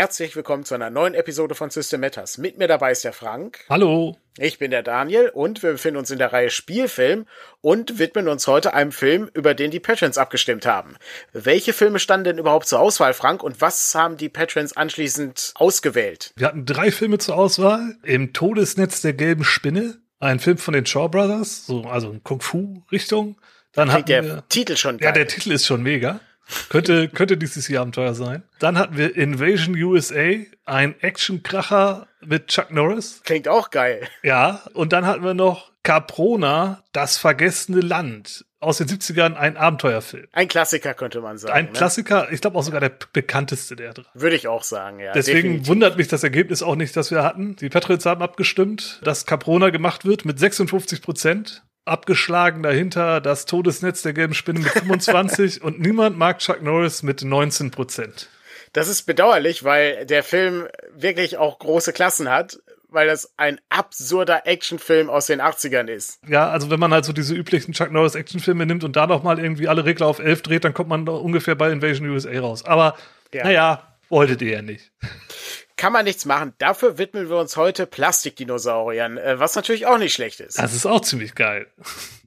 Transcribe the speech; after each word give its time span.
Herzlich 0.00 0.34
willkommen 0.34 0.64
zu 0.64 0.74
einer 0.74 0.88
neuen 0.88 1.12
Episode 1.12 1.54
von 1.54 1.68
System 1.68 2.00
Matters. 2.00 2.38
Mit 2.38 2.56
mir 2.56 2.66
dabei 2.68 2.92
ist 2.92 3.04
der 3.04 3.12
Frank. 3.12 3.66
Hallo. 3.68 4.16
Ich 4.38 4.58
bin 4.58 4.70
der 4.70 4.82
Daniel 4.82 5.28
und 5.28 5.62
wir 5.62 5.72
befinden 5.72 5.98
uns 5.98 6.10
in 6.10 6.16
der 6.18 6.32
Reihe 6.32 6.48
Spielfilm 6.48 7.26
und 7.60 7.98
widmen 7.98 8.26
uns 8.26 8.46
heute 8.46 8.72
einem 8.72 8.92
Film, 8.92 9.28
über 9.34 9.52
den 9.52 9.70
die 9.70 9.78
Patrons 9.78 10.16
abgestimmt 10.16 10.64
haben. 10.64 10.96
Welche 11.34 11.74
Filme 11.74 11.98
standen 11.98 12.24
denn 12.24 12.38
überhaupt 12.38 12.66
zur 12.66 12.80
Auswahl, 12.80 13.12
Frank, 13.12 13.42
und 13.42 13.60
was 13.60 13.94
haben 13.94 14.16
die 14.16 14.30
Patrons 14.30 14.74
anschließend 14.74 15.52
ausgewählt? 15.56 16.32
Wir 16.34 16.46
hatten 16.46 16.64
drei 16.64 16.90
Filme 16.90 17.18
zur 17.18 17.36
Auswahl. 17.36 17.98
Im 18.02 18.32
Todesnetz 18.32 19.02
der 19.02 19.12
gelben 19.12 19.44
Spinne, 19.44 19.98
ein 20.18 20.40
Film 20.40 20.56
von 20.56 20.72
den 20.72 20.86
Shaw 20.86 21.08
Brothers, 21.10 21.66
so, 21.66 21.82
also 21.82 22.10
in 22.10 22.24
Kung-Fu-Richtung. 22.24 23.36
Dann 23.74 23.92
hatten 23.92 24.06
der 24.06 24.24
wir, 24.24 24.44
Titel 24.48 24.76
schon 24.78 24.94
Ja, 24.98 25.10
geil. 25.10 25.12
der 25.12 25.28
Titel 25.28 25.52
ist 25.52 25.66
schon 25.66 25.82
mega. 25.82 26.20
Könnte, 26.68 27.08
könnte 27.08 27.36
dieses 27.36 27.68
Jahr 27.68 27.82
Abenteuer 27.82 28.14
sein. 28.14 28.42
Dann 28.58 28.78
hatten 28.78 28.96
wir 28.96 29.16
Invasion 29.16 29.74
USA, 29.74 30.34
ein 30.64 30.94
Actionkracher 31.00 32.06
mit 32.20 32.48
Chuck 32.48 32.70
Norris. 32.70 33.22
Klingt 33.24 33.48
auch 33.48 33.70
geil. 33.70 34.08
Ja, 34.22 34.62
und 34.74 34.92
dann 34.92 35.06
hatten 35.06 35.24
wir 35.24 35.34
noch 35.34 35.70
Caprona, 35.82 36.82
das 36.92 37.16
vergessene 37.16 37.80
Land. 37.80 38.44
Aus 38.62 38.76
den 38.76 38.88
70ern 38.88 39.36
ein 39.36 39.56
Abenteuerfilm. 39.56 40.26
Ein 40.32 40.46
Klassiker 40.46 40.92
könnte 40.92 41.22
man 41.22 41.38
sagen. 41.38 41.54
Ein 41.54 41.64
ne? 41.66 41.72
Klassiker, 41.72 42.30
ich 42.30 42.42
glaube 42.42 42.58
auch 42.58 42.62
sogar 42.62 42.80
der 42.80 42.92
bekannteste 43.14 43.74
der 43.74 43.94
drei. 43.94 44.04
Würde 44.12 44.36
ich 44.36 44.48
auch 44.48 44.64
sagen, 44.64 45.00
ja. 45.00 45.12
Deswegen 45.12 45.48
definitiv. 45.48 45.68
wundert 45.68 45.96
mich 45.96 46.08
das 46.08 46.22
Ergebnis 46.22 46.62
auch 46.62 46.76
nicht, 46.76 46.94
das 46.94 47.10
wir 47.10 47.22
hatten. 47.24 47.56
Die 47.56 47.70
Patriots 47.70 48.04
haben 48.04 48.20
abgestimmt, 48.20 49.00
dass 49.02 49.24
Caprona 49.24 49.70
gemacht 49.70 50.04
wird 50.04 50.26
mit 50.26 50.38
56 50.38 51.00
Prozent. 51.00 51.62
Abgeschlagen 51.84 52.62
dahinter 52.62 53.20
das 53.20 53.46
Todesnetz 53.46 54.02
der 54.02 54.12
gelben 54.12 54.34
Spinne 54.34 54.60
mit 54.60 54.70
25 54.70 55.62
und 55.62 55.80
niemand 55.80 56.18
mag 56.18 56.38
Chuck 56.38 56.62
Norris 56.62 57.02
mit 57.02 57.22
19 57.22 57.70
Prozent. 57.70 58.28
Das 58.72 58.88
ist 58.88 59.02
bedauerlich, 59.02 59.64
weil 59.64 60.06
der 60.06 60.22
Film 60.22 60.68
wirklich 60.94 61.36
auch 61.38 61.58
große 61.58 61.92
Klassen 61.92 62.30
hat, 62.30 62.60
weil 62.88 63.08
das 63.08 63.32
ein 63.36 63.60
absurder 63.68 64.46
Actionfilm 64.46 65.10
aus 65.10 65.26
den 65.26 65.40
80ern 65.40 65.88
ist. 65.88 66.20
Ja, 66.28 66.50
also 66.50 66.70
wenn 66.70 66.78
man 66.80 66.92
halt 66.92 67.04
so 67.04 67.12
diese 67.12 67.34
üblichen 67.34 67.72
Chuck 67.72 67.90
Norris 67.90 68.14
Actionfilme 68.14 68.66
nimmt 68.66 68.84
und 68.84 68.94
da 68.96 69.06
noch 69.06 69.22
mal 69.22 69.38
irgendwie 69.40 69.68
alle 69.68 69.84
Regler 69.84 70.06
auf 70.06 70.18
11 70.20 70.42
dreht, 70.42 70.64
dann 70.64 70.74
kommt 70.74 70.88
man 70.88 71.06
doch 71.06 71.20
ungefähr 71.20 71.54
bei 71.56 71.70
Invasion 71.72 72.08
USA 72.10 72.38
raus. 72.38 72.64
Aber 72.64 72.96
Ja. 73.32 73.44
naja, 73.44 73.96
wolltet 74.08 74.42
ihr 74.42 74.52
ja 74.52 74.62
nicht. 74.62 74.92
Kann 75.80 75.94
man 75.94 76.04
nichts 76.04 76.26
machen. 76.26 76.52
Dafür 76.58 76.98
widmen 76.98 77.30
wir 77.30 77.38
uns 77.38 77.56
heute 77.56 77.86
Plastikdinosauriern, 77.86 79.16
äh, 79.16 79.38
was 79.38 79.54
natürlich 79.54 79.86
auch 79.86 79.96
nicht 79.96 80.12
schlecht 80.12 80.40
ist. 80.40 80.58
Das 80.58 80.74
ist 80.74 80.84
auch 80.84 81.00
ziemlich 81.00 81.34
geil. 81.34 81.68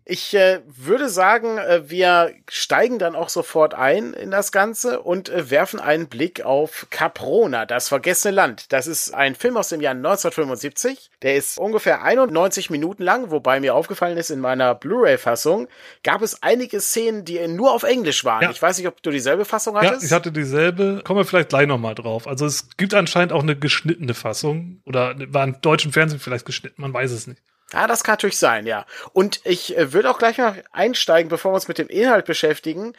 Ich 0.05 0.33
äh, 0.33 0.59
würde 0.67 1.07
sagen, 1.07 1.57
äh, 1.57 1.89
wir 1.89 2.33
steigen 2.49 2.99
dann 2.99 3.15
auch 3.15 3.29
sofort 3.29 3.73
ein 3.73 4.13
in 4.13 4.31
das 4.31 4.51
Ganze 4.51 4.99
und 4.99 5.29
äh, 5.29 5.49
werfen 5.49 5.79
einen 5.79 6.07
Blick 6.07 6.41
auf 6.43 6.87
Caprona, 6.89 7.65
das 7.65 7.87
vergessene 7.87 8.33
Land. 8.35 8.73
Das 8.73 8.87
ist 8.87 9.13
ein 9.13 9.35
Film 9.35 9.55
aus 9.55 9.69
dem 9.69 9.79
Jahr 9.79 9.93
1975. 9.93 11.09
Der 11.21 11.35
ist 11.35 11.57
ungefähr 11.57 12.03
91 12.03 12.69
Minuten 12.69 13.01
lang, 13.03 13.31
wobei 13.31 13.61
mir 13.61 13.75
aufgefallen 13.75 14.17
ist, 14.17 14.29
in 14.29 14.41
meiner 14.41 14.75
Blu-ray-Fassung 14.75 15.69
gab 16.03 16.21
es 16.21 16.43
einige 16.43 16.81
Szenen, 16.81 17.23
die 17.23 17.47
nur 17.47 17.71
auf 17.71 17.83
Englisch 17.83 18.25
waren. 18.25 18.43
Ja. 18.43 18.51
Ich 18.51 18.61
weiß 18.61 18.77
nicht, 18.77 18.87
ob 18.87 19.01
du 19.03 19.09
dieselbe 19.09 19.45
Fassung 19.45 19.75
Ja, 19.75 19.83
hattest. 19.83 20.03
ich 20.03 20.11
hatte 20.11 20.33
dieselbe. 20.33 21.01
Kommen 21.05 21.21
wir 21.21 21.25
vielleicht 21.25 21.49
gleich 21.49 21.67
noch 21.67 21.77
mal 21.77 21.95
drauf. 21.95 22.27
Also 22.27 22.45
es 22.45 22.75
gibt 22.75 22.93
anscheinend 22.93 23.31
auch 23.31 23.43
eine 23.43 23.55
geschnittene 23.55 24.13
Fassung 24.13 24.81
oder 24.85 25.15
war 25.27 25.45
im 25.45 25.61
deutschen 25.61 25.93
Fernsehen 25.93 26.19
vielleicht 26.19 26.45
geschnitten, 26.45 26.81
man 26.81 26.93
weiß 26.93 27.11
es 27.11 27.27
nicht. 27.27 27.41
Ja, 27.73 27.87
das 27.87 28.03
kann 28.03 28.13
natürlich 28.13 28.37
sein, 28.37 28.65
ja. 28.67 28.85
Und 29.13 29.41
ich 29.45 29.77
äh, 29.77 29.91
würde 29.93 30.09
auch 30.11 30.19
gleich 30.19 30.37
mal 30.37 30.63
einsteigen, 30.71 31.29
bevor 31.29 31.51
wir 31.51 31.55
uns 31.55 31.67
mit 31.67 31.77
dem 31.77 31.87
Inhalt 31.87 32.25
beschäftigen. 32.25 32.93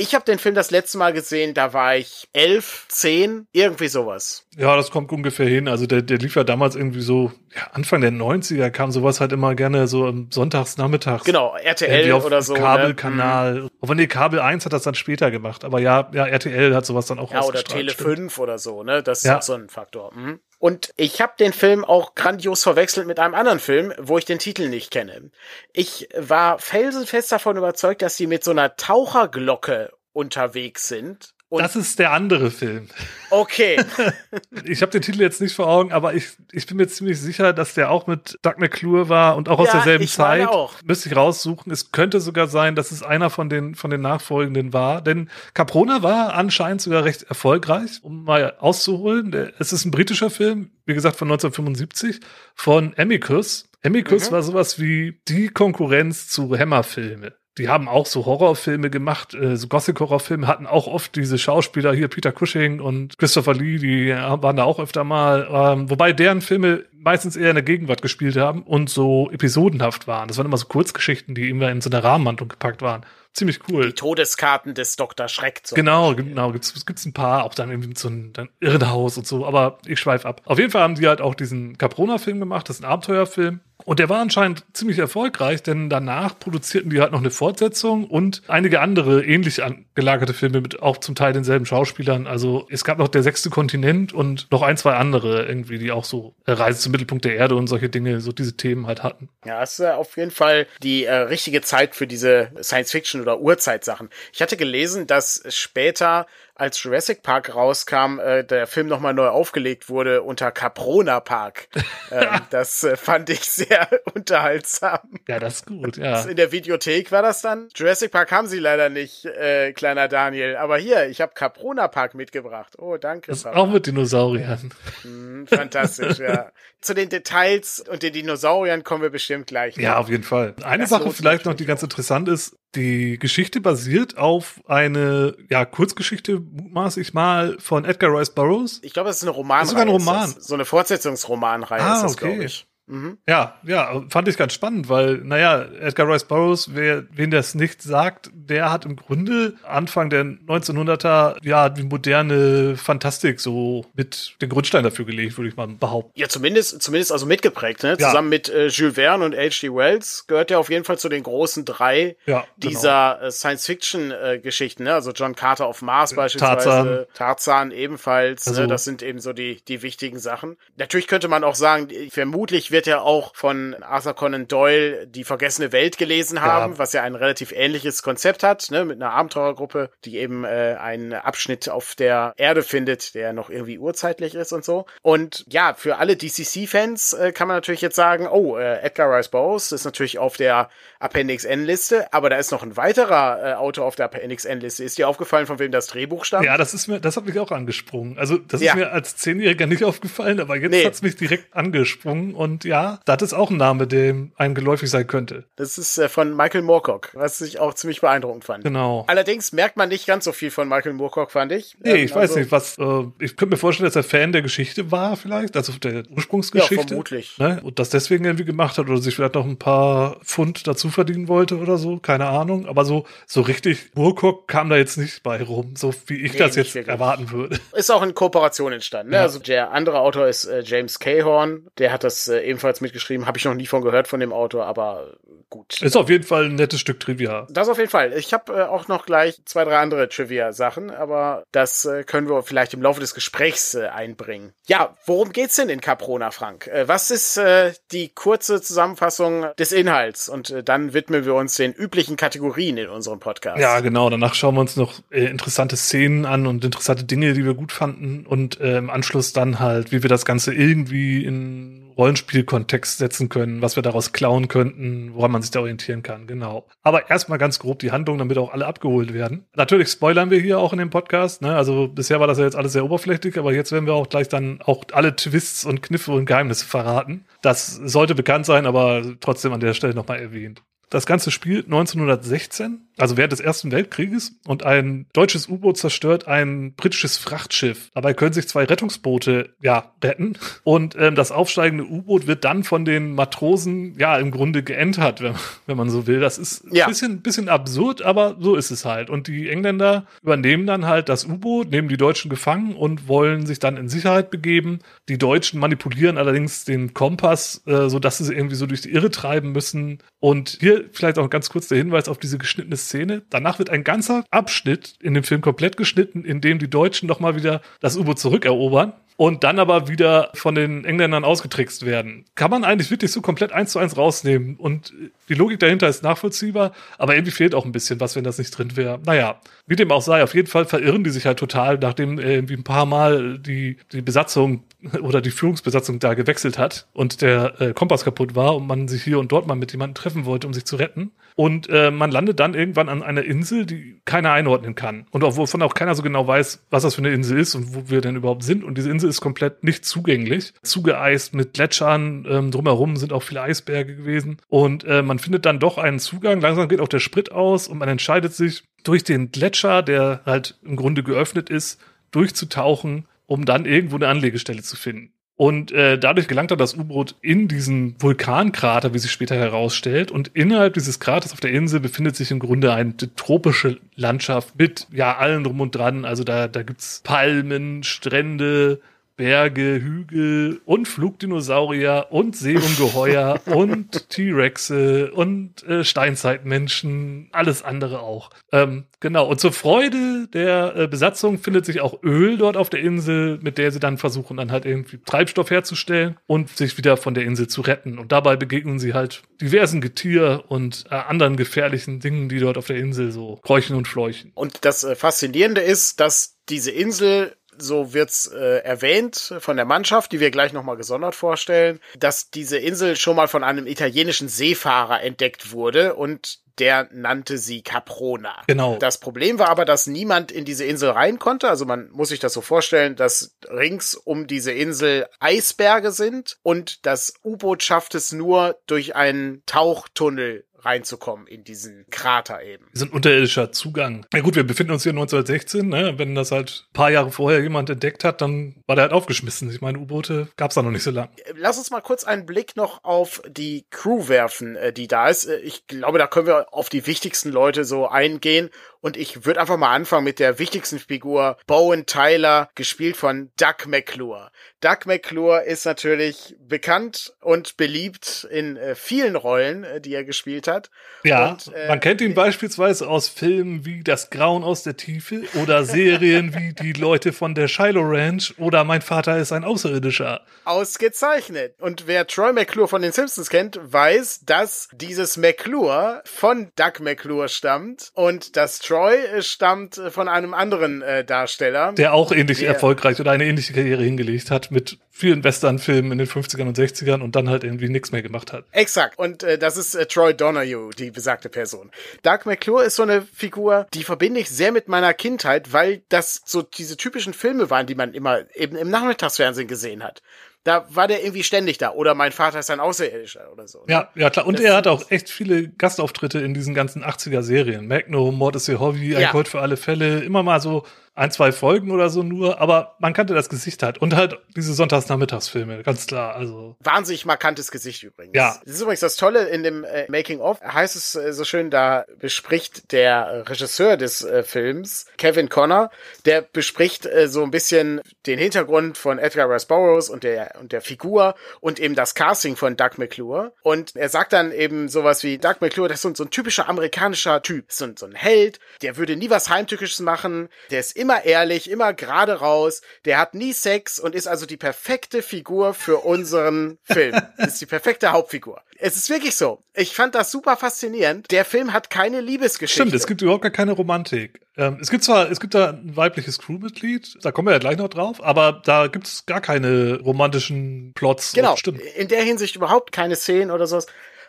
Ich 0.00 0.14
habe 0.14 0.24
den 0.24 0.38
Film 0.38 0.54
das 0.54 0.70
letzte 0.70 0.96
Mal 0.96 1.12
gesehen, 1.12 1.54
da 1.54 1.72
war 1.72 1.96
ich 1.96 2.28
elf, 2.32 2.84
zehn, 2.88 3.48
irgendwie 3.50 3.88
sowas. 3.88 4.46
Ja, 4.56 4.76
das 4.76 4.92
kommt 4.92 5.10
ungefähr 5.10 5.48
hin. 5.48 5.66
Also 5.66 5.86
der, 5.86 6.02
der 6.02 6.18
lief 6.18 6.36
ja 6.36 6.44
damals 6.44 6.76
irgendwie 6.76 7.00
so, 7.00 7.32
ja, 7.52 7.62
Anfang 7.72 8.00
der 8.02 8.12
90er 8.12 8.70
kam 8.70 8.92
sowas 8.92 9.20
halt 9.20 9.32
immer 9.32 9.56
gerne 9.56 9.88
so 9.88 10.06
am 10.06 10.30
sonntags, 10.30 10.76
nachmittags. 10.76 11.24
Genau, 11.24 11.56
RTL 11.56 12.12
auf 12.12 12.24
oder 12.24 12.42
so. 12.42 12.52
Ne? 12.52 12.60
Kabelkanal. 12.60 13.68
Obwohl, 13.80 13.96
nee, 13.96 14.06
Kabel 14.06 14.38
1 14.40 14.64
hat 14.66 14.72
das 14.72 14.82
dann 14.82 14.94
später 14.94 15.32
gemacht. 15.32 15.64
Aber 15.64 15.80
ja, 15.80 16.08
ja, 16.12 16.26
RTL 16.26 16.76
hat 16.76 16.86
sowas 16.86 17.06
dann 17.06 17.18
auch 17.18 17.32
Ja, 17.32 17.42
oder 17.42 17.64
Tele 17.64 17.90
stimmt. 17.90 18.08
5 18.08 18.38
oder 18.38 18.58
so, 18.58 18.84
ne? 18.84 19.02
Das 19.02 19.18
ist 19.20 19.24
Ja. 19.24 19.38
auch 19.38 19.42
so 19.42 19.54
ein 19.54 19.68
Faktor. 19.68 20.14
Mhm. 20.14 20.38
Und 20.58 20.92
ich 20.96 21.20
habe 21.20 21.34
den 21.38 21.52
Film 21.52 21.84
auch 21.84 22.14
grandios 22.14 22.64
verwechselt 22.64 23.06
mit 23.06 23.20
einem 23.20 23.34
anderen 23.34 23.60
Film, 23.60 23.94
wo 23.98 24.18
ich 24.18 24.24
den 24.24 24.40
Titel 24.40 24.68
nicht 24.68 24.90
kenne. 24.90 25.30
Ich 25.72 26.08
war 26.16 26.58
felsenfest 26.58 27.30
davon 27.30 27.56
überzeugt, 27.56 28.02
dass 28.02 28.16
sie 28.16 28.26
mit 28.26 28.42
so 28.42 28.50
einer 28.50 28.74
Taucherglocke 28.74 29.92
unterwegs 30.12 30.88
sind. 30.88 31.34
Und 31.50 31.62
Das 31.62 31.76
ist 31.76 31.98
der 31.98 32.12
andere 32.12 32.50
Film. 32.50 32.88
okay, 33.30 33.80
Ich 34.64 34.82
habe 34.82 34.92
den 34.92 35.00
Titel 35.00 35.20
jetzt 35.22 35.40
nicht 35.40 35.54
vor 35.54 35.66
Augen, 35.66 35.92
aber 35.92 36.12
ich, 36.12 36.28
ich 36.52 36.66
bin 36.66 36.76
mir 36.76 36.88
ziemlich 36.88 37.18
sicher, 37.20 37.54
dass 37.54 37.72
der 37.72 37.90
auch 37.90 38.06
mit 38.06 38.38
Doug 38.42 38.58
McClure 38.58 39.08
war 39.08 39.34
und 39.36 39.48
auch 39.48 39.58
aus 39.58 39.68
Ja, 39.68 39.72
derselben 39.74 40.04
ich 40.04 40.12
Zeit. 40.12 40.46
auch. 40.46 40.74
Müsste 40.84 41.08
ich 41.08 41.16
raussuchen. 41.16 41.72
Es 41.72 41.90
könnte 41.90 42.20
sogar 42.20 42.48
sein, 42.48 42.74
dass 42.74 42.90
es 42.90 43.02
einer 43.02 43.30
von 43.30 43.48
den, 43.48 43.74
von 43.74 43.90
den 43.90 44.02
nachfolgenden 44.02 44.74
war. 44.74 45.00
Denn 45.00 45.30
Caprona 45.54 46.02
war 46.02 46.34
anscheinend 46.34 46.82
sogar 46.82 47.04
recht 47.04 47.22
erfolgreich, 47.22 48.00
um 48.02 48.24
mal 48.24 48.54
auszuholen. 48.58 49.32
Es 49.58 49.72
ist 49.72 49.86
ein 49.86 49.90
britischer 49.90 50.28
Film, 50.28 50.70
wie 50.84 50.92
gesagt, 50.94 51.16
von 51.16 51.28
1975, 51.28 52.20
von 52.54 52.92
Amicus. 52.98 53.64
Amicus 53.82 54.28
Mhm. 54.28 54.34
war 54.34 54.42
sowas 54.42 54.78
wie 54.80 55.20
die 55.28 55.48
Konkurrenz 55.48 56.28
zu 56.28 56.54
Hammer-Filme. 56.58 57.32
Die 57.58 57.68
haben 57.68 57.88
auch 57.88 58.06
so 58.06 58.24
Horrorfilme 58.24 58.88
gemacht, 58.88 59.34
äh, 59.34 59.56
so 59.56 59.66
Gothic-Horrorfilme, 59.66 60.46
hatten 60.46 60.66
auch 60.66 60.86
oft 60.86 61.16
diese 61.16 61.38
Schauspieler 61.38 61.92
hier, 61.92 62.08
Peter 62.08 62.32
Cushing 62.32 62.80
und 62.80 63.18
Christopher 63.18 63.54
Lee, 63.54 63.78
die 63.78 64.10
äh, 64.10 64.16
waren 64.16 64.56
da 64.56 64.64
auch 64.64 64.78
öfter 64.78 65.04
mal, 65.04 65.48
ähm, 65.50 65.90
wobei 65.90 66.12
deren 66.12 66.40
Filme 66.40 66.84
meistens 67.08 67.36
eher 67.36 67.48
in 67.48 67.54
der 67.54 67.62
Gegenwart 67.62 68.02
gespielt 68.02 68.36
haben 68.36 68.62
und 68.64 68.90
so 68.90 69.30
episodenhaft 69.30 70.06
waren. 70.06 70.28
Das 70.28 70.36
waren 70.36 70.44
immer 70.44 70.58
so 70.58 70.66
Kurzgeschichten, 70.66 71.34
die 71.34 71.48
immer 71.48 71.70
in 71.70 71.80
so 71.80 71.88
eine 71.88 72.04
Rahmenhandlung 72.04 72.50
gepackt 72.50 72.82
waren. 72.82 73.06
Ziemlich 73.32 73.60
cool. 73.70 73.86
die 73.86 73.92
Todeskarten 73.92 74.74
des 74.74 74.96
Dr. 74.96 75.28
Schreck. 75.28 75.60
So. 75.64 75.74
Genau, 75.74 76.14
genau, 76.14 76.52
gibt's, 76.52 76.84
gibt's 76.84 77.06
ein 77.06 77.14
paar, 77.14 77.44
auch 77.44 77.54
dann 77.54 77.70
irgendwie 77.70 77.94
so 77.96 78.08
einem 78.08 78.32
dann 78.34 78.48
Irrenhaus 78.60 79.16
und 79.16 79.26
so, 79.26 79.46
aber 79.46 79.78
ich 79.86 80.00
schweif 80.00 80.26
ab. 80.26 80.42
Auf 80.44 80.58
jeden 80.58 80.70
Fall 80.70 80.82
haben 80.82 80.96
die 80.96 81.06
halt 81.06 81.20
auch 81.22 81.34
diesen 81.34 81.78
Caprona-Film 81.78 82.40
gemacht, 82.40 82.68
das 82.68 82.76
ist 82.76 82.84
ein 82.84 82.90
Abenteuerfilm. 82.90 83.60
Und 83.84 84.00
der 84.00 84.08
war 84.08 84.20
anscheinend 84.20 84.64
ziemlich 84.72 84.98
erfolgreich, 84.98 85.62
denn 85.62 85.88
danach 85.88 86.38
produzierten 86.38 86.90
die 86.90 87.00
halt 87.00 87.12
noch 87.12 87.20
eine 87.20 87.30
Fortsetzung 87.30 88.04
und 88.04 88.42
einige 88.48 88.80
andere 88.80 89.24
ähnlich 89.24 89.62
angelagerte 89.62 90.34
Filme 90.34 90.60
mit 90.60 90.82
auch 90.82 90.98
zum 90.98 91.14
Teil 91.14 91.32
denselben 91.32 91.64
Schauspielern. 91.64 92.26
Also 92.26 92.66
es 92.70 92.84
gab 92.84 92.98
noch 92.98 93.08
der 93.08 93.22
sechste 93.22 93.50
Kontinent 93.50 94.12
und 94.12 94.50
noch 94.50 94.62
ein, 94.62 94.76
zwei 94.76 94.94
andere 94.94 95.46
irgendwie, 95.46 95.78
die 95.78 95.92
auch 95.92 96.04
so 96.04 96.34
Reise 96.46 96.80
zum 96.80 96.92
Mittelpunkt 96.98 97.24
der 97.24 97.36
Erde 97.36 97.54
und 97.54 97.68
solche 97.68 97.88
Dinge, 97.88 98.20
so 98.20 98.32
diese 98.32 98.56
Themen 98.56 98.86
halt 98.86 99.02
hatten. 99.02 99.28
Ja, 99.44 99.62
es 99.62 99.78
ist 99.78 99.86
auf 99.86 100.16
jeden 100.16 100.32
Fall 100.32 100.66
die 100.82 101.04
äh, 101.04 101.14
richtige 101.14 101.60
Zeit 101.60 101.94
für 101.94 102.06
diese 102.06 102.50
Science-Fiction- 102.60 103.22
oder 103.22 103.40
Urzeitsachen. 103.40 104.10
Ich 104.32 104.42
hatte 104.42 104.56
gelesen, 104.56 105.06
dass 105.06 105.42
später, 105.48 106.26
als 106.58 106.82
Jurassic 106.82 107.22
Park 107.22 107.54
rauskam, 107.54 108.18
äh, 108.18 108.44
der 108.44 108.66
Film 108.66 108.88
nochmal 108.88 109.14
neu 109.14 109.28
aufgelegt 109.28 109.88
wurde 109.88 110.22
unter 110.22 110.50
Caprona 110.50 111.20
Park. 111.20 111.68
ähm, 112.10 112.40
das 112.50 112.82
äh, 112.82 112.96
fand 112.96 113.30
ich 113.30 113.44
sehr 113.44 113.88
unterhaltsam. 114.14 114.98
Ja, 115.28 115.38
das 115.38 115.54
ist 115.54 115.66
gut, 115.66 115.96
ja. 115.96 116.22
In 116.22 116.36
der 116.36 116.50
Videothek 116.50 117.12
war 117.12 117.22
das 117.22 117.42
dann. 117.42 117.68
Jurassic 117.74 118.10
Park 118.10 118.32
haben 118.32 118.48
sie 118.48 118.58
leider 118.58 118.88
nicht, 118.88 119.24
äh, 119.24 119.72
kleiner 119.72 120.08
Daniel. 120.08 120.56
Aber 120.56 120.78
hier, 120.78 121.08
ich 121.08 121.20
habe 121.20 121.32
Caprona 121.32 121.86
Park 121.86 122.14
mitgebracht. 122.14 122.74
Oh, 122.76 122.96
danke. 122.96 123.30
Das 123.30 123.44
Papa. 123.44 123.56
auch 123.56 123.68
mit 123.68 123.86
Dinosauriern. 123.86 124.70
Hm, 125.02 125.46
Fantastisch, 125.46 126.18
ja. 126.18 126.50
Zu 126.80 126.94
den 126.94 127.08
Details 127.08 127.84
und 127.88 128.02
den 128.02 128.12
Dinosauriern 128.12 128.82
kommen 128.82 129.02
wir 129.02 129.10
bestimmt 129.10 129.46
gleich. 129.46 129.76
noch. 129.76 129.82
Ja, 129.82 129.98
auf 129.98 130.08
jeden 130.08 130.24
Fall. 130.24 130.54
Eine 130.62 130.84
Das 130.84 130.90
Sache 130.90 131.10
vielleicht 131.12 131.44
noch, 131.44 131.54
die 131.54 131.66
ganz 131.66 131.82
interessant 131.82 132.28
ist. 132.28 132.56
Die 132.74 133.18
Geschichte 133.18 133.60
basiert 133.60 134.18
auf 134.18 134.60
eine, 134.66 135.34
ja, 135.48 135.64
Kurzgeschichte, 135.64 136.40
mutmaß 136.40 136.98
ich 136.98 137.14
mal, 137.14 137.56
von 137.58 137.84
Edgar 137.86 138.10
Rice 138.12 138.30
Burroughs. 138.30 138.80
Ich 138.82 138.92
glaube, 138.92 139.08
es 139.08 139.16
ist 139.16 139.22
eine 139.22 139.30
Romanreihe. 139.30 139.62
Das 139.62 139.68
ist 139.68 139.70
sogar 139.70 139.84
ein 139.86 139.88
Roman. 139.90 140.34
So 140.38 140.54
eine 140.54 140.64
Fortsetzungsromanreihe 140.66 141.82
Ah, 141.82 141.94
ist 141.96 142.02
das, 142.02 142.12
okay. 142.12 142.26
glaube 142.26 142.44
ich. 142.44 142.66
Mhm. 142.88 143.18
Ja, 143.28 143.56
ja, 143.64 144.02
fand 144.10 144.28
ich 144.28 144.36
ganz 144.36 144.52
spannend, 144.54 144.88
weil, 144.88 145.16
naja, 145.18 145.66
Edgar 145.80 146.08
Rice 146.08 146.24
Burroughs, 146.24 146.70
wer, 146.74 147.04
wen 147.12 147.30
das 147.30 147.54
nicht 147.54 147.82
sagt, 147.82 148.30
der 148.32 148.70
hat 148.72 148.84
im 148.86 148.96
Grunde 148.96 149.54
Anfang 149.62 150.10
der 150.10 150.24
1900er, 150.24 151.36
ja, 151.42 151.68
die 151.68 151.82
moderne 151.82 152.76
Fantastik 152.76 153.40
so 153.40 153.84
mit 153.94 154.36
den 154.40 154.48
Grundstein 154.48 154.84
dafür 154.84 155.04
gelegt, 155.04 155.36
würde 155.36 155.48
ich 155.50 155.56
mal 155.56 155.68
behaupten. 155.68 156.12
Ja, 156.18 156.28
zumindest, 156.28 156.82
zumindest 156.82 157.12
also 157.12 157.26
mitgeprägt, 157.26 157.82
ne? 157.82 157.96
Ja. 157.98 158.08
Zusammen 158.08 158.28
mit 158.30 158.48
äh, 158.48 158.68
Jules 158.68 158.94
Verne 158.94 159.24
und 159.24 159.34
H.G. 159.36 159.68
Wells 159.74 160.26
gehört 160.26 160.50
er 160.50 160.58
auf 160.58 160.70
jeden 160.70 160.84
Fall 160.84 160.98
zu 160.98 161.08
den 161.08 161.22
großen 161.22 161.64
drei 161.64 162.16
Ja, 162.26 162.44
genau. 162.58 162.70
dieser 162.70 163.22
äh, 163.22 163.30
Science-Fiction-Geschichten, 163.30 164.84
ne? 164.84 164.94
Also 164.94 165.12
John 165.12 165.34
Carter 165.34 165.66
auf 165.66 165.82
Mars 165.82 166.14
beispielsweise, 166.14 166.64
Tarzan. 166.68 167.06
Tarzan 167.14 167.70
ebenfalls, 167.72 168.46
Also- 168.48 168.62
ne? 168.62 168.68
Das 168.68 168.84
sind 168.84 169.02
eben 169.02 169.20
so 169.20 169.32
die, 169.32 169.60
die 169.66 169.82
wichtigen 169.82 170.18
Sachen. 170.18 170.56
Natürlich 170.76 171.06
könnte 171.06 171.28
man 171.28 171.44
auch 171.44 171.54
sagen, 171.54 171.88
vermutlich 172.10 172.70
wird 172.70 172.77
wird 172.78 172.86
ja 172.86 173.00
auch 173.00 173.34
von 173.34 173.74
Arthur 173.82 174.14
Conan 174.14 174.46
Doyle 174.46 175.08
die 175.08 175.24
vergessene 175.24 175.72
Welt 175.72 175.98
gelesen 175.98 176.42
haben, 176.42 176.74
ja. 176.74 176.78
was 176.78 176.92
ja 176.92 177.02
ein 177.02 177.16
relativ 177.16 177.50
ähnliches 177.50 178.04
Konzept 178.04 178.44
hat, 178.44 178.70
ne, 178.70 178.84
mit 178.84 179.02
einer 179.02 179.10
Abenteuergruppe, 179.10 179.90
die 180.04 180.16
eben 180.16 180.44
äh, 180.44 180.76
einen 180.78 181.12
Abschnitt 181.12 181.68
auf 181.68 181.96
der 181.96 182.34
Erde 182.36 182.62
findet, 182.62 183.16
der 183.16 183.32
noch 183.32 183.50
irgendwie 183.50 183.78
urzeitlich 183.78 184.36
ist 184.36 184.52
und 184.52 184.64
so. 184.64 184.86
Und 185.02 185.44
ja, 185.48 185.74
für 185.74 185.96
alle 185.96 186.16
DCC-Fans 186.16 187.14
äh, 187.14 187.32
kann 187.32 187.48
man 187.48 187.56
natürlich 187.56 187.80
jetzt 187.80 187.96
sagen, 187.96 188.28
oh, 188.28 188.56
äh, 188.56 188.80
Edgar 188.80 189.10
Rice 189.10 189.26
Burroughs 189.26 189.72
ist 189.72 189.84
natürlich 189.84 190.20
auf 190.20 190.36
der 190.36 190.70
Appendix 191.00 191.44
N-Liste, 191.44 192.12
aber 192.12 192.30
da 192.30 192.36
ist 192.36 192.52
noch 192.52 192.62
ein 192.62 192.76
weiterer 192.76 193.42
äh, 193.42 193.54
Autor 193.54 193.86
auf 193.86 193.96
der 193.96 194.04
Appendix 194.04 194.44
N-Liste. 194.44 194.84
Ist 194.84 194.98
dir 194.98 195.08
aufgefallen, 195.08 195.48
von 195.48 195.58
wem 195.58 195.72
das 195.72 195.88
Drehbuch 195.88 196.24
stammt? 196.24 196.46
Ja, 196.46 196.56
das 196.56 196.74
ist 196.74 196.86
mir, 196.86 197.00
das 197.00 197.16
hat 197.16 197.26
mich 197.26 197.40
auch 197.40 197.50
angesprungen. 197.50 198.16
Also 198.20 198.38
das 198.38 198.60
ja. 198.60 198.74
ist 198.74 198.78
mir 198.78 198.92
als 198.92 199.16
Zehnjähriger 199.16 199.66
nicht 199.66 199.82
aufgefallen, 199.82 200.38
aber 200.38 200.54
jetzt 200.54 200.70
nee. 200.70 200.84
hat's 200.84 201.02
mich 201.02 201.16
direkt 201.16 201.56
angesprungen 201.56 202.36
und 202.36 202.67
ja, 202.68 203.00
das 203.04 203.22
ist 203.22 203.32
auch 203.32 203.50
ein 203.50 203.56
Name, 203.56 203.86
dem 203.86 204.32
einem 204.36 204.54
geläufig 204.54 204.90
sein 204.90 205.06
könnte. 205.06 205.44
Das 205.56 205.78
ist 205.78 205.98
äh, 205.98 206.08
von 206.08 206.36
Michael 206.36 206.62
Moorcock, 206.62 207.10
was 207.14 207.40
ich 207.40 207.58
auch 207.58 207.74
ziemlich 207.74 208.00
beeindruckend 208.02 208.44
fand. 208.44 208.64
Genau. 208.64 209.04
Allerdings 209.08 209.52
merkt 209.52 209.76
man 209.76 209.88
nicht 209.88 210.06
ganz 210.06 210.24
so 210.24 210.32
viel 210.32 210.50
von 210.50 210.68
Michael 210.68 210.92
Moorcock, 210.92 211.32
fand 211.32 211.50
ich. 211.52 211.76
Nee, 211.80 211.90
ähm, 211.90 212.04
ich 212.04 212.14
weiß 212.14 212.30
also, 212.30 212.38
nicht, 212.38 212.52
was, 212.52 212.78
äh, 212.78 213.04
ich 213.18 213.36
könnte 213.36 213.54
mir 213.54 213.56
vorstellen, 213.56 213.86
dass 213.86 213.96
er 213.96 214.04
Fan 214.04 214.32
der 214.32 214.42
Geschichte 214.42 214.90
war 214.90 215.16
vielleicht, 215.16 215.56
also 215.56 215.72
der 215.78 216.04
Ursprungsgeschichte. 216.10 216.74
Ja, 216.76 216.86
vermutlich. 216.86 217.38
Ne? 217.38 217.60
Und 217.62 217.78
das 217.78 217.88
deswegen 217.90 218.24
irgendwie 218.24 218.44
gemacht 218.44 218.78
hat 218.78 218.88
oder 218.88 218.98
sich 218.98 219.16
vielleicht 219.16 219.34
noch 219.34 219.46
ein 219.46 219.58
paar 219.58 220.20
Pfund 220.24 220.66
dazu 220.66 220.90
verdienen 220.90 221.28
wollte 221.28 221.58
oder 221.58 221.78
so, 221.78 221.98
keine 221.98 222.26
Ahnung. 222.26 222.66
Aber 222.66 222.84
so, 222.84 223.06
so 223.26 223.40
richtig 223.40 223.90
Moorcock 223.94 224.46
kam 224.46 224.68
da 224.68 224.76
jetzt 224.76 224.98
nicht 224.98 225.22
bei 225.22 225.42
rum, 225.42 225.74
so 225.76 225.94
wie 226.06 226.16
ich 226.16 226.34
nee, 226.34 226.38
das 226.38 226.56
jetzt 226.56 226.76
erwarten 226.76 227.30
würde. 227.30 227.58
Ist 227.72 227.90
auch 227.90 228.02
in 228.02 228.14
Kooperation 228.14 228.72
entstanden. 228.72 229.10
Ne? 229.10 229.16
Ja. 229.16 229.22
Also 229.22 229.38
der 229.38 229.70
andere 229.72 230.00
Autor 230.00 230.28
ist 230.28 230.44
äh, 230.44 230.62
James 230.64 230.98
Cahorn, 230.98 231.66
der 231.78 231.92
hat 231.92 232.04
das 232.04 232.28
äh, 232.28 232.38
ebenfalls 232.58 232.80
mitgeschrieben. 232.80 233.26
Habe 233.26 233.38
ich 233.38 233.44
noch 233.44 233.54
nie 233.54 233.66
von 233.66 233.82
gehört 233.82 234.08
von 234.08 234.20
dem 234.20 234.32
Autor, 234.32 234.66
aber 234.66 235.16
gut. 235.48 235.80
Ist 235.80 235.96
auf 235.96 236.10
jeden 236.10 236.24
Fall 236.24 236.46
ein 236.46 236.56
nettes 236.56 236.80
Stück 236.80 236.98
Trivia. 237.00 237.46
Das 237.50 237.68
auf 237.68 237.78
jeden 237.78 237.90
Fall. 237.90 238.12
Ich 238.14 238.32
habe 238.32 238.52
äh, 238.52 238.62
auch 238.62 238.88
noch 238.88 239.06
gleich 239.06 239.40
zwei, 239.44 239.64
drei 239.64 239.78
andere 239.78 240.08
Trivia-Sachen, 240.08 240.90
aber 240.90 241.44
das 241.52 241.84
äh, 241.84 242.02
können 242.02 242.28
wir 242.28 242.42
vielleicht 242.42 242.74
im 242.74 242.82
Laufe 242.82 243.00
des 243.00 243.14
Gesprächs 243.14 243.74
äh, 243.74 243.86
einbringen. 243.86 244.52
Ja, 244.66 244.96
worum 245.06 245.32
geht's 245.32 245.56
denn 245.56 245.68
in 245.68 245.80
Caprona, 245.80 246.30
Frank? 246.32 246.66
Äh, 246.66 246.88
was 246.88 247.10
ist 247.10 247.36
äh, 247.36 247.72
die 247.92 248.08
kurze 248.08 248.60
Zusammenfassung 248.60 249.46
des 249.58 249.72
Inhalts? 249.72 250.28
Und 250.28 250.50
äh, 250.50 250.64
dann 250.64 250.92
widmen 250.92 251.24
wir 251.24 251.34
uns 251.34 251.54
den 251.54 251.72
üblichen 251.72 252.16
Kategorien 252.16 252.76
in 252.76 252.88
unserem 252.88 253.20
Podcast. 253.20 253.60
Ja, 253.60 253.80
genau. 253.80 254.10
Danach 254.10 254.34
schauen 254.34 254.56
wir 254.56 254.60
uns 254.60 254.76
noch 254.76 254.94
interessante 255.10 255.76
Szenen 255.76 256.26
an 256.26 256.46
und 256.46 256.64
interessante 256.64 257.04
Dinge, 257.04 257.34
die 257.34 257.44
wir 257.44 257.54
gut 257.54 257.72
fanden 257.72 258.26
und 258.26 258.56
im 258.56 258.90
Anschluss 258.90 259.32
dann 259.32 259.60
halt, 259.60 259.92
wie 259.92 260.02
wir 260.02 260.10
das 260.10 260.24
Ganze 260.24 260.52
irgendwie 260.52 261.24
in 261.24 261.77
Rollenspielkontext 261.98 262.98
setzen 262.98 263.28
können, 263.28 263.60
was 263.60 263.76
wir 263.76 263.82
daraus 263.82 264.12
klauen 264.12 264.48
könnten, 264.48 265.10
woran 265.14 265.32
man 265.32 265.42
sich 265.42 265.50
da 265.50 265.60
orientieren 265.60 266.02
kann, 266.02 266.26
genau. 266.26 266.66
Aber 266.82 267.10
erstmal 267.10 267.38
ganz 267.38 267.58
grob 267.58 267.80
die 267.80 267.90
Handlung, 267.90 268.18
damit 268.18 268.38
auch 268.38 268.52
alle 268.52 268.66
abgeholt 268.66 269.12
werden. 269.12 269.46
Natürlich 269.56 269.88
spoilern 269.88 270.30
wir 270.30 270.40
hier 270.40 270.60
auch 270.60 270.72
in 270.72 270.78
dem 270.78 270.90
Podcast, 270.90 271.42
ne? 271.42 271.56
Also 271.56 271.88
bisher 271.88 272.20
war 272.20 272.28
das 272.28 272.38
ja 272.38 272.44
jetzt 272.44 272.56
alles 272.56 272.72
sehr 272.72 272.84
oberflächlich, 272.84 273.36
aber 273.38 273.52
jetzt 273.52 273.72
werden 273.72 273.86
wir 273.86 273.94
auch 273.94 274.08
gleich 274.08 274.28
dann 274.28 274.60
auch 274.62 274.84
alle 274.92 275.16
Twists 275.16 275.64
und 275.64 275.82
Kniffe 275.82 276.12
und 276.12 276.26
Geheimnisse 276.26 276.64
verraten. 276.64 277.26
Das 277.42 277.74
sollte 277.74 278.14
bekannt 278.14 278.46
sein, 278.46 278.66
aber 278.66 279.02
trotzdem 279.20 279.52
an 279.52 279.60
der 279.60 279.74
Stelle 279.74 279.94
nochmal 279.94 280.20
erwähnt. 280.20 280.62
Das 280.90 281.04
Ganze 281.04 281.30
spielt 281.30 281.66
1916 281.66 282.87
also 282.98 283.16
während 283.16 283.32
des 283.32 283.40
Ersten 283.40 283.70
Weltkrieges, 283.70 284.32
und 284.46 284.64
ein 284.64 285.06
deutsches 285.12 285.48
U-Boot 285.48 285.76
zerstört 285.76 286.28
ein 286.28 286.74
britisches 286.74 287.16
Frachtschiff. 287.16 287.90
Dabei 287.94 288.14
können 288.14 288.32
sich 288.32 288.48
zwei 288.48 288.64
Rettungsboote 288.64 289.50
ja 289.60 289.92
retten 290.02 290.34
und 290.64 290.96
ähm, 290.98 291.14
das 291.14 291.32
aufsteigende 291.32 291.84
U-Boot 291.84 292.26
wird 292.26 292.44
dann 292.44 292.64
von 292.64 292.84
den 292.84 293.14
Matrosen 293.14 293.98
ja 293.98 294.16
im 294.18 294.30
Grunde 294.30 294.62
geentert, 294.62 295.20
wenn, 295.22 295.34
wenn 295.66 295.76
man 295.76 295.90
so 295.90 296.06
will. 296.06 296.20
Das 296.20 296.38
ist 296.38 296.64
ja. 296.70 296.86
ein 296.86 296.90
bisschen, 296.90 297.22
bisschen 297.22 297.48
absurd, 297.48 298.02
aber 298.02 298.36
so 298.38 298.56
ist 298.56 298.70
es 298.70 298.84
halt. 298.84 299.10
Und 299.10 299.26
die 299.28 299.48
Engländer 299.48 300.06
übernehmen 300.22 300.66
dann 300.66 300.86
halt 300.86 301.08
das 301.08 301.24
U-Boot, 301.24 301.70
nehmen 301.70 301.88
die 301.88 301.96
Deutschen 301.96 302.28
gefangen 302.28 302.74
und 302.74 303.08
wollen 303.08 303.46
sich 303.46 303.58
dann 303.58 303.76
in 303.76 303.88
Sicherheit 303.88 304.30
begeben. 304.30 304.80
Die 305.08 305.18
Deutschen 305.18 305.60
manipulieren 305.60 306.18
allerdings 306.18 306.64
den 306.64 306.94
Kompass, 306.94 307.62
äh, 307.66 307.88
so 307.88 307.98
dass 307.98 308.18
sie 308.18 308.34
irgendwie 308.34 308.56
so 308.56 308.66
durch 308.66 308.80
die 308.80 308.90
Irre 308.90 309.10
treiben 309.10 309.52
müssen. 309.52 309.98
Und 310.20 310.58
hier 310.60 310.84
vielleicht 310.92 311.18
auch 311.18 311.30
ganz 311.30 311.50
kurz 311.50 311.68
der 311.68 311.78
Hinweis 311.78 312.08
auf 312.08 312.18
diese 312.18 312.38
geschnittene 312.38 312.76
Szene. 312.88 313.22
Danach 313.30 313.58
wird 313.58 313.70
ein 313.70 313.84
ganzer 313.84 314.24
Abschnitt 314.30 314.96
in 315.00 315.14
dem 315.14 315.24
Film 315.24 315.40
komplett 315.40 315.76
geschnitten, 315.76 316.24
in 316.24 316.40
dem 316.40 316.58
die 316.58 316.70
Deutschen 316.70 317.06
nochmal 317.06 317.36
wieder 317.36 317.60
das 317.80 317.96
U-Boot 317.96 318.18
zurückerobern 318.18 318.92
und 319.18 319.42
dann 319.42 319.58
aber 319.58 319.88
wieder 319.88 320.30
von 320.34 320.54
den 320.54 320.84
Engländern 320.84 321.24
ausgetrickst 321.24 321.84
werden. 321.84 322.24
Kann 322.36 322.52
man 322.52 322.62
eigentlich 322.62 322.92
wirklich 322.92 323.10
so 323.10 323.20
komplett 323.20 323.50
eins 323.50 323.72
zu 323.72 323.80
eins 323.80 323.96
rausnehmen. 323.96 324.54
Und 324.54 324.92
die 325.28 325.34
Logik 325.34 325.58
dahinter 325.58 325.88
ist 325.88 326.04
nachvollziehbar, 326.04 326.72
aber 326.98 327.16
irgendwie 327.16 327.32
fehlt 327.32 327.52
auch 327.52 327.64
ein 327.64 327.72
bisschen 327.72 327.98
was, 327.98 328.14
wenn 328.14 328.22
das 328.22 328.38
nicht 328.38 328.56
drin 328.56 328.76
wäre. 328.76 329.00
Naja, 329.04 329.40
wie 329.66 329.74
dem 329.74 329.90
auch 329.90 330.02
sei, 330.02 330.22
auf 330.22 330.36
jeden 330.36 330.46
Fall 330.46 330.66
verirren 330.66 331.02
die 331.02 331.10
sich 331.10 331.26
halt 331.26 331.40
total, 331.40 331.78
nachdem 331.78 332.20
irgendwie 332.20 332.54
ein 332.54 332.62
paar 332.62 332.86
Mal 332.86 333.40
die, 333.40 333.78
die 333.90 334.02
Besatzung 334.02 334.62
oder 335.02 335.20
die 335.20 335.30
Führungsbesatzung 335.30 335.98
da 335.98 336.14
gewechselt 336.14 336.58
hat 336.58 336.86
und 336.92 337.20
der 337.20 337.60
äh, 337.60 337.72
Kompass 337.72 338.04
kaputt 338.04 338.34
war 338.34 338.56
und 338.56 338.66
man 338.66 338.88
sich 338.88 339.02
hier 339.02 339.18
und 339.18 339.32
dort 339.32 339.46
mal 339.46 339.56
mit 339.56 339.72
jemandem 339.72 339.94
treffen 339.94 340.24
wollte, 340.24 340.46
um 340.46 340.54
sich 340.54 340.64
zu 340.64 340.76
retten. 340.76 341.12
Und 341.34 341.68
äh, 341.68 341.90
man 341.90 342.10
landet 342.10 342.40
dann 342.40 342.54
irgendwann 342.54 342.88
an 342.88 343.02
einer 343.02 343.22
Insel, 343.22 343.64
die 343.64 344.00
keiner 344.04 344.32
einordnen 344.32 344.74
kann. 344.74 345.06
Und 345.10 345.22
auch, 345.22 345.36
wovon 345.36 345.62
auch 345.62 345.74
keiner 345.74 345.94
so 345.94 346.02
genau 346.02 346.26
weiß, 346.26 346.66
was 346.70 346.82
das 346.82 346.96
für 346.96 347.00
eine 347.00 347.12
Insel 347.12 347.38
ist 347.38 347.54
und 347.54 347.74
wo 347.74 347.90
wir 347.90 348.00
denn 348.00 348.16
überhaupt 348.16 348.42
sind. 348.42 348.64
Und 348.64 348.76
diese 348.76 348.90
Insel 348.90 349.08
ist 349.08 349.20
komplett 349.20 349.62
nicht 349.62 349.84
zugänglich. 349.84 350.52
Zugeeist 350.62 351.34
mit 351.34 351.54
Gletschern, 351.54 352.26
ähm, 352.28 352.50
drumherum 352.50 352.96
sind 352.96 353.12
auch 353.12 353.22
viele 353.22 353.42
Eisberge 353.42 353.94
gewesen. 353.94 354.38
Und 354.48 354.84
äh, 354.84 355.02
man 355.02 355.18
findet 355.18 355.46
dann 355.46 355.60
doch 355.60 355.78
einen 355.78 356.00
Zugang. 356.00 356.40
Langsam 356.40 356.68
geht 356.68 356.80
auch 356.80 356.88
der 356.88 356.98
Sprit 356.98 357.30
aus 357.30 357.68
und 357.68 357.78
man 357.78 357.88
entscheidet 357.88 358.32
sich, 358.34 358.64
durch 358.84 359.04
den 359.04 359.32
Gletscher, 359.32 359.82
der 359.82 360.22
halt 360.24 360.56
im 360.62 360.76
Grunde 360.76 361.02
geöffnet 361.02 361.50
ist, 361.50 361.80
durchzutauchen, 362.10 363.06
um 363.28 363.44
dann 363.44 363.66
irgendwo 363.66 363.96
eine 363.96 364.08
Anlegestelle 364.08 364.62
zu 364.62 364.74
finden. 364.74 365.12
Und 365.36 365.70
äh, 365.70 365.96
dadurch 365.96 366.26
gelangt 366.26 366.50
dann 366.50 366.58
das 366.58 366.74
U-Boot 366.76 367.14
in 367.20 367.46
diesen 367.46 367.94
Vulkankrater, 368.02 368.92
wie 368.92 368.98
sich 368.98 369.12
später 369.12 369.36
herausstellt. 369.36 370.10
Und 370.10 370.32
innerhalb 370.34 370.74
dieses 370.74 370.98
Kraters 370.98 371.32
auf 371.32 371.38
der 371.38 371.52
Insel 371.52 371.78
befindet 371.78 372.16
sich 372.16 372.32
im 372.32 372.40
Grunde 372.40 372.72
eine 372.72 372.96
tropische 373.14 373.78
Landschaft 373.94 374.58
mit 374.58 374.88
ja 374.90 375.16
allen 375.16 375.44
drum 375.44 375.60
und 375.60 375.76
dran. 375.76 376.04
Also 376.04 376.24
da, 376.24 376.48
da 376.48 376.64
gibt's 376.64 377.02
Palmen, 377.04 377.84
Strände, 377.84 378.80
Berge, 379.18 379.80
Hügel 379.82 380.62
und 380.64 380.86
Flugdinosaurier 380.86 382.06
und 382.10 382.36
Seeungeheuer 382.36 383.40
und 383.46 384.08
T-Rexe 384.08 385.10
und 385.12 385.62
äh, 385.64 385.84
Steinzeitmenschen, 385.84 387.28
alles 387.32 387.62
andere 387.62 388.00
auch. 388.00 388.30
Ähm, 388.52 388.84
genau, 389.00 389.28
und 389.28 389.40
zur 389.40 389.52
Freude 389.52 390.28
der 390.32 390.76
äh, 390.76 390.86
Besatzung 390.86 391.38
findet 391.38 391.66
sich 391.66 391.80
auch 391.80 392.02
Öl 392.04 392.38
dort 392.38 392.56
auf 392.56 392.70
der 392.70 392.80
Insel, 392.80 393.40
mit 393.42 393.58
der 393.58 393.72
sie 393.72 393.80
dann 393.80 393.98
versuchen, 393.98 394.36
dann 394.36 394.52
halt 394.52 394.64
irgendwie 394.64 395.00
Treibstoff 395.04 395.50
herzustellen 395.50 396.16
und 396.28 396.56
sich 396.56 396.78
wieder 396.78 396.96
von 396.96 397.14
der 397.14 397.24
Insel 397.24 397.48
zu 397.48 397.60
retten. 397.60 397.98
Und 397.98 398.12
dabei 398.12 398.36
begegnen 398.36 398.78
sie 398.78 398.94
halt 398.94 399.22
diversen 399.42 399.80
Getier 399.80 400.44
und 400.46 400.84
äh, 400.90 400.94
anderen 400.94 401.36
gefährlichen 401.36 401.98
Dingen, 401.98 402.28
die 402.28 402.38
dort 402.38 402.56
auf 402.56 402.68
der 402.68 402.76
Insel 402.76 403.10
so 403.10 403.40
kräuchen 403.42 403.74
und 403.74 403.88
fleuchen. 403.88 404.30
Und 404.36 404.64
das 404.64 404.84
äh, 404.84 404.94
Faszinierende 404.94 405.60
ist, 405.60 405.98
dass 405.98 406.36
diese 406.48 406.70
Insel 406.70 407.34
so 407.58 407.92
wird's 407.92 408.26
äh, 408.26 408.58
erwähnt 408.58 409.34
von 409.38 409.56
der 409.56 409.64
Mannschaft, 409.66 410.12
die 410.12 410.20
wir 410.20 410.30
gleich 410.30 410.52
nochmal 410.52 410.76
gesondert 410.76 411.14
vorstellen, 411.14 411.80
dass 411.98 412.30
diese 412.30 412.58
Insel 412.58 412.96
schon 412.96 413.16
mal 413.16 413.28
von 413.28 413.44
einem 413.44 413.66
italienischen 413.66 414.28
Seefahrer 414.28 415.02
entdeckt 415.02 415.52
wurde 415.52 415.94
und 415.94 416.40
der 416.58 416.88
nannte 416.92 417.38
sie 417.38 417.62
Caprona. 417.62 418.42
Genau. 418.46 418.76
Das 418.78 418.98
Problem 418.98 419.38
war 419.38 419.48
aber, 419.48 419.64
dass 419.64 419.86
niemand 419.86 420.32
in 420.32 420.44
diese 420.44 420.64
Insel 420.64 420.90
rein 420.90 421.18
konnte. 421.18 421.48
Also 421.48 421.64
man 421.64 421.88
muss 421.90 422.08
sich 422.08 422.18
das 422.18 422.32
so 422.32 422.40
vorstellen, 422.40 422.96
dass 422.96 423.36
rings 423.48 423.94
um 423.94 424.26
diese 424.26 424.52
Insel 424.52 425.06
Eisberge 425.20 425.92
sind 425.92 426.38
und 426.42 426.84
das 426.86 427.14
U-Boot 427.24 427.62
schafft 427.62 427.94
es 427.94 428.12
nur 428.12 428.58
durch 428.66 428.96
einen 428.96 429.42
Tauchtunnel 429.46 430.44
reinzukommen 430.60 431.26
in 431.26 431.44
diesen 431.44 431.86
Krater 431.90 432.42
eben. 432.42 432.66
So 432.72 432.86
ein 432.86 432.90
unterirdischer 432.90 433.52
Zugang. 433.52 434.06
Na 434.12 434.20
gut, 434.20 434.36
wir 434.36 434.46
befinden 434.46 434.72
uns 434.72 434.82
hier 434.82 434.92
1916, 434.92 435.68
ne? 435.68 435.94
Wenn 435.98 436.14
das 436.14 436.30
halt 436.30 436.66
ein 436.68 436.72
paar 436.72 436.90
Jahre 436.90 437.10
vorher 437.10 437.40
jemand 437.40 437.70
entdeckt 437.70 438.04
hat, 438.04 438.20
dann 438.20 438.56
war 438.66 438.76
der 438.76 438.84
halt 438.84 438.92
aufgeschmissen. 438.92 439.50
Ich 439.50 439.60
meine, 439.60 439.78
U-Boote 439.78 440.28
gab 440.36 440.50
es 440.50 440.54
da 440.54 440.62
noch 440.62 440.70
nicht 440.70 440.82
so 440.82 440.90
lange. 440.90 441.10
Lass 441.34 441.58
uns 441.58 441.70
mal 441.70 441.80
kurz 441.80 442.04
einen 442.04 442.26
Blick 442.26 442.56
noch 442.56 442.84
auf 442.84 443.22
die 443.28 443.66
Crew 443.70 444.08
werfen, 444.08 444.56
äh, 444.56 444.72
die 444.72 444.88
da 444.88 445.08
ist. 445.08 445.26
Äh, 445.26 445.38
ich 445.38 445.66
glaube, 445.66 445.98
da 445.98 446.06
können 446.06 446.26
wir 446.26 446.52
auf 446.52 446.68
die 446.68 446.86
wichtigsten 446.86 447.30
Leute 447.30 447.64
so 447.64 447.88
eingehen. 447.88 448.50
Und 448.80 448.96
ich 448.96 449.24
würde 449.24 449.40
einfach 449.40 449.56
mal 449.56 449.74
anfangen 449.74 450.04
mit 450.04 450.18
der 450.18 450.38
wichtigsten 450.38 450.78
Figur, 450.78 451.36
Bowen 451.46 451.86
Tyler, 451.86 452.48
gespielt 452.54 452.96
von 452.96 453.30
Doug 453.36 453.66
McClure. 453.66 454.30
Doug 454.60 454.86
McClure 454.86 455.42
ist 455.44 455.66
natürlich 455.66 456.36
bekannt 456.40 457.12
und 457.20 457.56
beliebt 457.56 458.26
in 458.30 458.56
äh, 458.56 458.74
vielen 458.74 459.16
Rollen, 459.16 459.64
äh, 459.64 459.80
die 459.80 459.94
er 459.94 460.04
gespielt 460.04 460.48
hat. 460.48 460.70
Ja, 461.04 461.32
Und, 461.32 461.52
äh, 461.54 461.68
man 461.68 461.80
kennt 461.80 462.00
ihn 462.00 462.14
beispielsweise 462.14 462.88
aus 462.88 463.08
Filmen 463.08 463.64
wie 463.64 463.82
Das 463.82 464.10
Grauen 464.10 464.44
aus 464.44 464.62
der 464.62 464.76
Tiefe 464.76 465.22
oder 465.42 465.64
Serien 465.64 466.34
wie 466.36 466.52
Die 466.54 466.72
Leute 466.72 467.12
von 467.12 467.34
der 467.34 467.48
Shiloh 467.48 467.82
Ranch 467.84 468.34
oder 468.38 468.64
Mein 468.64 468.82
Vater 468.82 469.18
ist 469.18 469.32
ein 469.32 469.44
Außerirdischer. 469.44 470.22
Ausgezeichnet. 470.44 471.54
Und 471.58 471.86
wer 471.86 472.06
Troy 472.06 472.32
McClure 472.32 472.68
von 472.68 472.82
den 472.82 472.92
Simpsons 472.92 473.30
kennt, 473.30 473.58
weiß, 473.62 474.20
dass 474.24 474.68
dieses 474.72 475.16
McClure 475.16 476.02
von 476.04 476.50
Doug 476.56 476.80
McClure 476.80 477.28
stammt 477.28 477.90
und 477.94 478.36
dass 478.36 478.58
Troy 478.68 478.94
äh, 478.96 479.22
stammt 479.22 479.78
äh, 479.78 479.90
von 479.90 480.08
einem 480.08 480.34
anderen 480.34 480.82
äh, 480.82 481.02
Darsteller. 481.04 481.72
Der 481.72 481.94
auch 481.94 482.12
ähnlich 482.12 482.40
Der- 482.40 482.48
erfolgreich 482.48 483.00
oder 483.00 483.10
eine 483.12 483.24
ähnliche 483.24 483.54
Karriere 483.54 483.82
hingelegt 483.82 484.30
hat 484.30 484.50
mit 484.50 484.78
vielen 484.90 485.24
Western-Filmen 485.24 485.92
in 485.92 485.98
den 485.98 486.06
50ern 486.06 486.46
und 486.48 486.58
60ern 486.58 487.00
und 487.02 487.16
dann 487.16 487.30
halt 487.30 487.44
irgendwie 487.44 487.68
nichts 487.68 487.92
mehr 487.92 488.02
gemacht 488.02 488.32
hat. 488.32 488.44
Exakt. 488.52 488.98
Und 488.98 489.22
äh, 489.22 489.38
das 489.38 489.56
ist 489.56 489.74
äh, 489.74 489.86
Troy 489.86 490.12
Donahue, 490.12 490.70
die 490.76 490.90
besagte 490.90 491.28
Person. 491.30 491.70
Doug 492.02 492.20
McClure 492.26 492.64
ist 492.64 492.76
so 492.76 492.82
eine 492.82 493.02
Figur, 493.02 493.66
die 493.72 493.84
verbinde 493.84 494.20
ich 494.20 494.28
sehr 494.28 494.52
mit 494.52 494.68
meiner 494.68 494.92
Kindheit, 494.92 495.52
weil 495.52 495.80
das 495.88 496.20
so 496.26 496.42
diese 496.42 496.76
typischen 496.76 497.14
Filme 497.14 497.48
waren, 497.48 497.66
die 497.66 497.74
man 497.74 497.94
immer 497.94 498.20
eben 498.34 498.56
im 498.56 498.68
Nachmittagsfernsehen 498.70 499.48
gesehen 499.48 499.82
hat. 499.82 500.02
Da 500.48 500.64
war 500.70 500.88
der 500.88 501.02
irgendwie 501.04 501.22
ständig 501.22 501.58
da. 501.58 501.72
Oder 501.72 501.94
mein 501.94 502.10
Vater 502.10 502.38
ist 502.38 502.48
ein 502.50 502.58
Außerirdischer 502.58 503.30
oder 503.30 503.46
so. 503.46 503.58
ne? 503.58 503.64
Ja, 503.68 503.90
ja 503.94 504.08
klar. 504.08 504.26
Und 504.26 504.38
Das 504.38 504.46
er 504.46 504.56
hat 504.56 504.66
auch 504.66 504.90
echt 504.90 505.10
viele 505.10 505.48
Gastauftritte 505.48 506.20
in 506.20 506.32
diesen 506.32 506.54
ganzen 506.54 506.82
80er-Serien. 506.82 507.66
Magnum, 507.68 508.14
Mord 508.16 508.36
ist 508.36 508.48
ihr 508.48 508.58
Hobby, 508.58 508.96
ein 508.96 509.02
Ja. 509.02 509.12
Gold 509.12 509.28
für 509.28 509.40
alle 509.40 509.58
Fälle. 509.58 510.00
Immer 510.00 510.22
mal 510.22 510.40
so 510.40 510.64
ein, 510.98 511.10
zwei 511.10 511.32
Folgen 511.32 511.70
oder 511.70 511.88
so 511.90 512.02
nur. 512.02 512.40
Aber 512.40 512.74
man 512.78 512.92
kannte 512.92 513.14
das 513.14 513.28
Gesicht 513.28 513.62
halt. 513.62 513.78
Und 513.78 513.94
halt 513.94 514.18
diese 514.36 514.52
Sonntagsnachmittagsfilme, 514.52 515.62
ganz 515.62 515.86
klar. 515.86 516.14
Also 516.14 516.56
Wahnsinnig 516.60 517.04
markantes 517.06 517.50
Gesicht 517.50 517.82
übrigens. 517.82 518.16
Ja. 518.16 518.38
Das 518.44 518.54
ist 518.54 518.60
übrigens 518.60 518.80
das 518.80 518.96
Tolle 518.96 519.28
in 519.28 519.42
dem 519.42 519.64
äh, 519.64 519.86
Making 519.90 520.20
of. 520.20 520.40
Heißt 520.40 520.76
es 520.76 520.94
äh, 520.94 521.12
so 521.12 521.24
schön, 521.24 521.50
da 521.50 521.84
bespricht 521.98 522.72
der 522.72 523.28
Regisseur 523.28 523.76
des 523.76 524.02
äh, 524.02 524.22
Films, 524.22 524.86
Kevin 524.96 525.28
Connor, 525.28 525.70
der 526.04 526.22
bespricht 526.22 526.86
äh, 526.86 527.08
so 527.08 527.22
ein 527.22 527.30
bisschen 527.30 527.80
den 528.06 528.18
Hintergrund 528.18 528.76
von 528.78 528.98
Edgar 528.98 529.30
Rice 529.30 529.46
Burroughs 529.46 529.88
und 529.90 530.02
der, 530.04 530.34
und 530.40 530.52
der 530.52 530.60
Figur 530.60 531.14
und 531.40 531.60
eben 531.60 531.74
das 531.74 531.94
Casting 531.94 532.36
von 532.36 532.56
Doug 532.56 532.70
McClure. 532.78 533.32
Und 533.42 533.76
er 533.76 533.88
sagt 533.88 534.12
dann 534.12 534.32
eben 534.32 534.68
sowas 534.68 535.02
wie, 535.02 535.18
Doug 535.18 535.36
McClure, 535.40 535.68
das 535.68 535.76
ist 535.78 535.82
so, 535.82 535.88
ein- 535.90 535.94
so 535.94 536.04
ein 536.04 536.10
typischer 536.10 536.48
amerikanischer 536.48 537.22
Typ. 537.22 537.46
So, 537.52 537.64
ein- 537.66 537.76
so 537.76 537.86
ein 537.86 537.94
Held, 537.94 538.38
der 538.62 538.76
würde 538.76 538.96
nie 538.96 539.10
was 539.10 539.28
Heimtückisches 539.28 539.80
machen, 539.80 540.28
der 540.50 540.60
ist 540.60 540.76
immer 540.76 540.87
ehrlich, 540.96 541.50
immer 541.50 541.72
gerade 541.72 542.14
raus, 542.14 542.62
der 542.84 542.98
hat 542.98 543.14
nie 543.14 543.32
Sex 543.32 543.78
und 543.78 543.94
ist 543.94 544.06
also 544.06 544.26
die 544.26 544.36
perfekte 544.36 545.02
Figur 545.02 545.54
für 545.54 545.78
unseren 545.78 546.58
Film. 546.64 546.94
Ist 547.18 547.40
die 547.40 547.46
perfekte 547.46 547.92
Hauptfigur. 547.92 548.40
Es 548.60 548.76
ist 548.76 548.90
wirklich 548.90 549.14
so. 549.14 549.42
Ich 549.54 549.74
fand 549.74 549.94
das 549.94 550.10
super 550.10 550.36
faszinierend. 550.36 551.10
Der 551.10 551.24
Film 551.24 551.52
hat 551.52 551.70
keine 551.70 552.00
Liebesgeschichte. 552.00 552.62
Stimmt, 552.62 552.74
es 552.74 552.86
gibt 552.86 553.02
überhaupt 553.02 553.22
gar 553.22 553.30
keine 553.30 553.52
Romantik. 553.52 554.20
Ähm, 554.36 554.58
es 554.60 554.70
gibt 554.70 554.82
zwar, 554.82 555.10
es 555.10 555.20
gibt 555.20 555.34
da 555.34 555.50
ein 555.50 555.76
weibliches 555.76 556.18
Crewmitglied, 556.18 556.98
da 557.02 557.12
kommen 557.12 557.28
wir 557.28 557.32
ja 557.32 557.38
gleich 557.38 557.56
noch 557.58 557.68
drauf, 557.68 558.02
aber 558.02 558.40
da 558.44 558.66
gibt 558.66 558.86
es 558.86 559.06
gar 559.06 559.20
keine 559.20 559.80
romantischen 559.80 560.72
Plots. 560.74 561.12
Genau. 561.12 561.36
Stimmt. 561.36 561.60
In 561.60 561.88
der 561.88 562.02
Hinsicht 562.02 562.34
überhaupt 562.34 562.72
keine 562.72 562.96
Szenen 562.96 563.30
oder 563.30 563.46
sowas. 563.46 563.66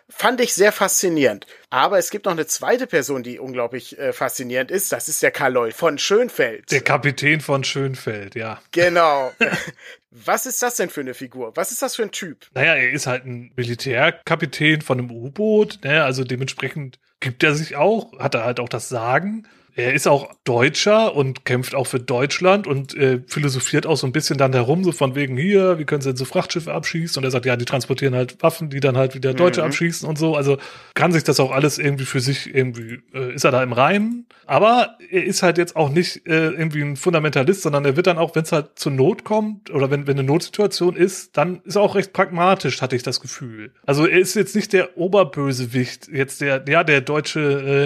Fand 0.10 0.42
ich 0.42 0.54
sehr 0.54 0.72
faszinierend. 0.72 1.46
Aber 1.70 2.00
es 2.00 2.10
gibt 2.10 2.25
noch 2.25 2.32
eine 2.32 2.48
zweite 2.48 2.88
Person, 2.88 3.22
die 3.22 3.38
unglaublich 3.38 3.98
äh, 4.00 4.12
faszinierend 4.12 4.72
ist. 4.72 4.92
Das 4.92 5.08
ist 5.08 5.22
der 5.22 5.32
Karl 5.32 5.54
Lloyd 5.54 5.74
von 5.74 6.00
Schönfeld. 6.00 6.72
Der 6.72 6.82
Kapitän 6.82 7.42
von 7.42 7.63
Schönfeld, 7.63 8.36
ja. 8.36 8.60
genau. 8.72 9.32
Was 10.12 10.48
ist 10.48 10.63
das 10.63 10.75
denn 10.75 10.89
für 10.89 11.01
eine 11.01 11.13
Figur? 11.13 11.56
Was 11.56 11.72
ist 11.72 11.84
das 11.84 11.96
für 11.96 12.01
ein 12.01 12.12
Typ? 12.12 12.48
Naja, 12.56 12.74
er 12.74 12.92
ist 12.92 13.06
halt 13.06 13.25
ein 13.25 13.51
Militärkapitän 13.56 14.82
von 14.82 14.98
einem 14.98 15.12
U-Boot, 15.12 15.80
ne? 15.84 16.04
also 16.04 16.24
dementsprechend 16.24 16.98
gibt 17.20 17.44
er 17.44 17.56
sich 17.56 17.76
auch, 17.76 18.18
hat 18.20 18.36
er 18.36 18.46
halt 18.46 18.60
auch 18.60 18.70
das 18.70 18.90
Sagen. 18.90 19.44
Er 19.76 19.94
ist 19.94 20.08
auch 20.10 20.34
Deutscher 20.44 21.16
und 21.16 21.46
kämpft 21.46 21.74
auch 21.74 21.88
für 21.88 22.00
Deutschland 22.02 22.68
und 22.68 22.96
äh, 22.98 23.22
philosophiert 23.28 23.86
auch 23.86 23.96
so 23.96 24.06
ein 24.08 24.12
bisschen 24.12 24.38
dann 24.38 24.52
herum, 24.52 24.84
so 24.84 24.92
von 24.92 25.16
wegen 25.16 25.38
hier, 25.38 25.80
wie 25.80 25.86
können 25.86 26.02
sie 26.02 26.10
denn 26.10 26.18
so 26.18 26.26
Frachtschiffe 26.26 26.74
abschießen? 26.74 27.18
Und 27.18 27.24
er 27.24 27.32
sagt, 27.32 27.46
ja, 27.46 27.56
die 27.56 27.64
transportieren 27.64 28.14
halt 28.14 28.44
Waffen, 28.44 28.70
die 28.70 28.82
dann 28.82 28.98
halt 28.98 29.16
wieder 29.16 29.34
Deutsche 29.34 29.62
Mhm. 29.62 29.68
abschießen 29.68 30.10
und 30.10 30.18
so. 30.18 30.36
Also 30.36 30.58
kann 30.96 31.14
sich 31.14 31.24
das 31.24 31.40
auch 31.40 31.52
alles 31.52 31.78
irgendwie 31.78 32.04
für 32.04 32.20
sich 32.20 32.54
irgendwie, 32.54 33.00
äh, 33.14 33.34
ist 33.34 33.46
er 33.46 33.52
da 33.52 33.64
im 33.64 33.72
Reinen. 33.72 34.26
Aber 34.46 34.98
er 35.12 35.24
ist 35.24 35.44
halt 35.44 35.58
jetzt 35.60 35.76
auch 35.76 35.90
nicht 35.90 36.28
äh, 36.28 36.50
irgendwie 36.50 36.82
ein 36.82 36.98
Fundamentalist, 36.98 37.62
sondern 37.62 37.86
er 37.86 37.96
wird 37.96 38.08
dann 38.08 38.18
auch, 38.18 38.36
wenn 38.36 38.44
es 38.44 38.52
halt 38.52 38.72
zur 38.80 38.92
Not 38.92 39.24
kommt 39.24 39.70
oder 39.70 39.92
wenn, 39.92 40.08
wenn 40.08 40.18
eine 40.18 40.28
Notsituation 40.28 40.96
ist, 40.98 41.38
dann 41.38 41.62
ist 41.64 41.76
er 41.76 41.84
auch 41.84 41.96
recht 41.96 42.12
pragmatisch, 42.12 42.82
hatte 42.82 42.96
ich 42.96 43.04
das 43.04 43.22
Gefühl. 43.22 43.72
Also 43.86 44.08
er 44.08 44.20
ist 44.20 44.36
jetzt 44.36 44.56
nicht 44.56 44.74
der 44.74 44.98
Oberbösewicht, 44.98 46.08
jetzt 46.12 46.42
der, 46.42 46.66
ja, 46.68 46.84
der 46.84 47.02
deutsche 47.10 47.39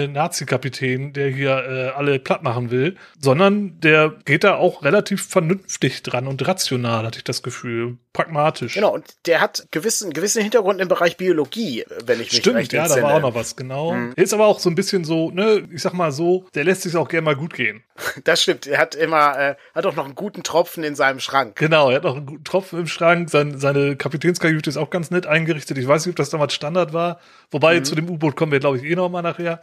äh, 0.04 0.06
Nazi-Kapitän, 0.08 1.12
der 1.12 1.28
hier 1.28 1.50
äh, 1.50 1.88
alle 1.96 2.18
platt 2.18 2.42
machen 2.42 2.70
will, 2.70 2.96
sondern 3.18 3.80
der 3.80 4.14
geht 4.24 4.44
da 4.44 4.56
auch 4.56 4.82
relativ 4.84 5.26
vernünftig 5.26 6.02
dran 6.02 6.26
und 6.26 6.46
rational, 6.46 7.04
hatte 7.06 7.18
ich 7.18 7.24
das 7.24 7.42
Gefühl. 7.42 7.96
Pragmatisch. 8.12 8.74
Genau, 8.74 8.94
und 8.94 9.04
der 9.26 9.40
hat 9.40 9.66
gewissen, 9.72 10.12
gewissen 10.12 10.40
Hintergrund 10.40 10.80
im 10.80 10.86
Bereich 10.86 11.16
Biologie, 11.16 11.84
wenn 12.04 12.20
ich 12.20 12.30
mich 12.30 12.40
Stimmt, 12.40 12.56
recht 12.56 12.72
ja, 12.72 12.86
da 12.86 13.02
war 13.02 13.14
auch 13.14 13.20
noch 13.20 13.34
was, 13.34 13.56
genau. 13.56 13.92
Er 14.14 14.22
ist 14.22 14.32
aber 14.32 14.46
auch 14.46 14.60
so 14.60 14.70
ein 14.70 14.76
bisschen 14.76 15.04
so, 15.04 15.30
ne, 15.32 15.66
ich 15.72 15.82
sag 15.82 15.94
mal 15.94 16.12
so, 16.12 16.46
der 16.54 16.62
lässt 16.62 16.82
sich 16.82 16.94
auch 16.94 17.08
gerne 17.08 17.24
mal 17.24 17.36
gut 17.36 17.54
gehen. 17.54 17.82
Das 18.24 18.42
stimmt. 18.42 18.66
Er 18.66 18.78
hat 18.78 18.94
immer, 18.94 19.38
äh, 19.38 19.54
hat 19.74 19.86
auch 19.86 19.96
noch 19.96 20.04
einen 20.04 20.14
guten 20.14 20.42
Tropfen 20.42 20.82
in 20.84 20.94
seinem 20.94 21.20
Schrank. 21.20 21.56
Genau, 21.56 21.90
er 21.90 21.96
hat 21.96 22.04
noch 22.04 22.16
einen 22.16 22.26
guten 22.26 22.44
Tropfen 22.44 22.78
im 22.80 22.86
Schrank. 22.86 23.28
Sein, 23.30 23.58
seine 23.58 23.96
Kapitänskajüte 23.96 24.70
ist 24.70 24.76
auch 24.76 24.90
ganz 24.90 25.10
nett 25.10 25.26
eingerichtet. 25.26 25.78
Ich 25.78 25.86
weiß 25.86 26.06
nicht, 26.06 26.12
ob 26.12 26.16
das 26.16 26.30
damals 26.30 26.54
Standard 26.54 26.92
war. 26.92 27.18
Wobei, 27.50 27.80
Mhm. 27.80 27.84
zu 27.84 27.94
dem 27.94 28.08
U-Boot 28.08 28.36
kommen 28.36 28.52
wir, 28.52 28.60
glaube 28.60 28.78
ich, 28.78 28.84
eh 28.84 28.94
noch 28.94 29.08
mal 29.14 29.22
nachher. 29.22 29.60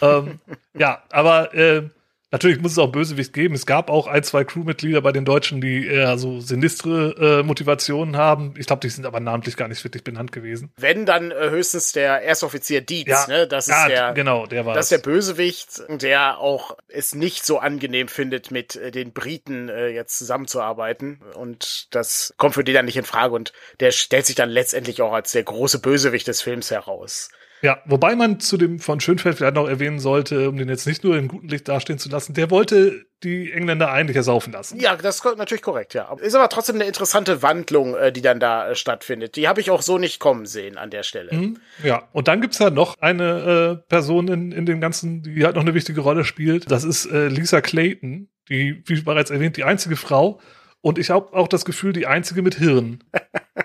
ähm, 0.00 0.40
ja, 0.74 1.02
aber 1.10 1.54
äh, 1.54 1.88
natürlich 2.30 2.60
muss 2.60 2.72
es 2.72 2.78
auch 2.78 2.90
Bösewicht 2.90 3.32
geben. 3.32 3.54
Es 3.54 3.66
gab 3.66 3.88
auch 3.88 4.06
ein, 4.06 4.22
zwei 4.22 4.44
Crewmitglieder 4.44 5.00
bei 5.00 5.12
den 5.12 5.24
Deutschen, 5.24 5.60
die 5.60 5.86
eher 5.86 6.18
so 6.18 6.40
sinistre 6.40 7.40
äh, 7.40 7.42
Motivationen 7.42 8.16
haben. 8.16 8.54
Ich 8.58 8.66
glaube, 8.66 8.80
die 8.80 8.88
sind 8.88 9.06
aber 9.06 9.20
namentlich 9.20 9.56
gar 9.56 9.68
nicht 9.68 9.82
wirklich 9.84 10.04
benannt 10.04 10.32
gewesen. 10.32 10.72
Wenn, 10.76 11.06
dann 11.06 11.30
äh, 11.30 11.50
höchstens 11.50 11.92
der 11.92 12.22
Erstoffizier 12.22 12.80
Dietz, 12.80 13.08
Ja, 13.08 13.26
ne? 13.26 13.46
Das 13.46 13.68
ist 13.68 13.74
ja, 13.74 13.88
der, 13.88 14.12
genau, 14.12 14.46
der 14.46 14.66
war 14.66 14.74
das 14.74 14.86
ist 14.86 14.92
der 14.92 15.10
Bösewicht, 15.10 15.82
der 15.88 16.38
auch 16.38 16.76
es 16.88 17.14
nicht 17.14 17.46
so 17.46 17.58
angenehm 17.58 18.08
findet, 18.08 18.50
mit 18.50 18.76
äh, 18.76 18.90
den 18.90 19.12
Briten 19.12 19.68
äh, 19.68 19.88
jetzt 19.88 20.18
zusammenzuarbeiten. 20.18 21.22
Und 21.34 21.94
das 21.94 22.34
kommt 22.36 22.54
für 22.54 22.64
den 22.64 22.74
dann 22.74 22.84
nicht 22.86 22.96
in 22.96 23.04
Frage. 23.04 23.34
Und 23.34 23.52
der 23.80 23.92
stellt 23.92 24.26
sich 24.26 24.36
dann 24.36 24.50
letztendlich 24.50 25.00
auch 25.00 25.12
als 25.12 25.32
der 25.32 25.44
große 25.44 25.78
Bösewicht 25.78 26.26
des 26.28 26.42
Films 26.42 26.70
heraus. 26.70 27.30
Ja, 27.62 27.78
wobei 27.86 28.14
man 28.16 28.38
zu 28.40 28.56
dem 28.56 28.78
von 28.78 29.00
Schönfeld 29.00 29.36
vielleicht 29.36 29.54
noch 29.54 29.68
erwähnen 29.68 29.98
sollte, 29.98 30.48
um 30.48 30.56
den 30.56 30.68
jetzt 30.68 30.86
nicht 30.86 31.04
nur 31.04 31.16
im 31.16 31.28
guten 31.28 31.48
Licht 31.48 31.68
dastehen 31.68 31.98
zu 31.98 32.08
lassen, 32.08 32.34
der 32.34 32.50
wollte 32.50 33.06
die 33.22 33.50
Engländer 33.50 33.90
eigentlich 33.90 34.16
ersaufen 34.16 34.52
lassen. 34.52 34.78
Ja, 34.78 34.94
das 34.94 35.16
ist 35.16 35.24
natürlich 35.38 35.62
korrekt, 35.62 35.94
ja. 35.94 36.14
Ist 36.20 36.34
aber 36.34 36.48
trotzdem 36.48 36.76
eine 36.76 36.84
interessante 36.84 37.42
Wandlung, 37.42 37.94
äh, 37.94 38.12
die 38.12 38.20
dann 38.20 38.40
da 38.40 38.70
äh, 38.70 38.74
stattfindet. 38.74 39.36
Die 39.36 39.48
habe 39.48 39.60
ich 39.60 39.70
auch 39.70 39.82
so 39.82 39.96
nicht 39.96 40.20
kommen 40.20 40.44
sehen 40.44 40.76
an 40.76 40.90
der 40.90 41.02
Stelle. 41.02 41.34
Mhm. 41.34 41.58
Ja, 41.82 42.08
und 42.12 42.28
dann 42.28 42.40
gibt's 42.40 42.58
ja 42.58 42.70
noch 42.70 42.98
eine 43.00 43.80
äh, 43.82 43.88
Person 43.88 44.28
in, 44.28 44.52
in 44.52 44.66
dem 44.66 44.80
Ganzen, 44.80 45.22
die 45.22 45.44
halt 45.44 45.56
noch 45.56 45.62
eine 45.62 45.74
wichtige 45.74 46.02
Rolle 46.02 46.24
spielt. 46.24 46.70
Das 46.70 46.84
ist 46.84 47.06
äh, 47.06 47.28
Lisa 47.28 47.62
Clayton, 47.62 48.28
die, 48.50 48.82
wie 48.84 49.00
bereits 49.00 49.30
erwähnt, 49.30 49.56
die 49.56 49.64
einzige 49.64 49.96
Frau. 49.96 50.40
Und 50.82 50.98
ich 50.98 51.10
habe 51.10 51.32
auch 51.32 51.48
das 51.48 51.64
Gefühl, 51.64 51.92
die 51.92 52.06
einzige 52.06 52.42
mit 52.42 52.56
Hirn. 52.56 53.02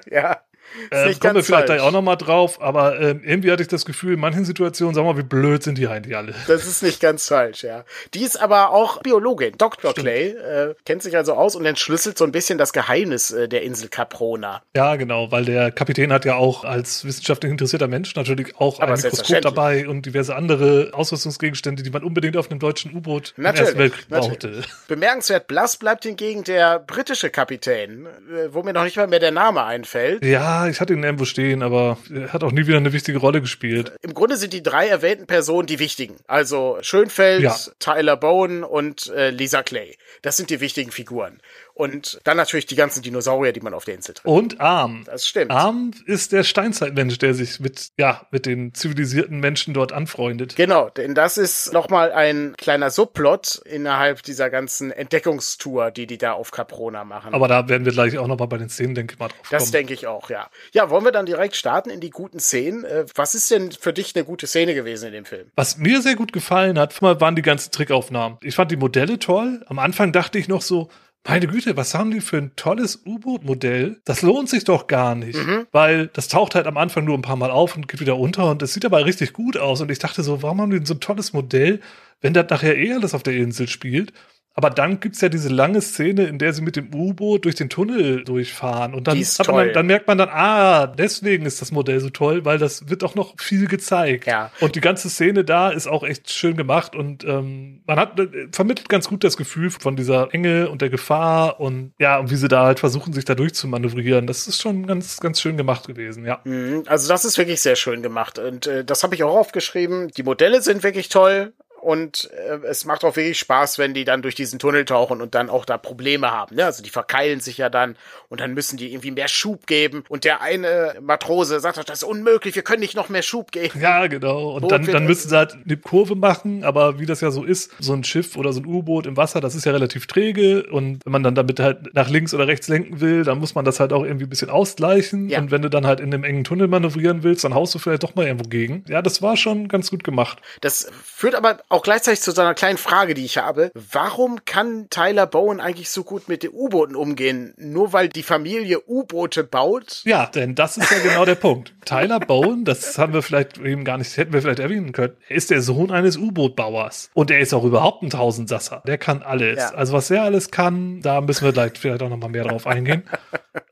Ja. 0.10 0.42
Äh, 0.90 1.14
kommen 1.16 1.36
wir 1.36 1.44
vielleicht 1.44 1.68
gleich 1.68 1.82
auch 1.82 1.92
noch 1.92 2.02
mal 2.02 2.16
drauf, 2.16 2.62
aber 2.62 3.00
äh, 3.00 3.16
irgendwie 3.24 3.52
hatte 3.52 3.62
ich 3.62 3.68
das 3.68 3.86
Gefühl, 3.86 4.14
in 4.14 4.20
manchen 4.20 4.46
Situationen, 4.46 4.96
wir 4.96 5.04
mal, 5.04 5.18
wie 5.18 5.24
blöd 5.24 5.64
sind 5.64 5.78
die 5.78 5.88
eigentlich 5.88 6.16
alle. 6.16 6.34
Das 6.48 6.66
ist 6.66 6.84
nicht 6.84 7.00
ganz 7.00 7.28
falsch, 7.28 7.64
ja. 7.64 7.84
Die 8.14 8.24
ist 8.24 8.42
aber 8.42 8.72
auch 8.72 9.02
Biologin. 9.02 9.54
Dr. 9.58 9.94
Clay 9.94 10.30
äh, 10.30 10.76
kennt 10.86 11.04
sich 11.04 11.16
also 11.18 11.34
aus 11.34 11.56
und 11.56 11.66
entschlüsselt 11.66 12.18
so 12.18 12.26
ein 12.26 12.32
bisschen 12.32 12.58
das 12.58 12.74
Geheimnis 12.74 13.32
äh, 13.32 13.48
der 13.48 13.64
Insel 13.64 13.90
Caprona. 13.90 14.62
Ja, 14.76 14.96
genau, 14.96 15.32
weil 15.32 15.46
der 15.46 15.72
Kapitän 15.72 16.12
hat 16.12 16.26
ja 16.26 16.36
auch 16.36 16.64
als 16.64 17.06
wissenschaftlich 17.06 17.52
interessierter 17.52 17.88
Mensch 17.88 18.16
natürlich 18.16 18.56
auch 18.58 18.80
Aber 18.80 18.94
ein 18.94 19.02
Mikroskop 19.02 19.42
dabei 19.42 19.88
und 19.88 20.06
diverse 20.06 20.36
andere 20.36 20.92
Ausrüstungsgegenstände, 20.94 21.84
die 21.84 21.90
man 21.90 22.04
unbedingt 22.04 22.38
auf 22.38 22.50
einem 22.50 22.60
deutschen 22.60 22.96
U-Boot 22.96 23.34
im 23.38 23.46
Ersten 23.46 23.78
Weltkrieg 23.78 24.08
brauchte. 24.10 24.64
Bemerkenswert 24.88 25.48
blass 25.48 25.78
bleibt 25.78 26.04
hingegen 26.04 26.44
der 26.44 26.80
britische 26.80 27.30
Kapitän, 27.30 28.06
äh, 28.06 28.54
wo 28.54 28.64
mir 28.64 28.74
noch 28.74 28.84
nicht 28.84 28.98
mal 28.98 29.08
mehr 29.08 29.20
der 29.20 29.32
Name 29.32 29.64
einfällt. 29.64 30.24
Ja, 30.24 30.61
ich 30.70 30.80
hatte 30.80 30.94
ihn 30.94 31.04
irgendwo 31.04 31.26
stehen, 31.26 31.62
aber 31.64 31.98
er 32.14 32.34
hat 32.34 32.44
auch 32.44 32.52
nie 32.52 32.68
wieder 32.68 32.78
eine 32.78 32.94
wichtige 32.94 33.18
Rolle 33.18 33.42
gespielt. 33.42 33.94
Im 34.02 34.14
Grunde 34.14 34.38
sind 34.38 34.54
die 34.54 34.64
drei 34.64 34.88
erwähnten 34.88 35.28
Personen 35.28 35.68
die 35.68 35.80
wichtigen. 35.80 36.18
Also 36.28 36.78
Schönfeld, 36.82 37.42
Ja. 37.42 37.56
Tyler 37.80 38.18
Bowen 38.18 38.64
und 38.64 39.08
äh, 39.08 39.30
Lisa 39.30 39.64
Clay. 39.64 39.98
Das 40.22 40.38
sind 40.38 40.50
die 40.50 40.60
wichtigen 40.60 40.92
Figuren. 40.92 41.40
Und 41.74 42.20
dann 42.24 42.38
natürlich 42.38 42.66
die 42.66 42.76
ganzen 42.76 43.02
Dinosaurier, 43.02 43.54
die 43.54 43.62
man 43.62 43.74
auf 43.74 43.86
der 43.86 43.96
Insel 43.96 44.14
trifft. 44.14 44.28
Und 44.28 44.60
Arm. 44.62 45.04
Das 45.06 45.28
stimmt. 45.28 45.52
Arm 45.52 45.92
ist 46.06 46.32
der 46.32 46.44
Steinzeitmensch, 46.44 47.18
der 47.18 47.34
sich 47.34 47.60
mit, 47.60 47.90
ja, 47.98 48.28
mit 48.32 48.46
den 48.46 48.74
zivilisierten 48.74 49.40
Menschen 49.40 49.74
dort 49.74 49.92
anfreundet. 49.92 50.56
Genau, 50.56 50.90
denn 50.90 51.16
das 51.16 51.38
ist 51.38 51.74
nochmal 51.74 52.12
ein 52.12 52.56
kleiner 52.58 52.90
Subplot 52.90 53.62
innerhalb 53.66 54.22
dieser 54.24 54.50
ganzen 54.50 54.92
Entdeckungstour, 54.92 55.92
die 55.92 56.08
die 56.08 56.18
da 56.18 56.34
auf 56.34 56.52
Caprona 56.52 57.04
machen. 57.04 57.34
Aber 57.34 57.48
da 57.48 57.68
werden 57.70 57.86
wir 57.86 57.92
gleich 57.92 58.18
auch 58.18 58.28
nochmal 58.28 58.48
bei 58.48 58.58
den 58.58 58.70
Szenen, 58.70 58.96
denke 58.96 59.14
ich 59.14 59.20
mal, 59.20 59.28
drauf 59.30 59.38
das 59.50 59.64
kommen. 59.64 59.72
denke 59.74 59.94
ich 59.94 60.08
auch, 60.08 60.30
ja. 60.30 60.50
Ja, 60.74 60.90
wollen 60.90 61.06
wir 61.06 61.12
dann 61.12 61.26
direkt 61.26 61.56
starten 61.56 61.90
in 61.90 62.00
die 62.00 62.10
guten 62.10 62.40
Szenen? 62.40 62.84
Äh, 62.84 63.06
Was 63.16 63.36
ist 63.36 63.50
denn 63.52 63.72
für 63.72 63.94
dich 63.94 64.16
eine 64.16 64.26
gute 64.26 64.48
Szene 64.48 64.74
gewesen 64.74 65.08
in 65.08 65.14
dem 65.14 65.26
Film? 65.26 65.50
Was 65.56 65.78
mir 65.78 66.02
sehr 66.02 66.16
gut 66.16 66.34
gefallen 66.34 66.78
hat, 66.78 67.02
waren 67.02 67.36
die 67.36 67.42
ganzen 67.42 67.72
Trickaufnahmen. 67.72 68.38
Ich 68.42 68.56
fand 68.56 68.72
die 68.72 68.78
Modelle 68.78 69.20
toll. 69.20 69.64
Am 69.68 69.80
Anfang 69.80 70.12
dachte 70.12 70.38
ich 70.38 70.48
noch 70.48 70.62
so, 70.62 70.90
meine 71.28 71.48
Güte, 71.48 71.78
was 71.78 71.94
haben 71.94 72.12
die 72.12 72.22
für 72.22 72.38
ein 72.38 72.52
tolles 72.56 73.04
U-Boot-Modell? 73.06 74.02
Das 74.06 74.22
lohnt 74.22 74.50
sich 74.50 74.64
doch 74.64 74.88
gar 74.88 75.16
nicht, 75.16 75.38
Mhm. 75.38 75.68
weil 75.72 76.08
das 76.08 76.28
taucht 76.28 76.56
halt 76.56 76.68
am 76.68 76.78
Anfang 76.78 77.06
nur 77.06 77.18
ein 77.18 77.22
paar 77.22 77.36
Mal 77.36 77.52
auf 77.52 77.76
und 77.76 77.88
geht 77.88 78.00
wieder 78.00 78.18
unter 78.18 78.50
und 78.50 78.62
es 78.62 78.74
sieht 78.74 78.86
aber 78.86 79.06
richtig 79.06 79.34
gut 79.34 79.56
aus. 79.58 79.82
Und 79.82 79.92
ich 79.92 80.00
dachte 80.00 80.24
so, 80.24 80.42
warum 80.42 80.62
haben 80.62 80.72
die 80.72 80.78
denn 80.78 80.86
so 80.86 80.96
ein 80.96 81.00
tolles 81.00 81.32
Modell, 81.34 81.80
wenn 82.22 82.34
das 82.34 82.50
nachher 82.50 82.76
eh 82.78 82.94
alles 82.94 83.14
auf 83.14 83.24
der 83.24 83.36
Insel 83.36 83.68
spielt? 83.68 84.14
Aber 84.54 84.70
dann 84.70 85.00
gibt's 85.00 85.22
ja 85.22 85.30
diese 85.30 85.50
lange 85.50 85.82
Szene, 85.82 86.26
in 86.26 86.38
der 86.38 86.52
sie 86.54 86.62
mit 86.62 86.76
dem 86.76 86.94
U-Boot 86.94 87.46
durch 87.46 87.56
den 87.56 87.70
Tunnel 87.70 88.24
durchfahren. 88.26 88.94
Und 88.94 89.08
dann, 89.08 89.24
dann, 89.38 89.74
dann 89.74 89.86
merkt 89.86 90.08
man 90.08 90.18
dann, 90.18 90.30
ah, 90.30 90.88
deswegen 90.88 91.46
ist 91.46 91.62
das 91.62 91.72
Modell 91.72 92.00
so 92.02 92.10
toll, 92.10 92.44
weil 92.44 92.58
das 92.58 92.90
wird 92.90 93.04
auch 93.04 93.16
noch 93.16 93.36
viel 93.40 93.68
gezeigt. 93.68 94.28
Ja. 94.28 94.52
Und 94.60 94.76
die 94.76 94.82
ganze 94.82 95.10
Szene 95.10 95.46
da 95.46 95.70
ist 95.70 95.88
auch 95.88 96.04
echt 96.04 96.32
schön 96.32 96.58
gemacht 96.58 96.96
und 96.96 97.24
ähm, 97.24 97.82
man 97.86 97.98
hat 97.98 98.20
äh, 98.20 98.28
vermittelt 98.52 98.90
ganz 98.90 99.08
gut 99.08 99.24
das 99.24 99.38
Gefühl 99.38 99.70
von 99.72 99.96
dieser 99.96 100.34
Enge 100.34 100.70
und 100.70 100.82
der 100.82 100.90
Gefahr 100.90 101.60
und 101.60 101.94
ja, 101.98 102.20
und 102.20 102.30
wie 102.30 102.36
sie 102.36 102.48
da 102.50 102.66
halt 102.66 102.80
versuchen, 102.80 103.14
sich 103.14 103.26
da 103.26 103.36
durchzumanövrieren. 103.36 104.28
Das 104.28 104.48
ist 104.48 104.62
schon 104.62 104.86
ganz, 104.86 105.20
ganz 105.20 105.40
schön 105.40 105.56
gemacht 105.56 105.88
gewesen, 105.88 106.26
ja. 106.26 106.42
Mhm, 106.44 106.84
Also 106.88 107.08
das 107.08 107.24
ist 107.24 107.38
wirklich 107.38 107.62
sehr 107.62 107.78
schön 107.78 108.02
gemacht 108.02 108.38
und 108.38 108.68
äh, 108.68 108.84
das 108.84 109.04
habe 109.04 109.16
ich 109.16 109.24
auch 109.24 109.36
aufgeschrieben. 109.36 110.10
Die 110.10 110.24
Modelle 110.24 110.62
sind 110.62 110.84
wirklich 110.84 111.08
toll 111.10 111.54
und 111.92 112.30
äh, 112.48 112.66
es 112.68 112.86
macht 112.86 113.04
auch 113.04 113.18
wirklich 113.18 113.38
Spaß, 113.38 113.78
wenn 113.78 113.94
die 113.94 114.06
dann 114.06 114.22
durch 114.22 114.34
diesen 114.34 114.60
Tunnel 114.60 114.86
tauchen 114.86 115.20
und 115.20 115.36
dann 115.36 115.50
auch 115.50 115.66
da 115.66 115.78
Probleme 115.78 116.32
haben. 116.32 116.56
Ne? 116.56 116.64
Also 116.64 116.82
die 116.82 116.90
verkeilen 116.90 117.42
sich 117.42 117.58
ja 117.58 117.70
dann 117.70 117.98
und 118.30 118.40
dann 118.40 118.54
müssen 118.54 118.78
die 118.78 118.94
irgendwie 118.94 119.12
mehr 119.12 119.28
Schub 119.28 119.68
geben 119.68 120.06
und 120.08 120.24
der 120.24 120.42
eine 120.42 120.96
Matrose 121.02 121.60
sagt, 121.60 121.78
doch, 121.78 121.84
das 121.84 122.04
ist 122.04 122.08
unmöglich, 122.08 122.56
wir 122.56 122.62
können 122.62 122.80
nicht 122.80 122.96
noch 122.96 123.10
mehr 123.10 123.24
Schub 123.24 123.52
geben. 123.52 123.82
Ja, 123.82 124.08
genau. 124.08 124.52
Und 124.52 124.72
dann, 124.72 124.86
dann 124.86 125.06
müssen 125.06 125.28
sie 125.28 125.36
halt 125.36 125.58
eine 125.66 125.76
Kurve 125.76 126.16
machen, 126.16 126.64
aber 126.64 126.98
wie 126.98 127.06
das 127.06 127.20
ja 127.20 127.30
so 127.30 127.44
ist, 127.44 127.72
so 127.80 127.92
ein 127.92 128.06
Schiff 128.06 128.38
oder 128.38 128.54
so 128.54 128.62
ein 128.62 128.66
U-Boot 128.66 129.06
im 129.06 129.18
Wasser, 129.18 129.42
das 129.42 129.54
ist 129.54 129.66
ja 129.66 129.74
relativ 129.74 130.08
träge 130.08 130.64
und 130.72 131.04
wenn 131.04 131.12
man 131.12 131.24
dann 131.24 131.36
damit 131.36 131.60
halt 131.60 131.94
nach 131.94 132.08
links 132.08 132.34
oder 132.34 132.48
rechts 132.48 132.70
lenken 132.70 133.02
will, 133.02 133.26
dann 133.26 133.38
muss 133.40 133.54
man 133.54 133.66
das 133.66 133.82
halt 133.82 133.92
auch 133.92 134.06
irgendwie 134.06 134.28
ein 134.28 134.30
bisschen 134.30 134.50
ausgleichen 134.50 135.28
Ja. 135.28 135.40
und 135.40 135.52
wenn 135.52 135.62
du 135.62 135.70
dann 135.70 135.86
halt 135.86 136.00
in 136.00 136.14
einem 136.14 136.24
engen 136.24 136.46
Tunnel 136.46 136.70
manövrieren 136.70 137.24
willst, 137.24 137.44
dann 137.44 137.54
haust 137.54 137.76
du 137.76 137.80
vielleicht 137.80 138.04
doch 138.04 138.16
mal 138.16 138.26
irgendwo 138.26 138.48
gegen. 138.48 138.86
Ja, 138.88 139.02
das 139.02 139.22
war 139.22 139.36
schon 139.36 139.68
ganz 139.68 139.90
gut 139.90 140.06
gemacht. 140.06 140.40
Das 140.62 140.88
führt 141.04 141.36
aber 141.36 141.58
auch 141.70 141.81
gleichzeitig 141.84 142.22
zu 142.22 142.32
so 142.32 142.42
einer 142.42 142.54
kleinen 142.54 142.78
Frage, 142.78 143.14
die 143.14 143.26
ich 143.26 143.38
habe. 143.38 143.72
Warum 143.74 144.44
kann 144.46 144.88
Tyler 144.90 145.28
Bowen 145.28 145.60
eigentlich 145.60 145.90
so 145.90 146.04
gut 146.04 146.28
mit 146.28 146.44
den 146.44 146.52
U-Booten 146.52 146.96
umgehen? 146.96 147.54
Nur 147.58 147.94
weil 147.94 148.10
die 148.10 148.24
Familie 148.24 148.80
U-Boote 148.88 149.44
baut? 149.44 150.02
Ja, 150.06 150.26
denn 150.26 150.56
das 150.56 150.78
ist 150.78 150.92
ja 150.92 151.00
genau 151.00 151.26
der 151.26 151.36
Punkt. 151.36 151.74
Tyler 151.86 152.20
Bowen, 152.20 152.66
das 152.66 152.98
haben 152.98 153.14
wir 153.14 153.22
vielleicht 153.22 153.58
eben 153.58 153.84
gar 153.84 153.98
nicht, 153.98 154.16
hätten 154.18 154.34
wir 154.34 154.42
vielleicht 154.42 154.60
erwähnen 154.60 154.92
können, 154.92 155.16
ist 155.30 155.50
der 155.50 155.62
Sohn 155.62 155.92
eines 155.92 156.18
U-Boot-Bauers. 156.18 157.10
Und 157.14 157.32
er 157.32 157.40
ist 157.40 157.54
auch 157.54 157.64
überhaupt 157.64 158.04
ein 158.04 158.10
Tausendsasser. 158.10 158.84
Der 158.86 158.98
kann 158.98 159.24
alles. 159.24 159.58
Ja. 159.58 159.74
Also 159.74 159.94
was 159.94 160.10
er 160.12 160.24
alles 160.24 160.52
kann, 160.52 161.02
da 161.02 161.22
müssen 161.22 161.46
wir 161.46 161.54
gleich 161.54 161.74
vielleicht 161.76 162.02
auch 162.04 162.10
noch 162.10 162.18
mal 162.18 162.30
mehr 162.30 162.44
drauf 162.44 162.68
eingehen. 162.68 163.04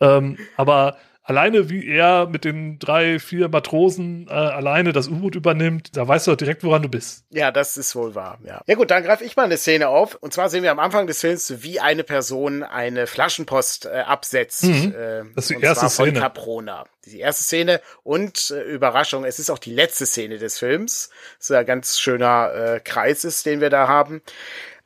ähm, 0.02 0.38
aber 0.58 0.98
alleine 1.30 1.70
wie 1.70 1.88
er 1.88 2.28
mit 2.28 2.44
den 2.44 2.80
drei, 2.80 3.20
vier 3.20 3.48
Matrosen 3.50 4.28
äh, 4.28 4.34
alleine 4.34 4.92
das 4.94 5.08
U-Boot 5.08 5.36
übernimmt, 5.36 5.96
da 5.96 6.08
weißt 6.08 6.28
du 6.28 6.32
doch 6.32 6.38
direkt, 6.38 6.64
woran 6.64 6.82
du 6.82 6.90
bist. 6.90 7.24
Ja, 7.30 7.52
das 7.52 7.78
ist 7.78 7.96
wohl 7.96 8.16
wahr, 8.16 8.40
ja. 8.44 8.62
Ja 8.66 8.76
gut, 8.76 8.90
dann 8.92 9.04
greife 9.04 9.24
ich 9.24 9.36
mal 9.36 9.44
eine 9.44 9.58
Szene 9.58 9.88
auf. 9.88 10.16
Und 10.16 10.34
zwar 10.34 10.50
sehen 10.50 10.64
wir 10.64 10.72
am 10.72 10.80
Anfang 10.80 11.08
des 11.08 11.22
Films, 11.22 11.62
wie 11.64 11.80
eine 11.80 12.04
Person 12.04 12.64
eine 12.64 13.06
Flaschenpost 13.08 13.86
äh, 13.86 14.00
absetzt. 14.00 14.64
Mhm. 14.66 14.94
Äh, 14.98 15.24
Das 15.36 15.46
ist 15.46 15.50
die 15.52 15.56
und 15.58 15.64
erste 15.64 15.82
zwar 15.82 15.90
von 15.92 16.06
Szene. 16.08 16.20
Caprona. 16.20 16.86
Die 17.06 17.20
erste 17.20 17.44
Szene 17.44 17.82
und 18.04 18.52
äh, 18.52 18.62
Überraschung, 18.64 19.24
es 19.24 19.40
ist 19.40 19.50
auch 19.50 19.60
die 19.60 19.74
letzte 19.74 20.06
Szene 20.06 20.38
des 20.40 20.60
Films. 20.60 21.10
Das 21.38 21.50
ist 21.50 21.56
ein 21.56 21.66
ganz 21.66 22.00
schöner 22.00 22.52
äh, 22.54 22.80
Kreis 22.80 23.24
ist, 23.24 23.46
den 23.46 23.62
wir 23.62 23.70
da 23.70 23.88
haben. 23.88 24.22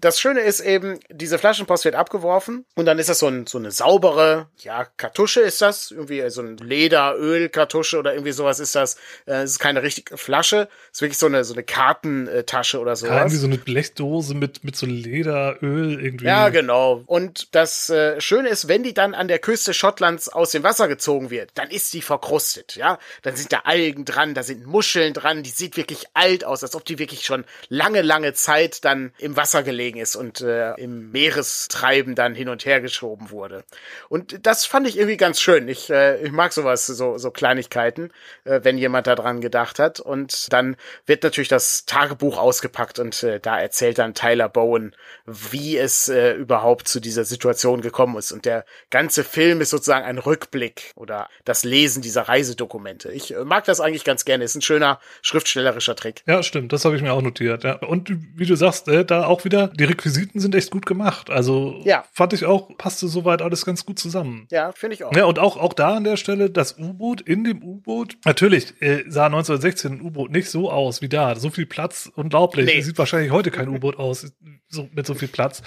Das 0.04 0.20
Schöne 0.20 0.42
ist 0.42 0.60
eben, 0.60 1.00
diese 1.10 1.40
Flaschenpost 1.40 1.86
wird 1.86 1.96
abgeworfen 1.96 2.66
und 2.76 2.86
dann 2.86 3.00
ist 3.00 3.08
das 3.08 3.20
so, 3.20 3.28
ein, 3.28 3.48
so 3.48 3.58
eine 3.58 3.72
saubere, 3.72 4.48
ja, 4.58 4.86
Kartusche 4.98 5.40
ist 5.40 5.62
das, 5.62 5.92
irgendwie 5.92 6.30
so 6.30 6.42
ein 6.42 6.58
Lederöl-Kartusche 6.58 7.98
oder 8.00 8.14
irgendwie 8.14 8.34
sowas 8.34 8.60
ist 8.60 8.76
das. 8.76 8.96
Äh, 9.26 9.44
Es 9.44 9.52
ist 9.52 9.60
keine 9.60 9.82
richtige 9.84 10.18
Flasche, 10.18 10.68
es 10.92 10.98
ist 10.98 11.02
wirklich 11.02 11.18
so 11.18 11.28
eine, 11.28 11.44
so 11.46 11.54
eine 11.54 11.64
Kartentasche 11.64 12.80
oder 12.80 12.92
Ja, 12.92 12.96
sowas. 12.98 13.16
irgendwie 13.18 13.36
so 13.38 13.48
eine 13.48 13.58
Blechdose 13.58 14.36
mit, 14.36 14.64
mit 14.64 14.76
so 14.76 14.86
Lederöl 14.86 16.04
irgendwie. 16.04 16.26
Ja, 16.26 16.50
genau. 16.50 17.04
Und 17.06 17.56
das 17.56 17.90
äh, 17.90 18.20
Schöne 18.20 18.50
ist, 18.50 18.68
wenn 18.68 18.84
die 18.84 18.94
dann 18.94 19.14
an 19.14 19.28
der 19.28 19.40
Küste 19.40 19.74
Schottlands 19.74 20.28
aus 20.30 20.52
dem 20.52 20.64
Wasser 20.64 20.88
gezogen 20.88 21.30
wird, 21.30 21.52
dann 21.56 21.70
ist 21.70 21.94
die 21.94 22.02
verkrustet, 22.02 22.76
ja. 22.76 23.00
Dann 23.22 23.36
sind 23.36 23.54
da 23.54 23.60
Algen 23.64 24.06
dran, 24.06 24.34
da 24.34 24.44
sind 24.44 24.66
Muscheln 24.66 25.14
dran, 25.14 25.44
die 25.44 25.50
sieht 25.50 25.78
wirklich 25.78 26.06
alt 26.14 26.44
aus, 26.44 26.62
als 26.64 26.76
ob 26.76 26.84
die 26.86 27.00
wirklich 27.00 27.26
schon 27.26 27.46
lange, 27.70 28.02
lange 28.02 28.34
Zeit 28.34 28.84
dann 28.84 29.14
im 29.18 29.38
Wasser 29.38 29.64
gelegen 29.64 29.93
ist 29.96 30.16
und 30.16 30.42
äh, 30.42 30.74
im 30.76 31.12
Meerestreiben 31.12 32.16
dann 32.16 32.36
hin 32.36 32.50
und 32.50 32.66
her 32.66 32.82
geschoben 32.82 33.30
wurde. 33.32 33.64
Und 34.10 34.46
das 34.46 34.66
fand 34.66 34.88
ich 34.88 34.98
irgendwie 34.98 35.18
ganz 35.18 35.40
schön. 35.42 35.68
Ich, 35.68 35.90
äh, 35.90 36.22
ich 36.24 36.32
mag 36.32 36.54
sowas, 36.54 36.86
so, 36.86 37.18
so 37.18 37.32
Kleinigkeiten, 37.32 38.12
äh, 38.46 38.62
wenn 38.64 38.78
jemand 38.78 39.08
da 39.08 39.16
dran 39.16 39.42
gedacht 39.42 39.80
hat. 39.80 40.00
Und 40.00 40.52
dann 40.52 40.76
wird 41.06 41.24
natürlich 41.24 41.48
das 41.48 41.86
Tagebuch 41.86 42.38
ausgepackt 42.38 43.00
und 43.00 43.24
äh, 43.24 43.40
da 43.40 43.60
erzählt 43.60 43.98
dann 43.98 44.14
Tyler 44.14 44.50
Bowen, 44.50 44.96
wie 45.26 45.78
es 45.78 46.10
äh, 46.10 46.34
überhaupt 46.34 46.88
zu 46.88 47.00
dieser 47.00 47.26
Situation 47.26 47.82
gekommen 47.82 48.18
ist. 48.18 48.32
Und 48.32 48.46
der 48.46 48.66
ganze 48.90 49.24
Film 49.24 49.62
ist 49.62 49.70
sozusagen 49.70 50.06
ein 50.06 50.18
Rückblick 50.18 50.92
oder 50.96 51.30
das 51.46 51.64
Lesen 51.64 52.02
dieser 52.02 52.24
Reisedokumente. 52.24 53.12
Ich 53.12 53.34
äh, 53.34 53.44
mag 53.44 53.66
das 53.66 53.80
eigentlich 53.80 54.04
ganz 54.04 54.26
gerne. 54.26 54.44
Ist 54.44 54.56
ein 54.56 54.62
schöner 54.62 55.00
schriftstellerischer 55.22 55.96
Trick. 55.96 56.24
Ja, 56.28 56.44
stimmt, 56.44 56.74
das 56.74 56.86
habe 56.86 56.96
ich 56.96 57.02
mir 57.02 57.14
auch 57.14 57.22
notiert. 57.22 57.64
Ja. 57.64 57.76
Und 57.76 58.10
wie 58.36 58.46
du 58.46 58.56
sagst, 58.56 58.88
äh, 58.88 59.06
da 59.06 59.26
auch 59.26 59.46
wieder, 59.46 59.68
die 59.68 59.83
Requisiten 59.84 60.40
sind 60.40 60.56
echt 60.56 60.72
gut 60.72 60.86
gemacht. 60.86 61.30
Also 61.30 61.82
Ja. 61.84 62.04
fand 62.14 62.34
ich 62.34 62.46
auch, 62.46 62.78
passte 62.78 63.08
soweit 63.08 63.42
alles 63.42 63.66
ganz 63.66 63.86
gut 63.86 64.00
zusammen. 64.00 64.48
Ja, 64.52 64.72
finde 64.74 64.96
ich 64.96 65.04
auch. 65.04 65.16
Ja, 65.16 65.26
und 65.26 65.40
auch, 65.40 65.58
auch 65.58 65.74
da 65.74 65.96
an 65.96 66.04
der 66.04 66.18
Stelle, 66.18 66.50
das 66.50 66.78
U-Boot 66.78 67.22
in 67.22 67.44
dem 67.44 67.64
U-Boot. 67.64 68.18
Natürlich 68.26 68.82
äh, 68.82 69.04
sah 69.08 69.26
1916 69.28 69.94
ein 69.94 70.02
U-Boot 70.02 70.32
nicht 70.32 70.50
so 70.50 70.72
aus 70.72 71.02
wie 71.02 71.10
da. 71.10 71.36
So 71.36 71.50
viel 71.50 71.66
Platz, 71.66 72.12
unglaublich. 72.16 72.66
Nee. 72.66 72.82
Sieht 72.82 72.98
wahrscheinlich 72.98 73.32
heute 73.32 73.52
kein 73.52 73.70
U-Boot 73.70 73.98
aus, 73.98 74.34
so, 74.70 74.90
mit 74.94 75.06
so 75.06 75.14
viel 75.14 75.28
Platz. 75.28 75.62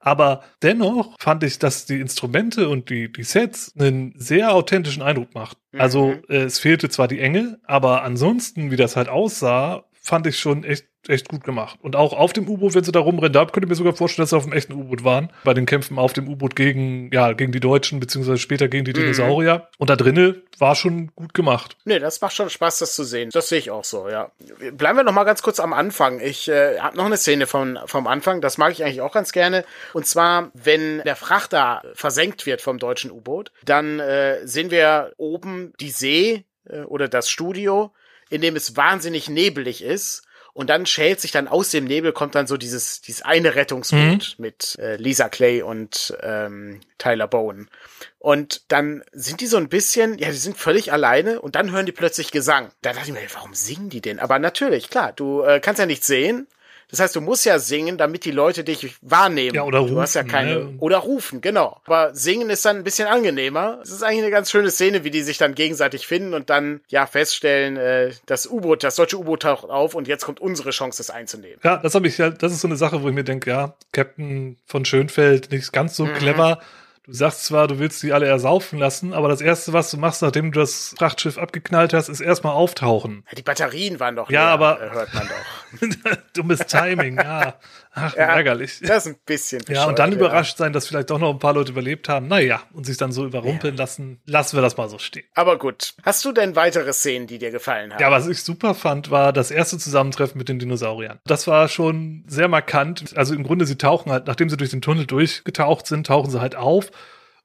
Aber 0.00 0.44
dennoch 0.62 1.16
fand 1.18 1.42
ich, 1.42 1.58
dass 1.58 1.84
die 1.86 2.00
Instrumente 2.00 2.68
und 2.68 2.88
die, 2.88 3.10
die 3.12 3.24
Sets 3.24 3.74
einen 3.78 4.14
sehr 4.16 4.54
authentischen 4.54 5.02
Eindruck 5.02 5.34
macht. 5.34 5.58
Also 5.76 6.08
Mhm. 6.08 6.22
äh, 6.28 6.36
es 6.44 6.58
fehlte 6.60 6.88
zwar 6.88 7.08
die 7.08 7.18
Enge, 7.20 7.58
aber 7.64 8.02
ansonsten, 8.04 8.70
wie 8.70 8.76
das 8.76 8.96
halt 8.96 9.08
aussah, 9.08 9.84
fand 10.08 10.26
ich 10.26 10.38
schon 10.38 10.64
echt 10.64 10.86
echt 11.06 11.28
gut 11.28 11.44
gemacht. 11.44 11.78
Und 11.82 11.96
auch 11.96 12.12
auf 12.12 12.32
dem 12.32 12.48
U-Boot, 12.48 12.74
wenn 12.74 12.84
sie 12.84 12.92
da 12.92 13.00
rumrennen, 13.00 13.32
da 13.32 13.44
könnte 13.46 13.64
ich 13.64 13.68
mir 13.68 13.74
sogar 13.74 13.94
vorstellen, 13.94 14.24
dass 14.24 14.30
sie 14.30 14.36
auf 14.36 14.44
dem 14.44 14.52
echten 14.52 14.74
U-Boot 14.74 15.04
waren. 15.04 15.30
Bei 15.44 15.54
den 15.54 15.64
Kämpfen 15.64 15.98
auf 15.98 16.12
dem 16.12 16.28
U-Boot 16.28 16.54
gegen, 16.54 17.10
ja, 17.12 17.32
gegen 17.32 17.52
die 17.52 17.60
Deutschen, 17.60 18.00
beziehungsweise 18.00 18.38
später 18.38 18.68
gegen 18.68 18.84
die 18.84 18.92
Mhm. 18.92 18.96
Dinosaurier. 18.96 19.68
Und 19.78 19.90
da 19.90 19.96
drinnen 19.96 20.42
war 20.58 20.74
schon 20.74 21.10
gut 21.14 21.34
gemacht. 21.34 21.76
Nee, 21.84 21.98
das 21.98 22.20
macht 22.20 22.34
schon 22.34 22.50
Spaß, 22.50 22.80
das 22.80 22.94
zu 22.94 23.04
sehen. 23.04 23.30
Das 23.32 23.48
sehe 23.48 23.58
ich 23.58 23.70
auch 23.70 23.84
so, 23.84 24.08
ja. 24.08 24.32
Bleiben 24.72 24.98
wir 24.98 25.04
noch 25.04 25.12
mal 25.12 25.24
ganz 25.24 25.42
kurz 25.42 25.60
am 25.60 25.72
Anfang. 25.72 26.20
Ich 26.20 26.48
äh, 26.48 26.78
habe 26.78 26.96
noch 26.96 27.06
eine 27.06 27.16
Szene 27.16 27.46
von, 27.46 27.78
vom 27.86 28.06
Anfang, 28.06 28.40
das 28.40 28.58
mag 28.58 28.72
ich 28.72 28.84
eigentlich 28.84 29.00
auch 29.00 29.12
ganz 29.12 29.32
gerne. 29.32 29.64
Und 29.94 30.06
zwar, 30.06 30.50
wenn 30.54 31.02
der 31.04 31.16
Frachter 31.16 31.82
versenkt 31.94 32.44
wird 32.44 32.60
vom 32.60 32.78
deutschen 32.78 33.10
U-Boot, 33.10 33.52
dann 33.64 34.00
äh, 34.00 34.46
sehen 34.46 34.70
wir 34.70 35.12
oben 35.16 35.72
die 35.80 35.90
See 35.90 36.44
äh, 36.68 36.80
oder 36.80 37.08
das 37.08 37.30
Studio, 37.30 37.92
in 38.30 38.40
dem 38.40 38.56
es 38.56 38.76
wahnsinnig 38.76 39.28
nebelig 39.28 39.82
ist. 39.82 40.22
Und 40.54 40.70
dann 40.70 40.86
schält 40.86 41.20
sich 41.20 41.30
dann 41.30 41.46
aus 41.46 41.70
dem 41.70 41.84
Nebel, 41.84 42.12
kommt 42.12 42.34
dann 42.34 42.48
so 42.48 42.56
dieses, 42.56 43.00
dieses 43.00 43.22
eine 43.22 43.54
Rettungsboot 43.54 44.34
mit 44.38 44.76
äh, 44.80 44.96
Lisa 44.96 45.28
Clay 45.28 45.62
und 45.62 46.16
ähm, 46.20 46.80
Tyler 46.98 47.28
Bowen. 47.28 47.70
Und 48.18 48.62
dann 48.66 49.04
sind 49.12 49.40
die 49.40 49.46
so 49.46 49.56
ein 49.56 49.68
bisschen, 49.68 50.18
ja, 50.18 50.30
die 50.30 50.36
sind 50.36 50.58
völlig 50.58 50.92
alleine 50.92 51.40
und 51.40 51.54
dann 51.54 51.70
hören 51.70 51.86
die 51.86 51.92
plötzlich 51.92 52.32
Gesang. 52.32 52.72
Da 52.82 52.92
dachte 52.92 53.06
ich 53.06 53.14
mir, 53.14 53.20
warum 53.34 53.54
singen 53.54 53.88
die 53.88 54.00
denn? 54.00 54.18
Aber 54.18 54.40
natürlich, 54.40 54.90
klar, 54.90 55.12
du 55.12 55.42
äh, 55.42 55.60
kannst 55.60 55.78
ja 55.78 55.86
nicht 55.86 56.04
sehen. 56.04 56.48
Das 56.90 57.00
heißt, 57.00 57.16
du 57.16 57.20
musst 57.20 57.44
ja 57.44 57.58
singen, 57.58 57.98
damit 57.98 58.24
die 58.24 58.30
Leute 58.30 58.64
dich 58.64 58.96
wahrnehmen. 59.02 59.54
Ja, 59.54 59.62
oder 59.64 59.84
Du 59.84 60.00
hast 60.00 60.14
ja 60.14 60.22
rufen, 60.22 60.30
keine. 60.30 60.54
ne? 60.54 60.74
Oder 60.78 60.98
rufen, 60.98 61.40
genau. 61.40 61.80
Aber 61.84 62.14
singen 62.14 62.48
ist 62.50 62.64
dann 62.64 62.76
ein 62.78 62.84
bisschen 62.84 63.06
angenehmer. 63.08 63.78
Es 63.82 63.90
ist 63.90 64.02
eigentlich 64.02 64.22
eine 64.22 64.30
ganz 64.30 64.50
schöne 64.50 64.70
Szene, 64.70 65.04
wie 65.04 65.10
die 65.10 65.22
sich 65.22 65.36
dann 65.38 65.54
gegenseitig 65.54 66.06
finden 66.06 66.32
und 66.34 66.48
dann 66.50 66.80
ja 66.88 67.06
feststellen, 67.06 67.76
äh, 67.76 68.12
das 68.26 68.46
U-Boot, 68.46 68.82
das 68.84 68.96
deutsche 68.96 69.18
U-Boot 69.18 69.42
taucht 69.42 69.68
auf 69.68 69.94
und 69.94 70.08
jetzt 70.08 70.24
kommt 70.24 70.40
unsere 70.40 70.70
Chance, 70.70 71.02
es 71.02 71.10
einzunehmen. 71.10 71.58
Ja, 71.62 71.76
das 71.76 71.94
habe 71.94 72.08
ich 72.08 72.16
ja, 72.16 72.30
das 72.30 72.52
ist 72.52 72.62
so 72.62 72.68
eine 72.68 72.76
Sache, 72.76 73.02
wo 73.02 73.08
ich 73.08 73.14
mir 73.14 73.24
denke, 73.24 73.50
ja, 73.50 73.74
Captain 73.92 74.56
von 74.66 74.84
Schönfeld 74.84 75.50
nicht 75.52 75.72
ganz 75.72 75.94
so 75.96 76.06
Mhm. 76.06 76.14
clever. 76.14 76.60
Du 77.08 77.14
sagst 77.14 77.46
zwar, 77.46 77.68
du 77.68 77.78
willst 77.78 78.02
die 78.02 78.12
alle 78.12 78.26
ersaufen 78.26 78.78
lassen, 78.78 79.14
aber 79.14 79.28
das 79.28 79.40
erste, 79.40 79.72
was 79.72 79.90
du 79.90 79.96
machst, 79.96 80.20
nachdem 80.20 80.52
du 80.52 80.60
das 80.60 80.94
Frachtschiff 80.98 81.38
abgeknallt 81.38 81.94
hast, 81.94 82.10
ist 82.10 82.20
erstmal 82.20 82.52
auftauchen. 82.52 83.24
Die 83.34 83.40
Batterien 83.40 83.98
waren 83.98 84.14
doch 84.14 84.28
Ja, 84.30 84.42
leer, 84.44 84.50
aber- 84.52 84.78
hört 84.92 85.14
man 85.14 85.26
doch. 85.26 86.18
Dummes 86.34 86.58
Timing, 86.66 87.16
ja. 87.16 87.54
Ach, 87.98 88.16
Ja, 88.16 88.24
ärgerlich. 88.24 88.80
Das 88.82 89.06
ist 89.06 89.12
ein 89.12 89.18
bisschen 89.26 89.62
Ja, 89.68 89.86
und 89.86 89.98
dann 89.98 90.10
bescheuert, 90.10 90.30
überrascht 90.30 90.56
sein, 90.56 90.72
dass 90.72 90.86
vielleicht 90.86 91.10
doch 91.10 91.18
noch 91.18 91.30
ein 91.30 91.38
paar 91.38 91.54
Leute 91.54 91.72
überlebt 91.72 92.08
haben. 92.08 92.28
Naja, 92.28 92.62
und 92.72 92.86
sich 92.86 92.96
dann 92.96 93.12
so 93.12 93.24
überrumpeln 93.24 93.76
lassen, 93.76 94.20
lassen 94.26 94.56
wir 94.56 94.62
das 94.62 94.76
mal 94.76 94.88
so 94.88 94.98
stehen. 94.98 95.24
Aber 95.34 95.58
gut. 95.58 95.94
Hast 96.02 96.24
du 96.24 96.32
denn 96.32 96.56
weitere 96.56 96.92
Szenen, 96.92 97.26
die 97.26 97.38
dir 97.38 97.50
gefallen 97.50 97.92
haben? 97.92 98.00
Ja, 98.00 98.10
was 98.10 98.26
ich 98.28 98.42
super 98.42 98.74
fand, 98.74 99.10
war 99.10 99.32
das 99.32 99.50
erste 99.50 99.78
Zusammentreffen 99.78 100.38
mit 100.38 100.48
den 100.48 100.58
Dinosauriern. 100.58 101.18
Das 101.26 101.46
war 101.46 101.68
schon 101.68 102.24
sehr 102.26 102.48
markant. 102.48 103.16
Also 103.16 103.34
im 103.34 103.42
Grunde, 103.42 103.66
sie 103.66 103.76
tauchen 103.76 104.12
halt, 104.12 104.26
nachdem 104.26 104.48
sie 104.48 104.56
durch 104.56 104.70
den 104.70 104.80
Tunnel 104.82 105.06
durchgetaucht 105.06 105.86
sind, 105.86 106.06
tauchen 106.06 106.30
sie 106.30 106.40
halt 106.40 106.56
auf. 106.56 106.90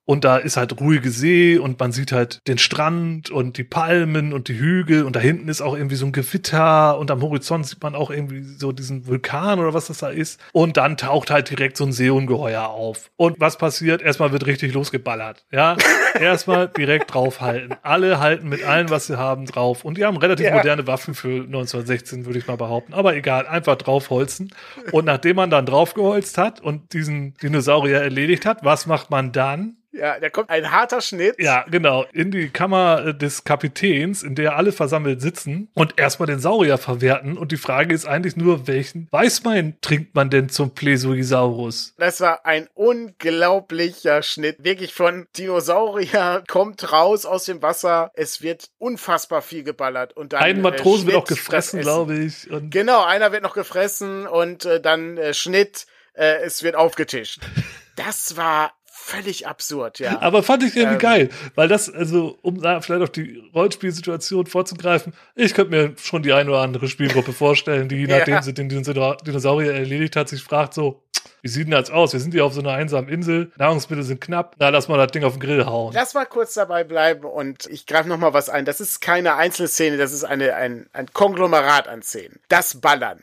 Und 0.06 0.26
da 0.26 0.38
ist 0.38 0.58
halt 0.58 0.80
ruhige 0.82 1.10
See 1.12 1.58
und 1.58 1.80
man 1.80 1.92
sieht 1.94 2.12
halt 2.12 2.40
den 2.48 2.58
Strand 2.58 3.30
und 3.32 3.58
die 3.58 3.64
Palmen 3.64 4.34
und 4.34 4.50
die 4.50 4.60
Hügel 4.60 5.04
und 5.04 5.16
da 5.16 5.20
hinten 5.22 5.48
ist 5.48 5.62
auch 5.62 5.76
irgendwie 5.76 5.96
so 5.96 6.06
ein 6.06 6.12
Gewitter 6.12 6.98
und 7.00 7.10
am 7.10 7.22
Horizont 7.22 7.66
sieht 7.68 7.82
man 7.82 7.96
auch 7.96 8.12
irgendwie 8.12 8.44
so 8.44 8.72
diesen 8.74 9.08
Vulkan 9.08 9.60
oder 9.60 9.74
was 9.74 9.88
das 9.88 10.00
da 10.00 10.10
ist. 10.10 10.42
Und 10.52 10.76
dann 10.78 10.98
taucht 10.98 11.32
halt 11.32 11.50
direkt 11.50 11.78
so 11.78 11.86
ein 11.86 11.94
Seeungeheuer 11.94 12.68
auf. 12.68 13.12
Und 13.16 13.40
was 13.40 13.58
passiert? 13.58 14.02
Erstmal 14.02 14.32
wird 14.34 14.46
richtig 14.46 14.74
losgeballert. 14.74 15.46
Ja, 15.52 15.78
erstmal 16.20 16.68
direkt 16.68 17.14
draufhalten. 17.14 17.76
Alle 17.82 18.20
halten 18.20 18.50
mit 18.50 18.64
allem, 18.64 18.90
was 18.90 19.08
sie 19.08 19.18
haben, 19.18 19.46
drauf. 19.46 19.86
Und 19.86 19.98
die 19.98 20.06
haben 20.06 20.18
relativ 20.18 20.46
Ja. 20.48 20.56
moderne 20.56 20.86
Waffen 20.86 21.14
für 21.16 21.44
1916, 21.44 22.26
würde 22.26 22.40
ich 22.40 22.48
mal 22.48 22.58
behaupten. 22.58 22.94
Aber 22.94 23.16
egal, 23.16 23.48
einfach 23.48 23.78
draufholzen. 23.78 24.54
Und 24.92 25.06
nachdem 25.06 25.38
man 25.38 25.50
dann 25.50 25.66
draufgeholzt 25.66 26.38
hat 26.38 26.60
und 26.60 26.92
diesen 26.94 27.36
Dinosaurier 27.36 28.02
erledigt 28.02 28.46
hat, 28.46 28.64
was 28.64 28.86
macht 28.86 29.10
man 29.10 29.32
dann? 29.32 29.78
Ja, 29.94 30.20
da 30.20 30.30
kommt 30.30 30.50
ein 30.50 30.72
harter 30.72 31.02
Schnitt. 31.02 31.36
Ja, 31.40 31.66
genau. 31.70 32.06
In 32.14 32.32
die 32.32 32.50
Kammer 32.50 33.08
äh, 33.08 33.14
des 33.14 33.44
Kapitäns, 33.44 34.24
in 34.24 34.34
der 34.34 34.58
alle 34.58 34.72
versammelt 34.72 35.22
sitzen 35.22 35.70
und 35.76 36.00
erstmal 36.00 36.26
den 36.26 36.40
Saurier 36.40 36.80
verwerten. 36.80 37.38
Und 37.38 37.52
die 37.52 37.58
Frage 37.58 37.94
ist 37.94 38.06
eigentlich 38.06 38.36
nur, 38.36 38.68
welchen 38.68 39.08
Weißwein 39.12 39.78
trinkt 39.82 40.16
man 40.16 40.32
denn 40.32 40.50
zum 40.50 40.74
Plesiosaurus? 40.74 41.94
Das 42.00 42.22
war 42.22 42.46
ein 42.46 42.68
unglaublicher 42.74 44.24
Schnitt. 44.24 44.64
Wirklich 44.64 44.94
von 44.94 45.28
Dinosaurier 45.38 46.44
kommt 46.48 46.92
raus 46.92 47.28
aus 47.28 47.46
dem 47.46 47.62
Wasser. 47.62 48.12
Es 48.16 48.42
wird 48.42 48.72
unfassbar 48.80 49.44
viel 49.44 49.64
geballert. 49.64 50.18
Und 50.18 50.34
dann, 50.34 50.42
Ein 50.42 50.62
Matrosen 50.62 51.10
äh, 51.10 51.12
wird 51.12 51.22
auch 51.22 51.28
gefressen, 51.28 51.82
glaube 51.82 52.16
ich. 52.16 52.50
Und 52.50 52.72
Genau, 52.72 53.04
einer 53.04 53.32
wird 53.32 53.44
noch 53.44 53.54
gefressen 53.54 54.26
und 54.26 54.66
äh, 54.66 54.82
dann 54.82 55.18
äh, 55.18 55.36
Schnitt, 55.36 55.86
äh, 56.14 56.42
es 56.44 56.64
wird 56.64 56.76
aufgetischt. 56.76 57.42
Das 57.96 58.38
war 58.38 58.74
völlig 59.04 59.48
absurd, 59.48 60.00
ja. 60.00 60.22
Aber 60.22 60.44
fand 60.44 60.64
ich 60.64 60.76
irgendwie 60.76 60.94
Ähm. 60.96 61.00
geil, 61.00 61.30
weil 61.56 61.68
das, 61.68 61.90
also, 61.94 62.38
um 62.42 62.62
da 62.62 62.82
vielleicht 62.82 63.04
auf 63.04 63.10
die 63.12 63.44
Rollenspielsituation 63.54 64.46
vorzugreifen, 64.48 65.14
ich 65.36 65.54
könnte 65.54 65.72
mir 65.72 65.94
schon 66.02 66.24
die 66.24 66.34
eine 66.34 66.50
oder 66.50 66.62
andere 66.62 66.88
Spielgruppe 66.88 67.34
vorstellen, 67.34 67.90
die, 67.90 68.04
Ja. 68.06 68.18
nachdem 68.20 68.42
sie 68.42 68.54
den 68.54 68.70
Dinosaur- 68.70 69.18
Dinosaurier 69.18 69.74
erledigt 69.74 70.16
hat, 70.16 70.30
sich 70.30 70.42
fragt 70.42 70.74
so, 70.74 71.04
wie 71.42 71.50
sieht 71.50 71.66
denn 71.66 71.72
das 71.72 71.90
aus? 71.90 72.14
Wir 72.14 72.22
sind 72.22 72.32
hier 72.32 72.46
auf 72.46 72.54
so 72.54 72.62
einer 72.62 72.72
einsamen 72.72 73.10
Insel, 73.10 73.52
Nahrungsmittel 73.58 74.04
sind 74.06 74.22
knapp, 74.22 74.56
na, 74.60 74.70
lass 74.70 74.88
mal 74.88 74.98
das 74.98 75.12
Ding 75.12 75.26
auf 75.26 75.34
den 75.34 75.42
Grill 75.42 75.66
hauen. 75.66 75.94
Lass 75.94 76.14
mal 76.14 76.26
kurz 76.26 76.54
dabei 76.54 76.86
bleiben 76.86 77.26
und 77.26 77.66
ich 77.68 77.86
greife 77.86 78.08
noch 78.08 78.18
mal 78.18 78.34
was 78.34 78.48
ein. 78.50 78.64
Das 78.64 78.80
ist 78.80 79.02
keine 79.02 79.36
Einzelszene, 79.36 79.98
das 79.98 80.14
ist 80.14 80.24
eine, 80.24 80.56
ein, 80.56 80.88
ein 80.94 81.08
Konglomerat 81.12 81.90
an 81.90 82.02
Szenen. 82.02 82.40
Das 82.48 82.80
Ballern. 82.80 83.22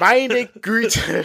Meine 0.00 0.46
Güte, 0.60 1.24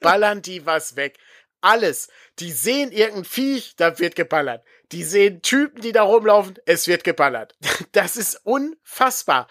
ballern 0.00 0.42
die 0.42 0.66
was 0.66 0.96
weg. 0.96 1.16
Alles. 1.64 2.08
Die 2.38 2.52
sehen 2.52 2.92
irgendein 2.92 3.24
Viech, 3.24 3.74
da 3.76 3.98
wird 3.98 4.16
geballert. 4.16 4.64
Die 4.92 5.02
sehen 5.02 5.40
Typen, 5.42 5.80
die 5.80 5.92
da 5.92 6.02
rumlaufen, 6.02 6.56
es 6.66 6.86
wird 6.86 7.04
geballert. 7.04 7.56
Das 7.92 8.16
ist 8.16 8.40
unfassbar. 8.44 9.48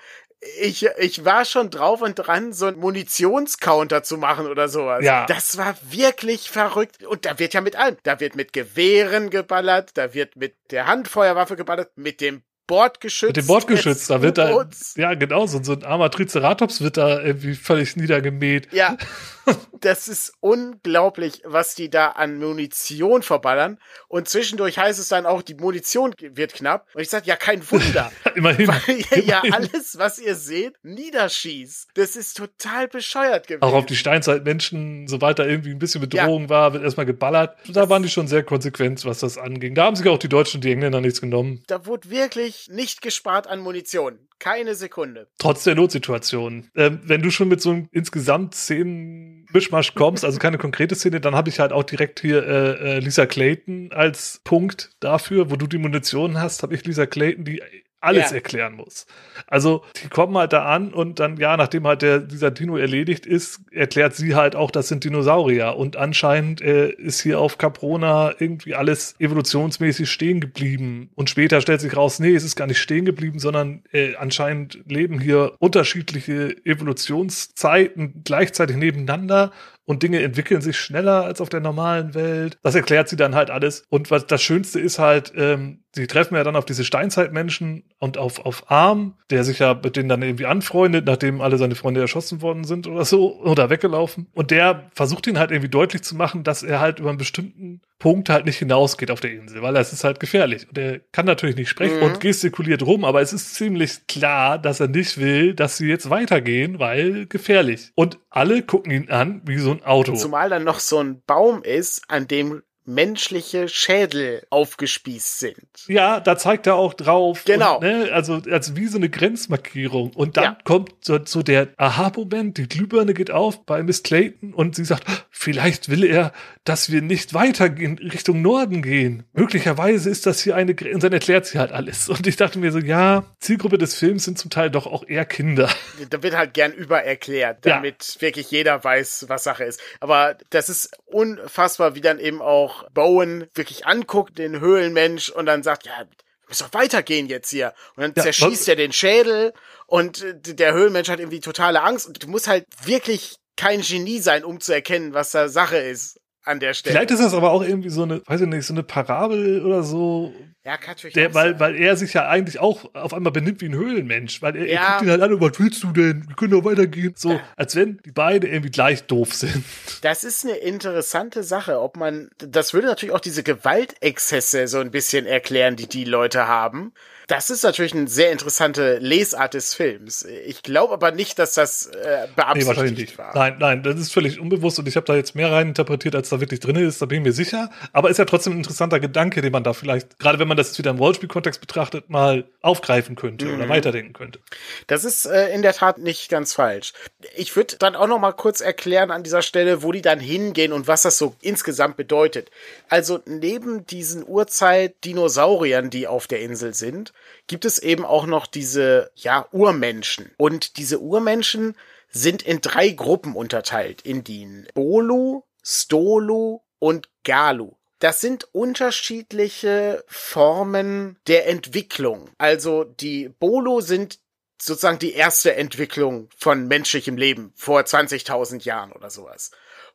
Ich, 0.60 0.86
ich 0.97 1.23
war 1.23 1.45
schon 1.45 1.69
drauf 1.69 2.02
und 2.02 2.15
dran, 2.15 2.52
so 2.52 2.65
einen 2.65 2.78
Munitionscounter 2.78 4.04
zu 4.04 4.17
machen 4.17 4.47
oder 4.47 4.67
sowas. 4.67 5.04
Ja. 5.04 5.26
Das 5.26 5.58
war 5.58 5.76
wirklich 5.82 6.49
verrückt. 6.49 7.04
Und 7.06 7.26
da 7.26 7.39
wird 7.39 7.54
ja 7.54 7.62
mit 7.62 7.78
allem. 7.78 7.97
Da 8.04 8.19
wird 8.19 8.36
mit 8.36 8.52
Gewehren 8.52 9.30
geballert, 9.30 9.91
da 9.95 10.13
wird 10.13 10.36
mit 10.36 10.56
der 10.71 10.88
Handfeuerwaffe 10.88 11.56
geballert, 11.56 11.91
mit 11.95 12.19
dem 12.19 12.43
Bordgeschütz. 12.67 13.30
Mit 13.30 13.38
dem 13.38 13.47
Bordgeschütz, 13.47 14.08
da 14.08 14.21
wird 14.21 14.38
da, 14.38 14.65
ja, 14.95 15.13
genau, 15.15 15.45
so, 15.47 15.62
so 15.62 15.73
ein 15.73 15.84
armer 15.84 16.10
Triceratops 16.10 16.82
wird 16.82 16.97
da 16.97 17.21
irgendwie 17.21 17.56
völlig 17.56 17.95
niedergemäht. 17.95 18.71
Ja, 18.71 18.97
das 19.82 20.08
ist 20.08 20.34
unglaublich, 20.39 21.41
was 21.43 21.76
die 21.76 21.89
da 21.89 22.10
an 22.10 22.38
Munition 22.38 23.21
verballern. 23.21 23.80
Und 24.08 24.30
zwischendurch 24.30 24.78
heißt 24.78 24.99
es 24.99 25.10
dann 25.10 25.26
auch, 25.26 25.41
die 25.41 25.56
Munition 25.56 26.13
wird 26.17 26.54
knapp. 26.54 26.88
Und 26.93 27.02
ich 27.02 27.10
sage, 27.10 27.26
ja, 27.28 27.36
kein 27.36 27.69
Wunder. 27.69 28.12
Immerhin. 28.36 28.67
Weil 28.69 28.97
ihr 29.12 29.23
ja 29.26 29.41
immerhin. 29.43 29.69
alles, 29.73 29.97
was 29.97 30.19
ihr 30.19 30.36
seht, 30.36 30.76
niederschießt. 30.84 31.89
Das 31.95 32.15
ist 32.15 32.38
total 32.38 32.88
bescheuert 32.88 33.47
gewesen. 33.47 33.63
Auch 33.63 33.73
auf 33.73 33.86
die 33.86 33.95
Steinzeitmenschen, 33.95 35.08
sobald 35.08 35.39
da 35.39 35.45
irgendwie 35.45 35.71
ein 35.71 35.80
bisschen 35.80 35.99
Bedrohung 36.02 36.49
war, 36.49 36.73
wird 36.73 36.84
erstmal 36.84 37.06
geballert. 37.06 37.58
Da 37.67 37.89
waren 37.89 38.04
die 38.04 38.10
schon 38.10 38.28
sehr 38.28 38.43
konsequent, 38.43 39.04
was 39.06 39.19
das 39.19 39.38
anging. 39.38 39.76
Da 39.76 39.86
haben 39.86 39.95
sich 39.95 40.08
auch 40.08 40.17
die 40.17 40.30
Deutschen 40.30 40.58
und 40.58 40.63
die 40.63 40.71
Engländer 40.71 41.02
nichts 41.02 41.19
genommen. 41.19 41.63
da 41.67 41.86
wurde 41.86 42.10
wirklich 42.10 42.53
nicht 42.70 43.02
gespart 43.02 43.48
an 43.48 43.60
Munition. 43.60 44.28
Keine 44.39 44.76
Sekunde. 44.76 45.28
Trotz 45.38 45.63
der 45.63 45.76
Notsituation. 45.76 46.70
Ähm, 46.76 47.00
wenn 47.04 47.22
du 47.22 47.32
schon 47.32 47.48
mit 47.48 47.62
so 47.62 47.72
einem 47.72 47.88
insgesamt 47.92 48.56
Szenen 48.56 49.46
Mischmasch 49.54 49.96
kommst, 49.96 50.26
also 50.26 50.39
keine 50.39 50.58
konkrete 50.58 50.96
Szene, 50.96 51.22
dann 51.22 51.36
habe 51.36 51.50
ich 51.50 51.60
halt 51.60 51.72
auch 51.72 51.84
direkt 51.84 52.20
hier 52.20 52.46
äh, 52.46 52.98
äh, 52.98 53.00
Lisa 53.00 53.26
Clayton 53.26 53.92
als 53.94 54.42
Punkt 54.44 54.92
dafür, 55.00 55.50
wo 55.50 55.56
du 55.56 55.68
die 55.68 55.78
Munition 55.78 56.39
hast, 56.39 56.63
habe 56.63 56.76
ich 56.76 56.84
Lisa 56.86 57.06
Clayton, 57.06 57.46
die 57.46 57.62
alles 58.04 58.30
Ja. 58.30 58.36
erklären 58.36 58.74
muss. 58.76 59.06
Also 59.48 59.84
die 60.04 60.10
kommen 60.10 60.38
halt 60.38 60.54
da 60.54 60.66
an 60.66 60.94
und 60.94 61.20
dann, 61.20 61.38
ja, 61.38 61.56
nachdem 61.58 61.88
halt 61.88 62.02
der, 62.02 62.20
dieser 62.20 62.52
Dino 62.52 62.78
erledigt 62.78 63.26
ist, 63.26 63.62
erklärt 63.72 64.16
sie 64.16 64.36
halt 64.36 64.56
auch, 64.56 64.72
das 64.72 64.88
sind 64.88 65.04
Dinosaurier. 65.04 65.76
Und 65.78 65.96
anscheinend 65.96 66.62
äh, 66.62 66.89
ist 66.89 67.22
hier 67.22 67.39
auf 67.39 67.58
Caprona 67.58 68.34
irgendwie 68.39 68.76
alles 68.76 69.16
evolutionsmäßig 69.20 70.10
stehen 70.12 70.39
geblieben. 70.42 71.10
Und 71.16 71.30
später 71.30 71.62
stellt 71.62 71.82
sich 71.82 71.96
raus, 71.96 72.20
nee, 72.20 72.36
es 72.36 72.44
ist 72.44 72.56
gar 72.56 72.68
nicht 72.68 72.80
stehen 72.80 73.06
geblieben, 73.06 73.39
sondern 73.39 73.84
äh, 73.92 74.16
anscheinend 74.16 74.80
leben 74.88 75.20
hier 75.20 75.54
unterschiedliche 75.60 76.56
Evolutionszeiten 76.66 78.22
gleichzeitig 78.24 78.76
nebeneinander 78.76 79.52
und 79.86 80.04
Dinge 80.04 80.22
entwickeln 80.22 80.62
sich 80.62 80.78
schneller 80.78 81.26
als 81.26 81.41
auf 81.41 81.50
der 81.50 81.60
normalen 81.60 82.13
Welt. 82.13 82.58
Das 82.63 82.76
erklärt 82.76 83.10
sie 83.10 83.15
dann 83.15 83.36
halt 83.36 83.50
alles. 83.50 83.84
Und 83.89 84.12
was 84.12 84.26
das 84.28 84.41
Schönste 84.41 84.80
ist 84.80 85.00
halt, 85.00 85.34
ähm, 85.36 85.84
sie 85.93 86.08
treffen 86.08 86.36
ja 86.36 86.43
dann 86.43 86.56
auf 86.56 86.65
diese 86.65 86.86
Steinzeitmenschen 86.86 87.84
und 88.00 88.17
auf, 88.17 88.46
auf 88.46 88.72
Arm, 88.72 89.17
der 89.30 89.43
sich 89.43 89.60
ja 89.60 89.74
mit 89.74 89.96
denen 89.96 90.10
dann 90.10 90.22
irgendwie 90.22 90.46
anfreundet, 90.46 91.06
nachdem 91.06 91.41
alle 91.41 91.58
seine 91.58 91.76
Freunde 91.76 92.02
erschossen 92.02 92.41
worden 92.41 92.63
sind 92.63 92.88
oder 92.88 93.06
so 93.06 93.39
oder 93.41 93.69
weggelaufen. 93.69 94.28
Und 94.34 94.52
der 94.52 94.89
versucht 94.93 95.28
ihn 95.28 95.39
halt 95.39 95.52
irgendwie 95.52 95.69
deutlich 95.69 96.04
zu 96.04 96.15
machen, 96.15 96.43
dass 96.43 96.63
er 96.63 96.80
halt 96.80 97.00
über 97.00 97.10
einen 97.10 97.17
bestimmten 97.17 97.82
Punkt 98.04 98.28
halt 98.28 98.46
nicht 98.46 98.58
hinausgeht 98.58 99.10
auf 99.12 99.22
der 99.22 99.32
Insel, 99.32 99.62
weil 99.62 99.78
es 99.78 99.94
ist 99.94 100.04
halt 100.04 100.20
gefährlich. 100.20 100.68
Und 100.68 100.78
er 100.78 101.00
kann 101.13 101.26
natürlich 101.26 101.56
nicht 101.56 101.70
sprechen 101.70 102.00
Mhm. 102.00 102.04
und 102.04 102.20
gestikuliert 102.20 102.84
rum, 102.84 103.06
aber 103.06 103.22
es 103.22 103.32
ist 103.32 103.56
ziemlich 103.56 104.08
klar, 104.08 104.60
dass 104.60 104.82
er 104.82 104.89
nicht 104.89 105.18
will, 105.20 105.54
dass 105.54 105.78
sie 105.78 105.88
jetzt 105.88 106.10
weitergehen, 106.10 106.80
weil 106.80 107.28
gefährlich. 107.28 107.94
Und 107.96 108.20
alle 108.30 108.62
gucken 108.62 108.92
ihn 108.92 109.10
an 109.10 109.42
wie 109.46 109.58
so 109.58 109.72
ein 109.72 109.86
Auto. 109.86 110.16
Zumal 110.16 110.50
dann 110.50 110.66
noch 110.66 110.82
so 110.82 111.00
ein 111.00 111.22
Baum 111.26 111.63
ist, 111.63 112.02
an 112.10 112.28
dem 112.28 112.62
menschliche 112.86 113.67
Schädel 113.69 114.46
aufgespießt 114.50 115.39
sind. 115.39 115.58
Ja, 115.88 116.19
da 116.19 116.38
zeigt 116.38 116.67
er 116.67 116.76
auch 116.76 116.93
drauf. 116.93 117.43
Genau. 117.46 117.76
Und, 117.78 117.84
ne, 117.84 118.10
also 118.13 118.41
als 118.52 118.76
wie 118.76 118.88
so 118.88 118.98
eine 118.98 119.10
Grenzmarkierung. 119.10 120.12
Und 120.15 120.38
dann 120.38 120.43
Ja. 120.43 120.58
kommt 120.63 120.93
so, 121.02 121.19
so 121.24 121.43
der 121.43 121.69
Aha-Moment, 121.78 122.58
die 122.58 122.67
Glühbirne 122.67 123.13
geht 123.13 123.32
auf 123.32 123.65
bei 123.65 123.84
Miss 123.84 124.04
Clayton 124.04 124.54
und 124.54 124.76
sie 124.76 124.86
sagt, 124.86 125.06
vielleicht 125.30 125.89
will 125.89 126.04
er, 126.04 126.34
dass 126.65 126.91
wir 126.91 127.02
nicht 127.02 127.34
weiter 127.34 127.65
in 127.65 127.98
Richtung 127.98 128.41
Norden 128.41 128.82
gehen. 128.82 129.24
Möglicherweise 129.34 130.10
ist 130.10 130.26
das 130.26 130.41
hier 130.41 130.56
eine 130.56 130.76
Grenze. 130.76 130.96
Und 130.96 131.04
dann 131.04 131.13
erklärt 131.13 131.46
sie 131.46 131.60
halt 131.60 131.72
alles. 131.72 132.10
Und 132.13 132.28
ich 132.28 132.36
dachte 132.38 132.60
mir 132.60 132.72
so, 132.72 132.80
ja, 132.80 133.24
Zielgruppe 133.39 133.78
des 133.78 133.96
Films 133.96 134.26
sind 134.26 134.38
zum 134.39 134.50
Teil 134.50 134.69
doch 134.69 134.88
auch 134.88 135.06
eher 135.08 135.26
Kinder. 135.26 135.69
Da 136.10 136.22
wird 136.22 136.36
halt 136.36 136.54
gern 136.54 136.74
übererklärt, 136.74 137.65
Ja. 137.65 137.76
damit 137.76 138.17
wirklich 138.19 138.52
jeder 138.52 138.84
weiß, 138.84 139.26
was 139.30 139.43
Sache 139.43 139.63
ist. 139.63 139.80
Aber 140.00 140.38
das 140.50 140.69
ist 140.69 140.91
unfassbar, 141.06 141.96
wie 141.96 142.02
dann 142.02 142.19
eben 142.19 142.41
auch 142.41 142.73
Bowen 142.94 143.48
wirklich 143.54 143.86
anguckt, 143.86 144.38
den 144.38 144.60
Höhlenmensch, 144.60 145.30
und 145.30 145.46
dann 145.46 145.64
sagt, 145.64 145.86
ja, 145.86 145.92
wir 146.00 146.08
müssen 146.50 146.64
doch 146.64 146.80
weitergehen 146.80 147.28
jetzt 147.28 147.50
hier. 147.50 147.74
Und 147.96 148.04
dann 148.04 148.14
Ja, 148.16 148.24
zerschießt 148.24 148.68
er 148.68 148.76
den 148.76 148.94
Schädel 148.94 149.54
und 149.88 150.24
der 150.46 150.74
Höhlenmensch 150.74 151.10
hat 151.10 151.20
irgendwie 151.20 151.40
totale 151.40 151.82
Angst. 151.82 152.08
Und 152.08 152.22
du 152.24 152.28
musst 152.28 152.48
halt 152.48 152.66
wirklich 152.84 153.38
kein 153.56 153.82
Genie 153.82 154.20
sein, 154.20 154.44
um 154.44 154.60
zu 154.60 154.74
erkennen, 154.74 155.14
was 155.14 155.32
da 155.32 155.48
Sache 155.48 155.78
ist 155.78 156.20
an 156.44 156.60
der 156.60 156.74
Stelle. 156.74 156.96
Vielleicht 156.96 157.12
ist 157.12 157.22
das 157.22 157.34
aber 157.34 157.52
auch 157.52 157.64
irgendwie 157.64 157.90
so 157.90 158.04
eine, 158.04 158.22
weiß 158.26 158.42
ich 158.42 158.48
nicht, 158.48 158.66
so 158.66 158.74
eine 158.74 158.84
Parabel 158.84 159.64
oder 159.66 159.84
so, 159.84 160.34
Ja, 160.65 160.78
kann 160.78 160.91
natürlich 160.91 161.13
Der, 161.13 161.34
weil, 161.34 161.52
sein. 161.52 161.60
weil 161.60 161.76
er 161.76 161.97
sich 161.97 162.13
ja 162.13 162.28
eigentlich 162.30 162.60
auch 162.60 162.93
auf 162.95 163.13
einmal 163.13 163.34
benimmt 163.34 163.60
wie 163.60 163.65
ein 163.65 163.73
Höhlenmensch. 163.76 164.41
Weil 164.41 164.56
er, 164.56 164.65
Ja. 164.65 164.82
er 164.82 164.91
guckt 164.91 165.02
ihn 165.04 165.10
halt 165.12 165.21
an, 165.21 165.41
was 165.41 165.60
willst 165.60 165.84
du 165.84 165.91
denn? 165.91 166.26
Wir 166.28 166.36
können 166.38 166.52
doch 166.52 166.63
weitergehen. 166.63 167.13
So, 167.17 167.38
als 167.58 167.76
wenn 167.76 167.97
die 168.06 168.12
beiden 168.12 168.49
irgendwie 168.49 168.71
gleich 168.71 169.04
doof 169.04 169.34
sind. 169.34 169.63
Das 170.04 170.23
ist 170.23 170.45
eine 170.45 170.56
interessante 170.56 171.43
Sache, 171.43 171.82
ob 171.82 171.97
man, 171.97 172.30
das 172.38 172.73
würde 172.73 172.88
natürlich 172.88 173.13
auch 173.13 173.19
diese 173.19 173.43
Gewaltexzesse 173.43 174.67
so 174.67 174.80
ein 174.80 174.91
bisschen 174.91 175.26
erklären, 175.26 175.76
die 175.76 175.88
die 175.88 176.06
Leute 176.06 176.47
haben. 176.47 176.93
Das 177.28 177.50
ist 177.50 177.64
natürlich 177.64 177.94
eine 177.94 178.08
sehr 178.08 178.32
interessante 178.32 178.98
Lesart 179.00 179.54
des 179.54 179.74
Films. 179.74 180.24
Ich 180.46 180.62
glaube 180.64 180.94
aber 180.94 181.12
nicht, 181.12 181.40
dass 181.40 181.54
das 181.54 181.86
äh, 181.88 181.94
Nee, 182.28 182.32
beabsichtigt 182.36 182.68
wahrscheinlich 182.68 182.98
nicht. 183.00 183.18
war. 183.18 183.34
Nein, 183.36 183.56
nein, 183.60 183.84
das 183.84 184.00
ist 184.00 184.12
völlig 184.14 184.40
unbewusst 184.40 184.80
und 184.80 184.88
ich 184.88 184.96
habe 184.96 185.06
da 185.06 185.16
jetzt 185.16 185.36
mehr 185.36 185.52
rein 185.52 185.70
interpretiert, 185.70 186.16
als 186.16 186.30
da 186.30 186.40
wirklich 186.40 186.60
drin 186.60 186.76
ist, 186.76 187.02
da 187.02 187.06
bin 187.06 187.20
ich 187.20 187.24
mir 187.24 187.34
sicher. 187.34 187.70
Aber 187.94 188.10
ist 188.10 188.18
ja 188.18 188.26
trotzdem 188.26 188.54
ein 188.54 188.58
interessanter 188.58 189.00
Gedanke, 189.00 189.42
den 189.42 189.52
man 189.52 189.64
da 189.64 189.74
vielleicht, 189.74 190.20
gerade 190.20 190.40
wenn 190.40 190.48
man 190.48 190.58
das 190.58 190.68
jetzt 190.68 190.80
wieder 190.80 190.92
im 190.92 190.98
Rollspielkontext 190.98 191.62
betrachtet, 191.62 192.10
mal 192.10 192.46
aufgreifen 192.62 193.16
könnte 193.16 193.46
Mhm. 193.46 193.56
oder 193.56 193.70
weiterdenken 193.70 194.14
könnte. 194.14 194.40
Das 194.88 195.06
ist 195.06 195.26
äh, 195.26 195.50
in 195.54 195.62
der 195.62 195.74
Tat 195.74 195.98
nicht 196.00 196.30
ganz 196.30 196.54
falsch. 196.54 196.94
Ich 197.36 197.56
würde 197.56 197.78
dann 197.78 197.96
auch 197.96 198.08
noch 198.08 198.20
mal 198.20 198.34
kurz 198.34 198.60
erklären 198.62 199.12
an 199.12 199.24
dieser 199.24 199.42
Stelle, 199.42 199.82
wo 199.84 199.92
die 199.92 200.02
dann 200.02 200.20
hingehen 200.20 200.74
und 200.74 200.88
was 200.88 201.04
das 201.04 201.18
so 201.18 201.36
insgesamt 201.42 201.98
bedeutet. 201.98 202.52
Also 202.90 203.22
neben 203.26 203.86
diesen 203.88 204.24
Urzeit-Dinosauriern, 204.28 205.90
die 205.90 206.08
auf 206.08 206.28
der 206.28 206.42
Insel 206.42 206.74
sind, 206.74 207.12
gibt 207.47 207.65
es 207.65 207.80
eben 207.80 208.06
auch 208.06 208.26
noch 208.26 208.47
diese 208.47 209.12
ja 209.15 209.47
Urmenschen. 209.52 210.32
Und 210.38 210.78
diese 210.78 210.99
Urmenschen 210.99 211.76
sind 212.10 212.41
in 212.41 212.62
drei 212.62 212.89
Gruppen 212.89 213.36
unterteilt: 213.36 214.02
in 214.02 214.23
die 214.23 214.65
Bolu, 214.73 215.43
Stolu 215.63 216.62
und 216.80 217.10
Galu. 217.23 217.73
Das 217.99 218.19
sind 218.19 218.54
unterschiedliche 218.54 220.04
Formen 220.08 221.17
der 221.28 221.47
Entwicklung. 221.47 222.30
Also 222.38 222.84
die 222.84 223.30
Bolo 223.30 223.80
sind 223.80 224.19
sozusagen 224.62 224.99
die 224.99 225.13
erste 225.13 225.56
Entwicklung 225.56 226.30
von 226.36 226.67
menschlichem 226.67 227.17
Leben 227.17 227.54
vor 227.56 227.82
20.000 227.82 228.63
Jahren 228.63 228.91
oder 228.91 229.10
sowas. 229.10 229.52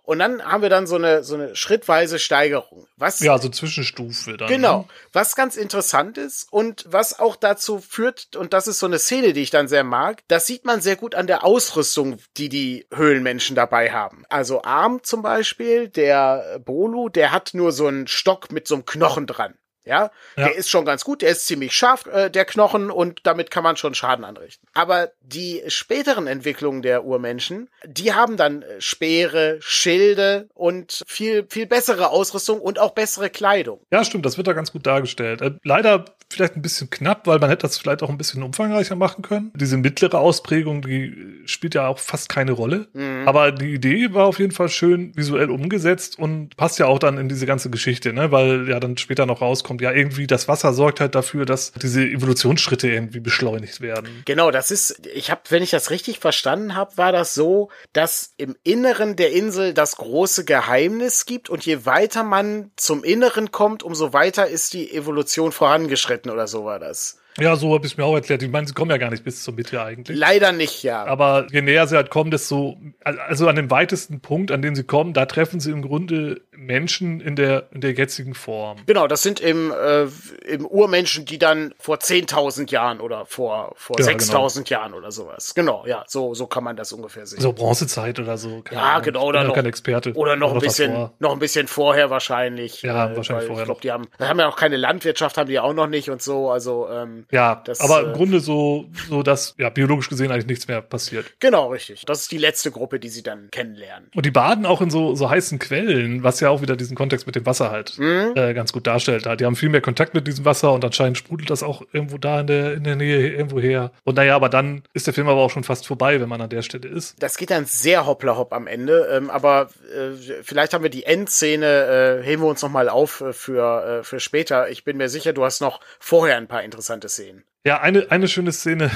Und 0.09 0.21
dann 0.21 0.43
haben 0.43 0.63
wir 0.63 0.71
dann 0.71 0.87
so 0.87 0.95
eine, 0.95 1.23
so 1.23 1.35
eine 1.35 1.55
schrittweise 1.55 2.19
Steigerung. 2.19 2.89
Was 2.97 3.21
Ja, 3.21 3.37
so 3.37 3.51
Zwischenstufe 3.51 4.39
dann. 4.39 4.49
Genau. 4.49 4.79
Ne? 4.79 4.85
Was 5.13 5.37
ganz 5.37 5.55
interessant 5.55 6.17
ist 6.17 6.51
und 6.51 6.87
was 6.89 7.19
auch 7.19 7.37
dazu 7.37 7.79
führt, 7.79 8.35
und 8.35 8.55
das 8.55 8.69
ist 8.69 8.79
so 8.79 8.87
eine 8.87 8.99
Szene, 8.99 9.35
die 9.35 9.43
ich 9.43 9.51
dann 9.51 9.69
sehr 9.69 9.85
mag, 9.85 10.23
das 10.29 10.47
sieht 10.47 10.65
man 10.65 10.81
sehr 10.81 10.97
gut 10.97 11.15
an 11.15 11.27
der 11.27 11.45
Ausrüstung, 11.45 12.17
die 12.39 12.49
die 12.49 12.87
Höhlenmenschen 12.91 13.55
dabei 13.55 13.93
haben. 13.93 14.25
Also 14.31 14.63
Arm 14.63 15.03
zum 15.03 15.21
Beispiel, 15.21 15.89
der 15.89 16.59
Bolu, 16.65 17.11
der 17.11 17.31
hat 17.31 17.51
nur 17.53 17.71
so 17.73 17.87
einen 17.87 18.07
Stock 18.07 18.51
mit 18.51 18.67
so 18.67 18.77
einem 18.77 18.87
Knochen 18.87 19.27
dran. 19.27 19.59
Ja, 19.89 20.11
Ja. 20.37 20.47
der 20.49 20.55
ist 20.55 20.69
schon 20.71 20.85
ganz 20.85 21.05
gut, 21.05 21.23
der 21.23 21.31
ist 21.31 21.47
ziemlich 21.47 21.73
scharf, 21.75 22.07
äh, 22.07 22.31
der 22.31 22.45
Knochen, 22.45 22.91
und 22.91 23.21
damit 23.25 23.51
kann 23.51 23.65
man 23.65 23.77
schon 23.77 23.95
Schaden 23.95 24.25
anrichten. 24.25 24.67
Aber 24.75 25.11
die 25.23 25.63
späteren 25.69 26.27
Entwicklungen 26.27 26.83
der 26.83 27.05
Urmenschen, 27.05 27.69
die 27.87 28.13
haben 28.13 28.37
dann 28.37 28.63
äh, 28.63 28.81
Speere, 28.81 29.57
Schilde 29.61 30.49
und 30.55 31.03
viel, 31.07 31.47
viel 31.49 31.67
bessere 31.67 32.11
Ausrüstung 32.11 32.61
und 32.61 32.79
auch 32.79 32.91
bessere 32.93 33.31
Kleidung. 33.31 33.81
Ja, 33.91 34.05
stimmt, 34.05 34.27
das 34.27 34.37
wird 34.37 34.47
da 34.47 34.53
ganz 34.53 34.71
gut 34.73 34.87
dargestellt. 34.87 35.41
Äh, 35.41 35.53
leider 35.65 36.05
vielleicht 36.31 36.57
ein 36.57 36.63
bisschen 36.63 36.91
knapp, 36.91 37.27
weil 37.27 37.39
man 37.39 37.49
hätte 37.49 37.63
das 37.63 37.79
vielleicht 37.79 38.03
auch 38.03 38.11
ein 38.11 38.19
bisschen 38.19 38.43
umfangreicher 38.43 38.97
machen 38.97 39.23
können. 39.23 39.51
Diese 39.57 39.79
mittlere 39.79 40.19
Ausprägung, 40.19 40.83
die 40.83 41.43
spielt 41.47 41.75
ja 41.75 41.87
auch 41.89 41.99
fast 41.99 42.29
keine 42.29 42.53
Rolle. 42.53 42.89
Mhm. 42.93 43.27
Aber 43.27 43.51
die 43.51 43.73
Idee 43.73 44.13
war 44.13 44.27
auf 44.27 44.39
jeden 44.39 44.53
Fall 44.53 44.69
schön 44.69 45.17
visuell 45.17 45.49
umgesetzt 45.51 46.19
und 46.19 46.55
passt 46.57 46.79
ja 46.79 46.87
auch 46.87 46.99
dann 46.99 47.17
in 47.17 47.29
diese 47.31 47.47
ganze 47.47 47.71
Geschichte, 47.71 48.13
ne? 48.13 48.31
Weil 48.31 48.69
ja 48.69 48.79
dann 48.79 48.99
später 48.99 49.25
noch 49.25 49.41
rauskommt, 49.41 49.78
ja, 49.81 49.93
irgendwie 49.93 50.27
das 50.27 50.49
Wasser 50.49 50.73
sorgt 50.73 51.01
halt 51.01 51.15
dafür, 51.15 51.45
dass 51.45 51.73
diese 51.73 52.03
Evolutionsschritte 52.03 52.89
irgendwie 52.89 53.21
beschleunigt 53.21 53.81
werden. 53.81 54.23
Genau, 54.25 54.51
das 54.51 54.71
ist, 54.71 55.07
ich 55.07 55.31
habe, 55.31 55.43
wenn 55.51 55.63
ich 55.63 55.71
das 55.71 55.91
richtig 55.91 56.19
verstanden 56.19 56.75
habe, 56.75 56.97
war 56.97 57.13
das 57.13 57.35
so, 57.35 57.71
dass 57.93 58.35
im 58.37 58.57
Inneren 58.63 59.17
der 59.17 59.33
Insel 59.33 59.75
das 59.75 59.97
große 59.97 60.45
Geheimnis 60.45 61.27
gibt 61.27 61.49
und 61.49 61.65
je 61.65 61.85
weiter 61.87 62.25
man 62.25 62.71
zum 62.77 63.05
Inneren 63.05 63.51
kommt, 63.51 63.83
umso 63.83 64.13
weiter 64.13 64.47
ist 64.47 64.73
die 64.73 64.93
Evolution 64.93 65.53
vorangeschritten 65.53 66.31
oder 66.31 66.47
so 66.47 66.65
war 66.65 66.79
das. 66.79 67.19
Ja, 67.41 67.55
so 67.55 67.73
habe 67.73 67.87
ich 67.87 67.97
mir 67.97 68.05
auch 68.05 68.17
erklärt. 68.17 68.43
Ich 68.43 68.51
meine, 68.51 68.67
sie 68.67 68.75
kommen 68.75 68.91
ja 68.91 68.97
gar 68.97 69.11
nicht 69.11 69.23
bis 69.23 69.45
zur 69.45 69.55
Mitte 69.55 69.81
eigentlich. 69.81 70.19
Leider 70.19 70.53
nicht, 70.53 70.83
ja. 70.83 71.05
Aber 71.05 71.47
je 71.53 71.63
näher 71.63 71.87
sie 71.87 71.95
halt 71.95 72.11
kommen, 72.11 72.31
desto, 72.31 72.81
also 73.05 73.47
an 73.49 73.55
dem 73.55 73.71
weitesten 73.71 74.21
Punkt, 74.21 74.51
an 74.51 74.61
dem 74.61 74.75
sie 74.75 74.83
kommen, 74.83 75.13
da 75.13 75.25
treffen 75.27 75.61
sie 75.61 75.71
im 75.71 75.83
Grunde 75.83 76.41
Menschen 76.59 77.21
in 77.21 77.37
der, 77.37 77.69
in 77.73 77.81
der 77.81 77.93
jetzigen 77.93 78.35
Form. 78.35 78.79
Genau, 78.87 79.07
das 79.07 79.23
sind 79.23 79.41
im, 79.41 79.71
äh, 79.73 80.07
im 80.47 80.67
Urmenschen, 80.67 81.25
die 81.25 81.39
dann 81.39 81.75
vor 81.79 81.97
10.000 81.99 82.71
Jahren 82.71 83.01
oder 83.01 83.27
vor, 83.27 83.73
vor 83.77 83.97
Ja, 84.01 84.07
6.000 84.07 84.69
Jahren 84.71 84.95
oder 84.95 85.11
sowas. 85.13 85.55
Genau, 85.55 85.85
ja, 85.87 86.05
so, 86.09 86.35
so 86.35 86.47
kann 86.47 86.65
man 86.65 86.77
das 86.77 86.93
ungefähr 86.93 87.27
sehen. 87.27 87.41
So 87.41 87.53
Bronzezeit 87.53 88.19
oder 88.19 88.37
so. 88.39 88.63
keine 88.63 88.81
Ja, 88.81 88.87
Ahnung. 88.91 89.03
genau, 89.05 89.19
Ich 89.21 89.25
bin 89.27 89.29
oder 89.41 89.45
noch- 89.45 89.55
kein 89.55 89.67
Experte. 89.67 90.13
Oder 90.15 90.37
noch 90.37 90.53
ein 90.53 90.59
bisschen, 90.61 90.93
davor. 90.93 91.13
noch 91.21 91.33
ein 91.33 91.39
bisschen 91.39 91.69
vorher 91.69 92.11
wahrscheinlich. 92.11 92.83
Ja, 92.83 93.11
äh, 93.13 93.17
wahrscheinlich 93.17 93.47
vorher 93.47 93.63
Ich 93.63 93.67
glaube, 93.67 93.81
die 93.81 93.93
haben, 93.93 94.09
haben 94.19 94.39
ja 94.41 94.49
auch 94.49 94.57
keine 94.57 94.77
Landwirtschaft, 94.77 95.39
haben 95.39 95.49
die 95.49 95.59
auch 95.61 95.75
noch 95.75 95.87
nicht 95.87 96.11
und 96.11 96.21
so. 96.23 96.51
Also 96.51 96.89
ähm, 96.91 97.27
Ja, 97.31 97.63
das, 97.65 97.81
aber 97.81 98.01
äh, 98.01 98.05
im 98.07 98.13
Grunde 98.15 98.41
so, 98.41 98.87
so, 99.09 99.23
dass 99.23 99.55
ja 99.59 99.71
biologisch 99.71 100.09
gesehen 100.09 100.33
eigentlich 100.33 100.47
nichts 100.47 100.67
mehr 100.69 100.83
passiert. 100.83 101.27
genau 101.41 101.69
richtig. 101.71 102.05
Das 102.07 102.21
ist 102.23 102.33
die 102.33 102.39
letzte 102.39 102.71
Gruppe, 102.71 102.99
die 102.99 103.09
sie 103.09 103.23
dann 103.23 103.51
kennenlernen. 103.51 104.11
Und 104.15 104.27
die 104.27 104.31
baden 104.31 104.67
auch 104.67 104.81
in 104.81 104.91
so, 104.91 105.15
so 105.15 105.31
heißen 105.31 105.59
Quellen, 105.59 106.23
was 106.23 106.41
ja 106.41 106.48
auch 106.51 106.63
wieder 106.63 106.77
diesen 106.77 106.97
Kontext 106.97 107.27
mit 107.27 107.37
dem 107.37 107.47
Wasser 107.47 107.71
halt 107.71 107.99
Mhm. 107.99 108.33
äh, 108.35 108.55
ganz 108.55 108.73
gut 108.73 108.87
darstellt. 108.87 109.27
Die 109.41 109.45
haben 109.45 109.57
viel 109.57 109.69
mehr 109.69 109.81
Kontakt 109.81 110.15
mit 110.15 110.27
diesem 110.27 110.45
Wasser 110.45 110.73
und 110.73 110.85
anscheinend 110.85 111.19
sprudelt 111.19 111.51
das 111.51 111.63
auch 111.63 111.83
irgendwo 111.93 112.19
da 112.19 112.41
in 112.41 112.47
der, 112.47 112.75
in 112.75 112.85
der 112.85 112.97
Nähe 112.97 113.29
irgendwo 113.31 113.61
her. 113.61 113.93
Und 114.05 114.17
naja, 114.17 114.37
aber 114.37 114.49
dann 114.49 114.83
ist 114.93 115.07
der 115.07 115.15
Film 115.15 115.29
aber 115.29 115.41
auch 115.41 115.51
schon 115.51 115.65
fast 115.65 115.87
vorbei, 115.87 116.21
wenn 116.21 116.29
man 116.29 116.41
an 116.41 116.51
der 116.51 116.63
Stelle 116.63 116.89
ist. 116.89 117.23
Das 117.23 117.37
geht 117.37 117.51
dann 117.51 117.65
sehr 117.65 118.07
hoppla 118.07 118.37
hopp 118.37 118.53
am 118.53 118.67
Ende. 118.67 119.09
Ähm, 119.13 119.31
aber 119.31 119.69
äh, 119.95 120.43
vielleicht 120.43 120.75
haben 120.75 120.83
wir 120.83 120.91
die 120.91 121.05
Endszene, 121.05 122.21
äh, 122.21 122.25
heben 122.25 122.43
wir 122.43 122.49
uns 122.49 122.63
noch 122.63 122.71
mal 122.71 122.89
auf 122.89 123.21
äh, 123.21 123.33
für, 123.33 124.01
äh, 124.01 124.05
für 124.05 124.21
später. 124.21 124.69
Ich 124.71 124.85
bin 124.85 124.97
mir 124.97 125.09
sicher, 125.09 125.33
du 125.33 125.45
hast 125.45 125.61
noch 125.61 125.81
vorher 125.99 126.37
ein 126.37 126.47
paar 126.49 126.63
interessante 126.63 127.09
Szenen. 127.09 127.45
Ja, 127.65 127.81
eine, 127.81 128.11
eine 128.11 128.29
schöne 128.29 128.53
Szene 128.53 128.91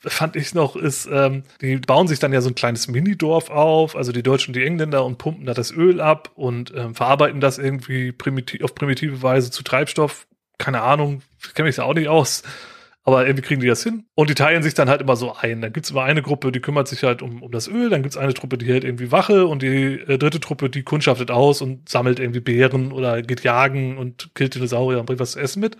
fand 0.00 0.36
ich 0.36 0.54
noch, 0.54 0.76
ist, 0.76 1.08
ähm, 1.10 1.42
die 1.60 1.76
bauen 1.76 2.08
sich 2.08 2.18
dann 2.18 2.32
ja 2.32 2.40
so 2.40 2.48
ein 2.48 2.54
kleines 2.54 2.88
Minidorf 2.88 3.50
auf, 3.50 3.96
also 3.96 4.12
die 4.12 4.22
Deutschen 4.22 4.50
und 4.50 4.56
die 4.56 4.64
Engländer 4.64 5.04
und 5.04 5.18
pumpen 5.18 5.46
da 5.46 5.54
das 5.54 5.72
Öl 5.72 6.00
ab 6.00 6.30
und 6.34 6.72
ähm, 6.74 6.94
verarbeiten 6.94 7.40
das 7.40 7.58
irgendwie 7.58 8.12
primitiv, 8.12 8.62
auf 8.62 8.74
primitive 8.74 9.22
Weise 9.22 9.50
zu 9.50 9.62
Treibstoff. 9.62 10.26
Keine 10.58 10.82
Ahnung, 10.82 11.22
kenne 11.54 11.68
mich 11.68 11.76
da 11.76 11.84
auch 11.84 11.94
nicht 11.94 12.08
aus. 12.08 12.42
Aber 13.08 13.26
irgendwie 13.26 13.46
kriegen 13.46 13.62
die 13.62 13.66
das 13.66 13.82
hin. 13.82 14.04
Und 14.14 14.28
die 14.28 14.34
teilen 14.34 14.62
sich 14.62 14.74
dann 14.74 14.90
halt 14.90 15.00
immer 15.00 15.16
so 15.16 15.34
ein. 15.34 15.62
Dann 15.62 15.72
gibt's 15.72 15.90
immer 15.90 16.02
eine 16.02 16.20
Gruppe, 16.20 16.52
die 16.52 16.60
kümmert 16.60 16.88
sich 16.88 17.04
halt 17.04 17.22
um, 17.22 17.42
um 17.42 17.50
das 17.50 17.66
Öl. 17.66 17.88
Dann 17.88 18.02
gibt's 18.02 18.18
eine 18.18 18.34
Truppe, 18.34 18.58
die 18.58 18.66
hält 18.66 18.84
irgendwie 18.84 19.10
Wache. 19.10 19.46
Und 19.46 19.62
die 19.62 19.94
äh, 19.94 20.18
dritte 20.18 20.40
Truppe, 20.40 20.68
die 20.68 20.82
kundschaftet 20.82 21.30
aus 21.30 21.62
und 21.62 21.88
sammelt 21.88 22.20
irgendwie 22.20 22.40
Beeren 22.40 22.92
oder 22.92 23.22
geht 23.22 23.42
jagen 23.44 23.96
und 23.96 24.34
killt 24.34 24.56
Dinosaurier 24.56 25.00
und 25.00 25.06
bringt 25.06 25.20
was 25.20 25.30
zu 25.30 25.40
essen 25.40 25.60
mit. 25.60 25.78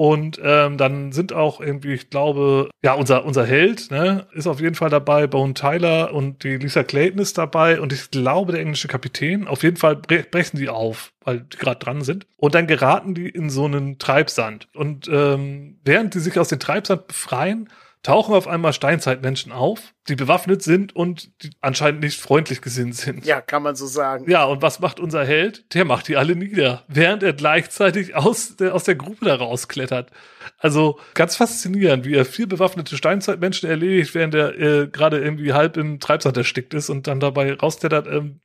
Und 0.00 0.40
ähm, 0.42 0.78
dann 0.78 1.12
sind 1.12 1.34
auch 1.34 1.60
irgendwie, 1.60 1.92
ich 1.92 2.08
glaube, 2.08 2.70
ja, 2.82 2.94
unser, 2.94 3.26
unser 3.26 3.44
Held 3.44 3.90
ne, 3.90 4.26
ist 4.32 4.46
auf 4.46 4.58
jeden 4.58 4.74
Fall 4.74 4.88
dabei, 4.88 5.26
Bone 5.26 5.52
Tyler 5.52 6.14
und 6.14 6.42
die 6.42 6.56
Lisa 6.56 6.84
Clayton 6.84 7.20
ist 7.20 7.36
dabei 7.36 7.78
und 7.82 7.92
ich 7.92 8.10
glaube, 8.10 8.52
der 8.52 8.62
englische 8.62 8.88
Kapitän. 8.88 9.46
Auf 9.46 9.62
jeden 9.62 9.76
Fall 9.76 9.96
bre 9.96 10.22
brechen 10.22 10.56
die 10.56 10.70
auf, 10.70 11.12
weil 11.22 11.40
die 11.40 11.58
gerade 11.58 11.80
dran 11.80 12.00
sind. 12.00 12.26
Und 12.38 12.54
dann 12.54 12.66
geraten 12.66 13.12
die 13.12 13.28
in 13.28 13.50
so 13.50 13.66
einen 13.66 13.98
Treibsand. 13.98 14.68
Und 14.72 15.06
ähm, 15.12 15.80
während 15.84 16.14
die 16.14 16.20
sich 16.20 16.38
aus 16.38 16.48
dem 16.48 16.60
Treibsand 16.60 17.06
befreien, 17.06 17.68
tauchen 18.02 18.34
auf 18.34 18.48
einmal 18.48 18.72
Steinzeitmenschen 18.72 19.52
auf, 19.52 19.92
die 20.08 20.16
bewaffnet 20.16 20.62
sind 20.62 20.96
und 20.96 21.30
die 21.42 21.50
anscheinend 21.60 22.00
nicht 22.00 22.20
freundlich 22.20 22.62
gesinnt 22.62 22.96
sind. 22.96 23.24
Ja, 23.26 23.40
kann 23.40 23.62
man 23.62 23.76
so 23.76 23.86
sagen. 23.86 24.28
Ja, 24.30 24.44
und 24.44 24.62
was 24.62 24.80
macht 24.80 24.98
unser 24.98 25.24
Held? 25.24 25.74
Der 25.74 25.84
macht 25.84 26.08
die 26.08 26.16
alle 26.16 26.34
nieder, 26.34 26.84
während 26.88 27.22
er 27.22 27.32
gleichzeitig 27.32 28.16
aus 28.16 28.56
der, 28.56 28.74
aus 28.74 28.84
der 28.84 28.94
Gruppe 28.94 29.26
da 29.26 29.34
rausklettert. 29.34 30.10
Also 30.58 30.98
ganz 31.14 31.36
faszinierend, 31.36 32.04
wie 32.04 32.14
er 32.14 32.24
vier 32.24 32.48
bewaffnete 32.48 32.96
Steinzeitmenschen 32.96 33.68
erledigt, 33.68 34.14
während 34.14 34.34
er 34.34 34.58
äh, 34.58 34.88
gerade 34.88 35.18
irgendwie 35.18 35.52
halb 35.52 35.76
im 35.76 36.00
Treibsand 36.00 36.36
erstickt 36.36 36.74
ist 36.74 36.88
und 36.90 37.06
dann 37.06 37.20
dabei 37.20 37.52
rausklettert. 37.54 38.06
Ähm, 38.06 38.40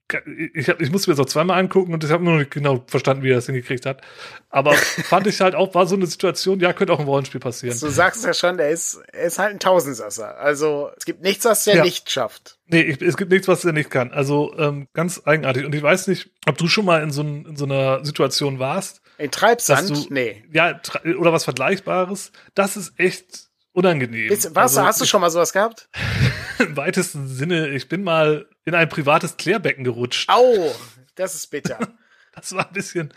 ich, 0.54 0.70
hab, 0.70 0.82
ich 0.82 0.92
musste 0.92 1.10
mir 1.10 1.16
das 1.16 1.26
auch 1.26 1.30
zweimal 1.30 1.60
angucken 1.60 1.94
und 1.94 2.04
ich 2.04 2.12
habe 2.12 2.24
nur 2.24 2.34
noch 2.34 2.40
nicht 2.40 2.52
genau 2.52 2.84
verstanden, 2.88 3.24
wie 3.24 3.32
er 3.32 3.36
das 3.36 3.48
hingekriegt 3.48 3.86
hat. 3.86 4.02
Aber 4.50 4.74
fand 4.74 5.28
ich 5.28 5.40
halt 5.42 5.56
auch, 5.56 5.74
war 5.74 5.88
so 5.88 5.96
eine 5.96 6.06
Situation, 6.06 6.60
ja, 6.60 6.74
könnte 6.74 6.94
auch 6.94 7.00
im 7.00 7.08
Rollenspiel 7.08 7.40
passieren. 7.40 7.78
Du 7.80 7.90
sagst 7.90 8.26
ja 8.26 8.34
schon, 8.34 8.60
er 8.60 8.70
ist, 8.70 9.02
er 9.12 9.24
ist 9.24 9.40
halt 9.40 9.52
ein 9.52 9.60
Tausendsasser. 9.60 10.38
Also 10.38 10.92
es 10.98 11.06
gibt 11.06 11.22
nichts, 11.22 11.45
was 11.46 11.64
der 11.66 11.78
Ja. 11.78 11.84
nicht 11.84 12.10
schafft. 12.12 12.58
Nee, 12.68 12.82
ich, 12.82 13.02
es 13.02 13.16
gibt 13.18 13.32
nichts, 13.32 13.48
was 13.48 13.64
er 13.64 13.74
nicht 13.74 13.90
kann. 13.90 14.12
Also 14.12 14.54
ähm, 14.58 14.88
ganz 14.94 15.22
eigenartig. 15.26 15.66
Und 15.66 15.74
ich 15.76 15.82
weiß 15.84 16.08
nicht, 16.08 16.30
ob 16.48 16.58
du 16.58 16.68
schon 16.68 16.86
mal 16.86 17.02
in 17.04 17.12
so, 17.12 17.22
ein, 17.22 17.46
in 17.46 17.56
so 17.56 17.66
einer 17.66 18.04
Situation 18.04 18.60
warst. 18.60 19.02
In 19.18 19.32
Treibsand? 19.32 19.90
Du- 19.90 20.14
nee. 20.14 20.44
Ja, 20.52 20.80
oder 21.18 21.32
was 21.32 21.44
Vergleichbares. 21.46 22.32
Das 22.54 22.76
ist 22.76 23.00
echt 23.00 23.46
unangenehm. 23.72 24.30
Bist, 24.30 24.54
was, 24.56 24.76
Also, 24.78 24.84
hast 24.88 25.02
du 25.02 25.06
schon 25.06 25.22
mal 25.22 25.30
sowas 25.30 25.54
gehabt? 25.54 25.90
Im 26.60 26.76
weitesten 26.78 27.28
Sinne, 27.28 27.70
ich 27.70 27.88
bin 27.90 28.04
mal 28.04 28.48
in 28.66 28.74
ein 28.76 28.90
privates 28.90 29.38
Klärbecken 29.38 29.84
gerutscht. 29.84 30.30
Au, 30.30 30.74
das 31.16 31.36
ist 31.36 31.48
bitter. 31.48 31.80
Das 32.38 32.54
war 32.54 32.68
ein 32.68 32.74
bisschen, 32.74 33.14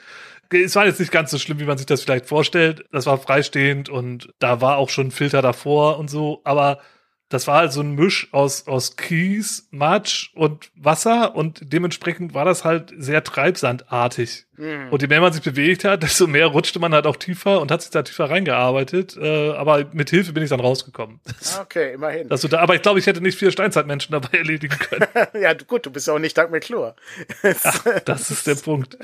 es 0.48 0.76
war 0.76 0.86
jetzt 0.86 1.00
nicht 1.00 1.10
ganz 1.10 1.32
so 1.32 1.38
schlimm, 1.40 1.58
wie 1.58 1.64
man 1.64 1.76
sich 1.76 1.86
das 1.88 2.02
vielleicht 2.02 2.26
vorstellt. 2.26 2.84
Das 2.92 3.06
war 3.06 3.18
freistehend 3.18 3.88
und 3.88 4.28
da 4.38 4.60
war 4.60 4.76
auch 4.76 4.90
schon 4.90 5.08
ein 5.08 5.10
Filter 5.10 5.42
davor 5.42 5.98
und 5.98 6.08
so, 6.08 6.40
aber 6.44 6.78
das 7.28 7.46
war 7.46 7.58
halt 7.58 7.72
so 7.72 7.82
ein 7.82 7.94
Misch 7.94 8.28
aus, 8.32 8.66
aus 8.66 8.96
Kies, 8.96 9.68
Matsch 9.70 10.30
und 10.34 10.70
Wasser 10.74 11.34
und 11.34 11.60
dementsprechend 11.72 12.32
war 12.32 12.46
das 12.46 12.64
halt 12.64 12.92
sehr 12.96 13.22
treibsandartig. 13.22 14.46
Mhm. 14.56 14.88
Und 14.90 15.02
je 15.02 15.08
mehr 15.08 15.20
man 15.20 15.32
sich 15.32 15.42
bewegt 15.42 15.84
hat, 15.84 16.02
desto 16.02 16.26
mehr 16.26 16.46
rutschte 16.46 16.78
man 16.78 16.94
halt 16.94 17.06
auch 17.06 17.16
tiefer 17.16 17.60
und 17.60 17.70
hat 17.70 17.82
sich 17.82 17.90
da 17.90 18.02
tiefer 18.02 18.30
reingearbeitet. 18.30 19.16
Äh, 19.20 19.50
aber 19.50 19.84
mit 19.92 20.08
Hilfe 20.08 20.32
bin 20.32 20.42
ich 20.42 20.48
dann 20.48 20.60
rausgekommen. 20.60 21.20
Okay, 21.60 21.92
immerhin. 21.94 22.28
Dass 22.30 22.40
du 22.40 22.48
da, 22.48 22.60
aber 22.60 22.74
ich 22.74 22.82
glaube, 22.82 22.98
ich 22.98 23.06
hätte 23.06 23.20
nicht 23.20 23.38
vier 23.38 23.50
Steinzeitmenschen 23.50 24.12
dabei 24.12 24.28
erledigen 24.38 24.78
können. 24.78 25.06
ja, 25.42 25.52
gut, 25.52 25.84
du 25.84 25.90
bist 25.90 26.08
auch 26.08 26.18
nicht 26.18 26.36
Doug 26.36 26.48
McClure. 26.50 26.96
Ach, 27.62 27.84
das 28.06 28.30
ist 28.30 28.46
der 28.46 28.54
Punkt. 28.54 28.96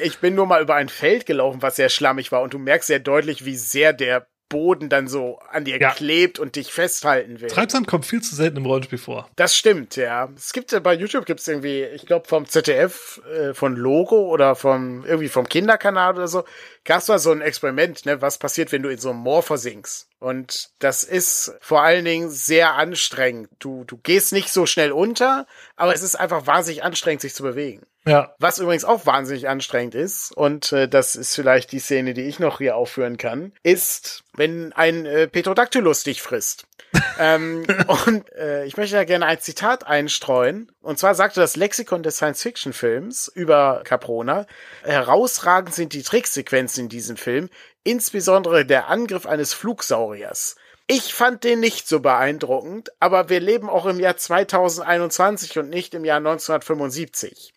Ich 0.00 0.18
bin 0.18 0.34
nur 0.34 0.46
mal 0.46 0.60
über 0.60 0.74
ein 0.74 0.88
Feld 0.88 1.26
gelaufen, 1.26 1.62
was 1.62 1.76
sehr 1.76 1.88
schlammig 1.90 2.32
war 2.32 2.42
und 2.42 2.52
du 2.52 2.58
merkst 2.58 2.88
sehr 2.88 2.98
deutlich, 2.98 3.44
wie 3.44 3.56
sehr 3.56 3.92
der 3.92 4.26
Boden 4.48 4.88
dann 4.88 5.08
so 5.08 5.38
an 5.50 5.64
dir 5.64 5.80
ja. 5.80 5.90
klebt 5.90 6.38
und 6.38 6.56
dich 6.56 6.72
festhalten 6.72 7.40
will. 7.40 7.48
Treibsand 7.48 7.86
kommt 7.86 8.06
viel 8.06 8.22
zu 8.22 8.34
selten 8.34 8.58
im 8.58 8.66
Rollenspiel 8.66 8.98
vor. 8.98 9.28
Das 9.36 9.56
stimmt, 9.56 9.96
ja. 9.96 10.28
Es 10.36 10.52
gibt 10.52 10.72
ja 10.72 10.80
bei 10.80 10.94
YouTube 10.94 11.26
gibt 11.26 11.40
es 11.40 11.48
irgendwie, 11.48 11.82
ich 11.82 12.06
glaube 12.06 12.28
vom 12.28 12.46
ZDF, 12.46 13.20
äh, 13.32 13.54
von 13.54 13.74
Logo 13.74 14.28
oder 14.28 14.54
vom 14.54 15.04
irgendwie 15.04 15.28
vom 15.28 15.48
Kinderkanal 15.48 16.14
oder 16.14 16.28
so, 16.28 16.44
gab 16.84 16.98
es 16.98 17.08
mal 17.08 17.18
so 17.18 17.32
ein 17.32 17.40
Experiment, 17.40 18.06
ne, 18.06 18.22
was 18.22 18.38
passiert, 18.38 18.72
wenn 18.72 18.82
du 18.82 18.88
in 18.88 18.98
so 18.98 19.10
einem 19.10 19.18
Moor 19.18 19.42
versinkst. 19.42 20.08
Und 20.18 20.70
das 20.78 21.02
ist 21.04 21.54
vor 21.60 21.82
allen 21.82 22.04
Dingen 22.04 22.30
sehr 22.30 22.74
anstrengend. 22.74 23.48
Du, 23.58 23.84
du 23.84 23.96
gehst 23.98 24.32
nicht 24.32 24.50
so 24.50 24.66
schnell 24.66 24.92
unter, 24.92 25.46
aber 25.76 25.94
es 25.94 26.02
ist 26.02 26.14
einfach 26.14 26.46
wahnsinnig 26.46 26.82
anstrengend, 26.82 27.20
sich 27.20 27.34
zu 27.34 27.42
bewegen. 27.42 27.84
Ja. 28.06 28.34
Was 28.38 28.58
übrigens 28.58 28.84
auch 28.84 29.04
wahnsinnig 29.04 29.48
anstrengend 29.48 29.96
ist, 29.96 30.30
und 30.30 30.70
äh, 30.70 30.88
das 30.88 31.16
ist 31.16 31.34
vielleicht 31.34 31.72
die 31.72 31.80
Szene, 31.80 32.14
die 32.14 32.22
ich 32.22 32.38
noch 32.38 32.58
hier 32.58 32.76
aufführen 32.76 33.16
kann, 33.16 33.52
ist, 33.64 34.22
wenn 34.34 34.72
ein 34.74 35.06
äh, 35.06 35.26
Petrodactylus 35.26 36.04
dich 36.04 36.22
frisst. 36.22 36.66
ähm, 37.18 37.66
und 38.06 38.32
äh, 38.34 38.64
ich 38.64 38.76
möchte 38.76 38.94
da 38.94 39.04
gerne 39.04 39.26
ein 39.26 39.40
Zitat 39.40 39.86
einstreuen. 39.86 40.70
Und 40.80 41.00
zwar 41.00 41.16
sagte 41.16 41.40
das 41.40 41.56
Lexikon 41.56 42.04
des 42.04 42.16
Science-Fiction-Films 42.16 43.32
über 43.34 43.82
Caprona, 43.84 44.46
herausragend 44.84 45.74
sind 45.74 45.92
die 45.92 46.04
Tricksequenzen 46.04 46.84
in 46.84 46.88
diesem 46.88 47.16
Film, 47.16 47.50
insbesondere 47.82 48.64
der 48.64 48.88
Angriff 48.88 49.26
eines 49.26 49.52
Flugsauriers. 49.52 50.54
Ich 50.86 51.12
fand 51.12 51.42
den 51.42 51.58
nicht 51.58 51.88
so 51.88 51.98
beeindruckend, 51.98 52.90
aber 53.00 53.28
wir 53.28 53.40
leben 53.40 53.68
auch 53.68 53.86
im 53.86 53.98
Jahr 53.98 54.16
2021 54.16 55.58
und 55.58 55.68
nicht 55.68 55.94
im 55.94 56.04
Jahr 56.04 56.18
1975. 56.18 57.52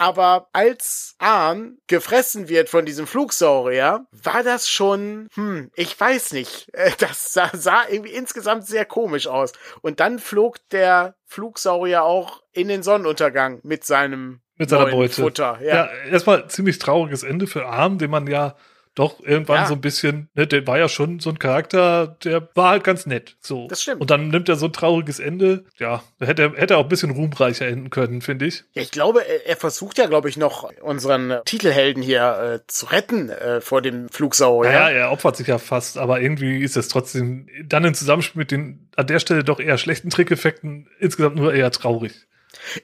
Aber 0.00 0.48
als 0.54 1.14
Arn 1.18 1.76
gefressen 1.86 2.48
wird 2.48 2.70
von 2.70 2.86
diesem 2.86 3.06
Flugsaurier, 3.06 4.06
war 4.12 4.42
das 4.42 4.66
schon, 4.66 5.28
hm, 5.34 5.70
ich 5.74 6.00
weiß 6.00 6.32
nicht. 6.32 6.70
Äh, 6.72 6.92
das 6.98 7.34
sah, 7.34 7.50
sah 7.52 7.82
irgendwie 7.86 8.14
insgesamt 8.14 8.66
sehr 8.66 8.86
komisch 8.86 9.26
aus. 9.26 9.52
Und 9.82 10.00
dann 10.00 10.18
flog 10.18 10.56
der 10.70 11.16
Flugsaurier 11.26 12.02
auch 12.02 12.42
in 12.52 12.68
den 12.68 12.82
Sonnenuntergang 12.82 13.60
mit 13.62 13.84
seinem 13.84 14.40
mit 14.56 14.70
seiner 14.70 14.86
Beute. 14.86 15.20
Futter. 15.20 15.58
Ja. 15.62 15.74
ja, 15.74 15.90
erstmal 16.10 16.48
ziemlich 16.48 16.78
trauriges 16.78 17.22
Ende 17.22 17.46
für 17.46 17.66
Arm, 17.66 17.98
den 17.98 18.10
man 18.10 18.26
ja 18.26 18.56
doch 18.94 19.20
irgendwann 19.20 19.62
ja. 19.62 19.66
so 19.66 19.74
ein 19.74 19.80
bisschen, 19.80 20.28
ne, 20.34 20.46
der 20.46 20.66
war 20.66 20.78
ja 20.78 20.88
schon 20.88 21.20
so 21.20 21.30
ein 21.30 21.38
Charakter, 21.38 22.18
der 22.24 22.48
war 22.54 22.70
halt 22.70 22.84
ganz 22.84 23.06
nett. 23.06 23.36
So. 23.40 23.68
Das 23.68 23.82
stimmt. 23.82 24.00
Und 24.00 24.10
dann 24.10 24.28
nimmt 24.28 24.48
er 24.48 24.56
so 24.56 24.66
ein 24.66 24.72
trauriges 24.72 25.20
Ende. 25.20 25.64
Ja, 25.78 26.02
da 26.18 26.26
hätte, 26.26 26.52
hätte 26.56 26.74
er 26.74 26.78
auch 26.78 26.84
ein 26.84 26.88
bisschen 26.88 27.10
ruhmreicher 27.10 27.66
enden 27.66 27.90
können, 27.90 28.20
finde 28.20 28.46
ich. 28.46 28.64
Ja, 28.72 28.82
ich 28.82 28.90
glaube, 28.90 29.26
er, 29.26 29.46
er 29.46 29.56
versucht 29.56 29.98
ja, 29.98 30.06
glaube 30.06 30.28
ich, 30.28 30.36
noch 30.36 30.70
unseren 30.82 31.38
Titelhelden 31.44 32.02
hier 32.02 32.60
äh, 32.62 32.66
zu 32.66 32.86
retten 32.86 33.30
äh, 33.30 33.60
vor 33.60 33.80
dem 33.80 34.08
Flugsaurier. 34.08 34.72
Ja, 34.72 34.90
er 34.90 35.12
opfert 35.12 35.36
sich 35.36 35.46
ja 35.46 35.58
fast, 35.58 35.96
aber 35.96 36.20
irgendwie 36.20 36.62
ist 36.62 36.76
es 36.76 36.88
trotzdem 36.88 37.48
dann 37.64 37.84
im 37.84 37.94
Zusammenspiel 37.94 38.40
mit 38.40 38.50
den 38.50 38.88
an 38.96 39.06
der 39.06 39.20
Stelle 39.20 39.44
doch 39.44 39.60
eher 39.60 39.78
schlechten 39.78 40.10
Trickeffekten 40.10 40.88
insgesamt 40.98 41.36
nur 41.36 41.54
eher 41.54 41.70
traurig. 41.70 42.26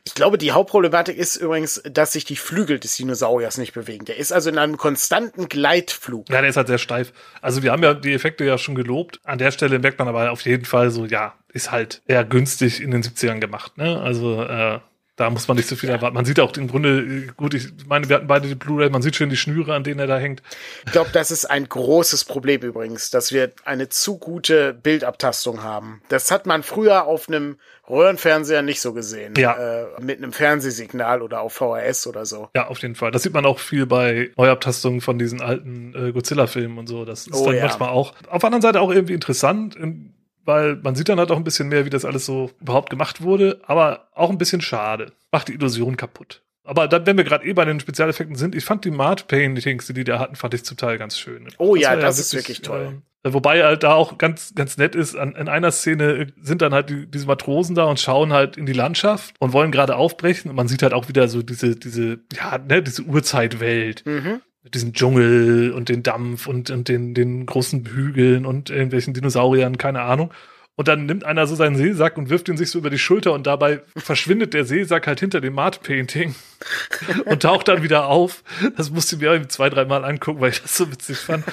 Ich 0.05 0.14
glaube, 0.14 0.38
die 0.38 0.52
Hauptproblematik 0.52 1.16
ist 1.16 1.37
übrigens, 1.37 1.83
dass 1.90 2.12
sich 2.12 2.24
die 2.24 2.37
Flügel 2.37 2.79
des 2.79 2.96
Dinosauriers 2.96 3.59
nicht 3.59 3.72
bewegen. 3.72 4.05
Der 4.05 4.16
ist 4.16 4.33
also 4.33 4.50
in 4.50 4.59
einem 4.59 4.76
konstanten 4.76 5.48
Gleitflug. 5.48 6.29
Ja, 6.31 6.40
der 6.40 6.50
ist 6.50 6.57
halt 6.57 6.68
sehr 6.68 6.79
steif. 6.79 7.12
Also 7.40 7.62
wir 7.62 7.72
haben 7.72 7.83
ja 7.83 7.94
die 7.94 8.12
Effekte 8.12 8.44
ja 8.44 8.59
schon 8.59 8.74
gelobt. 8.74 9.20
An 9.24 9.38
der 9.38 9.50
Stelle 9.50 9.79
merkt 9.79 9.98
man 9.98 10.09
aber 10.09 10.31
auf 10.31 10.42
jeden 10.42 10.64
Fall 10.64 10.90
so, 10.90 11.05
ja, 11.05 11.35
ist 11.52 11.70
halt 11.70 12.02
eher 12.07 12.24
günstig 12.24 12.81
in 12.81 12.90
den 12.90 13.02
70ern 13.02 13.40
gemacht. 13.40 13.76
Ne? 13.76 14.00
Also 14.00 14.42
äh, 14.42 14.81
da 15.16 15.31
muss 15.31 15.48
man 15.48 15.57
nicht 15.57 15.68
so 15.68 15.76
viel 15.76 15.88
erwarten. 15.88 16.14
Man 16.14 16.26
sieht 16.26 16.38
auch 16.40 16.55
im 16.57 16.68
Grunde, 16.68 17.26
gut, 17.37 17.55
ich 17.55 17.68
meine, 17.87 18.09
wir 18.09 18.16
hatten 18.16 18.26
beide 18.26 18.48
die 18.48 18.55
Blu-ray, 18.55 18.90
man 18.90 19.00
sieht 19.00 19.16
schon 19.16 19.31
die 19.31 19.37
Schnüre, 19.37 19.74
an 19.74 19.83
denen 19.83 19.98
er 19.98 20.07
da 20.07 20.18
hängt. 20.18 20.42
Ich 20.85 20.92
glaube, 20.92 21.11
das 21.12 21.31
ist 21.31 21.46
ein 21.46 21.68
großes 21.68 22.24
Problem 22.24 22.61
übrigens, 22.61 23.11
dass 23.11 23.33
wir 23.33 23.52
eine 23.64 23.88
zu 23.88 24.18
gute 24.18 24.74
Bildabtastung 24.74 25.62
haben. 25.62 26.02
Das 26.09 26.31
hat 26.31 26.44
man 26.44 26.62
früher 26.62 27.07
auf 27.07 27.29
einem 27.29 27.57
Röhrenfernseher 27.88 28.62
nicht 28.62 28.81
so 28.81 28.92
gesehen. 28.92 29.35
Ja. 29.38 29.55
Äh, 29.57 29.87
mit 30.00 30.18
einem 30.18 30.33
Fernsehsignal 30.33 31.22
oder 31.22 31.40
auf 31.40 31.55
VHS 31.55 32.07
oder 32.09 32.26
so. 32.26 32.50
Ja, 32.55 32.66
auf 32.66 32.79
jeden 32.81 32.94
Fall. 32.94 33.11
Das 33.11 33.22
sieht 33.22 33.33
man 33.33 33.46
auch 33.46 33.59
viel 33.59 33.87
bei 33.87 34.31
Neuabtastungen 34.37 35.00
von 35.00 35.18
diesen 35.18 35.40
alten 35.40 35.94
äh, 35.94 36.12
Godzilla-Filmen 36.12 36.79
und 36.79 36.88
so. 36.88 37.05
Das 37.05 37.26
ist 37.26 37.35
oh, 37.35 37.46
dann 37.46 37.57
ja. 37.57 37.62
manchmal 37.62 37.90
auch. 37.90 38.12
Auf 38.29 38.40
der 38.40 38.48
anderen 38.48 38.62
Seite 38.62 38.81
auch 38.81 38.90
irgendwie 38.90 39.14
interessant. 39.14 39.76
In, 39.76 40.12
weil 40.46 40.76
man 40.76 40.94
sieht 40.94 41.09
dann 41.09 41.18
halt 41.18 41.30
auch 41.30 41.37
ein 41.37 41.44
bisschen 41.44 41.68
mehr, 41.68 41.85
wie 41.85 41.90
das 41.90 42.04
alles 42.04 42.24
so 42.24 42.50
überhaupt 42.61 42.90
gemacht 42.90 43.22
wurde, 43.22 43.61
aber 43.66 44.09
auch 44.14 44.30
ein 44.30 44.38
bisschen 44.38 44.61
schade. 44.61 45.12
Macht 45.30 45.48
die 45.48 45.54
Illusion 45.54 45.96
kaputt. 45.96 46.42
Aber 46.64 46.88
dann, 46.88 47.06
wenn 47.06 47.16
wir 47.16 47.24
gerade 47.24 47.46
eh 47.46 47.52
bei 47.52 47.64
den 47.64 47.78
Spezialeffekten 47.78 48.37
sind, 48.37 48.54
ich 48.54 48.64
fand 48.64 48.85
die 48.85 48.90
Mart 48.90 49.28
Paintings, 49.28 49.87
die 49.87 49.92
die 49.92 50.04
da 50.04 50.18
hatten, 50.18 50.35
fand 50.35 50.52
ich 50.54 50.64
zum 50.64 50.76
Teil 50.76 50.98
ganz 50.98 51.16
schön. 51.18 51.48
Oh 51.59 51.74
das 51.74 51.82
ja, 51.82 51.96
das 51.96 52.16
ja 52.16 52.20
ist 52.22 52.35
wirklich, 52.35 52.62
toll. 52.62 53.02
Äh, 53.22 53.32
wobei 53.32 53.62
halt 53.62 53.85
da 53.85 53.94
auch 53.94 54.18
ganz, 54.18 54.52
ganz 54.54 54.76
nett 54.76 54.96
ist, 54.96 55.14
an, 55.14 55.37
in 55.37 55.48
einer 55.48 55.70
Szene 55.70 56.26
sind 56.40 56.62
dann 56.62 56.74
halt 56.74 56.90
die, 56.90 57.06
diese 57.06 57.26
Matrosen 57.26 57.76
da 57.76 57.85
und 57.85 58.00
schauen 58.00 58.32
halt 58.32 58.56
in 58.56 58.66
die 58.66 58.72
Landschaft 58.72 59.37
und 59.38 59.52
wollen 59.52 59.70
gerade 59.70 59.94
aufbrechen 59.94 60.50
und 60.50 60.56
man 60.56 60.66
sieht 60.66 60.82
halt 60.82 60.92
auch 60.92 61.09
wieder 61.09 61.28
so 61.28 61.42
diese, 61.42 61.76
diese, 61.76 62.18
ja, 62.35 62.59
ne, 62.59 62.82
diese 62.82 63.02
Urzeitwelt. 63.02 64.04
Mhm 64.04 64.40
mit 64.66 64.74
diesem 64.74 64.94
Dschungel 64.94 65.70
und 65.70 65.88
den 65.88 66.02
Dampf 66.02 66.48
und, 66.48 66.70
und 66.70 66.88
den, 66.88 67.14
den 67.14 67.46
großen 67.46 67.87
Hügeln 67.87 68.44
und 68.44 68.68
irgendwelchen 68.68 69.14
Dinosauriern, 69.14 69.79
keine 69.79 70.00
Ahnung. 70.00 70.33
Und 70.77 70.89
dann 70.89 71.07
nimmt 71.07 71.25
einer 71.25 71.47
so 71.47 71.55
seinen 71.55 71.77
Seesack 71.77 72.19
und 72.19 72.29
wirft 72.29 72.49
ihn 72.49 72.59
sich 72.59 72.71
so 72.71 72.79
über 72.79 72.91
die 72.91 72.99
Schulter 72.99 73.33
und 73.33 73.47
dabei 73.47 73.81
verschwindet 73.97 74.53
der 74.53 74.67
Seesack 74.67 75.07
halt 75.07 75.21
hinter 75.21 75.41
dem 75.41 75.55
Mart-Painting 75.55 76.35
und 77.25 77.43
taucht 77.43 77.69
dann 77.69 77.83
wieder 77.83 78.09
auf. 78.09 78.45
Das 78.77 78.91
musste 78.91 79.17
ich 79.17 79.23
mir 79.23 79.29
irgendwie 79.29 79.49
zwei, 79.49 79.71
dreimal 79.71 80.05
angucken, 80.05 80.41
weil 80.41 80.51
ich 80.51 80.61
das 80.61 80.77
so 80.77 80.93
witzig 80.93 81.17
fand. 81.17 81.45